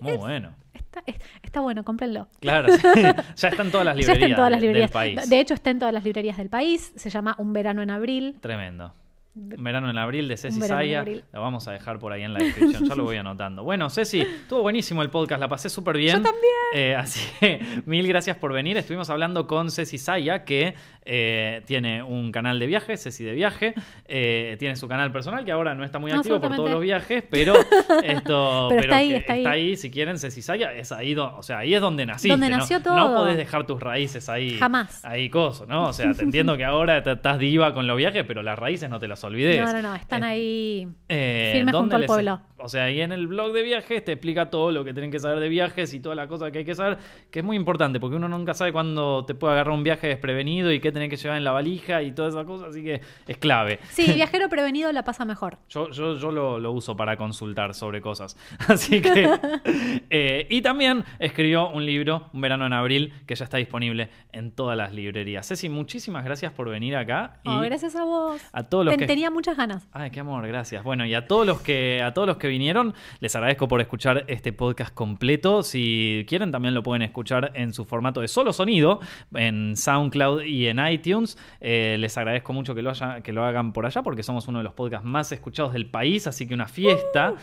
[0.00, 0.52] Muy bueno.
[0.74, 2.28] Está, es- está bueno, cómprenlo.
[2.40, 2.82] Claro, sí.
[3.36, 4.90] ya están todas las Ya librerías, está en todas las de- librerías.
[4.90, 5.30] del país.
[5.30, 6.92] De hecho, está en todas las librerías del país.
[6.96, 8.36] Se llama Un verano en abril.
[8.40, 8.92] Tremendo.
[9.38, 11.04] Un verano en abril de Ceci Saya.
[11.32, 12.84] Lo vamos a dejar por ahí en la descripción.
[12.88, 13.62] Ya lo voy anotando.
[13.62, 15.40] Bueno, Ceci, estuvo buenísimo el podcast.
[15.40, 16.16] La pasé súper bien.
[16.18, 16.52] Yo también.
[16.74, 18.76] Eh, así que mil gracias por venir.
[18.76, 20.74] Estuvimos hablando con Ceci Saya, que
[21.04, 23.74] eh, tiene un canal de viaje, Ceci de Viaje.
[24.06, 26.82] Eh, tiene su canal personal, que ahora no está muy No, activo por todos los
[26.82, 27.54] viajes, pero
[28.02, 28.66] esto.
[28.70, 29.76] Pero está ahí, está ahí.
[29.76, 32.28] Si quieren, Ceci Saya, es ahí, o sea, ahí es donde naciste.
[32.28, 32.58] Donde ¿no?
[32.58, 33.16] nació No todo.
[33.16, 34.58] podés dejar tus raíces ahí.
[34.58, 35.04] Jamás.
[35.04, 35.88] Ahí coso, ¿no?
[35.88, 38.98] O sea, te entiendo que ahora estás diva con los viajes, pero las raíces no
[38.98, 39.60] te las olvides.
[39.64, 42.40] No, no, no, están Eh, ahí eh, firmes ¿dónde junto al pueblo.
[42.60, 45.18] O sea, ahí en el blog de viajes te explica todo lo que tienen que
[45.18, 46.98] saber de viajes y toda la cosa que hay que saber,
[47.30, 50.72] que es muy importante, porque uno nunca sabe cuándo te puede agarrar un viaje desprevenido
[50.72, 53.36] y qué tenés que llevar en la valija y toda esa cosa, así que es
[53.38, 53.78] clave.
[53.90, 55.58] Sí, viajero prevenido la pasa mejor.
[55.68, 58.36] Yo, yo, yo lo, lo uso para consultar sobre cosas.
[58.68, 59.28] Así que.
[60.10, 64.50] eh, y también escribió un libro, Un verano en abril, que ya está disponible en
[64.52, 65.46] todas las librerías.
[65.46, 67.40] Ceci, muchísimas gracias por venir acá.
[67.44, 68.40] Y Oh, gracias a vos.
[68.52, 69.06] a todos los Ten- que.
[69.06, 69.86] Tenía muchas ganas.
[69.92, 70.82] Ay, qué amor, gracias.
[70.84, 74.24] Bueno, y a todos los que a todos los que vinieron, les agradezco por escuchar
[74.28, 75.62] este podcast completo.
[75.62, 79.00] Si quieren, también lo pueden escuchar en su formato de solo sonido,
[79.34, 81.38] en SoundCloud y en iTunes.
[81.60, 84.58] Eh, les agradezco mucho que lo, haya- que lo hagan por allá, porque somos uno
[84.58, 87.34] de los podcasts más escuchados del país, así que una fiesta.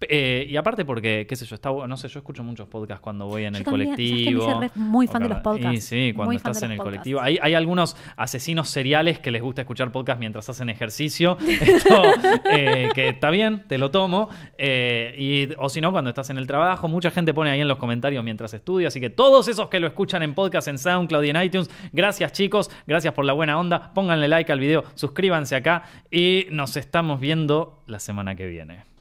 [0.00, 3.26] Eh, y aparte porque, qué sé yo, está, no sé, yo escucho muchos podcasts cuando
[3.26, 4.70] voy en Yo el también, ¿sabes que me hice colectivo.
[4.74, 5.78] muy fan de los podcasts?
[5.78, 7.20] Y sí, cuando Muy estás en el colectivo.
[7.20, 7.40] podcasts.
[7.42, 11.38] Hay, hay algunos asesinos seriales que les gusta escuchar podcast mientras hacen ejercicio.
[11.60, 12.02] Esto,
[12.50, 14.28] eh, que está bien, te lo tomo.
[14.58, 17.68] Eh, y, o si no, cuando estás en el trabajo, mucha gente pone ahí en
[17.68, 18.88] los comentarios mientras estudia.
[18.88, 22.32] Así que todos esos que lo escuchan en podcast, en SoundCloud y en iTunes, gracias
[22.32, 23.92] chicos, gracias por la buena onda.
[23.94, 28.93] Pónganle like al video, suscríbanse acá y nos estamos viendo la semana que viene.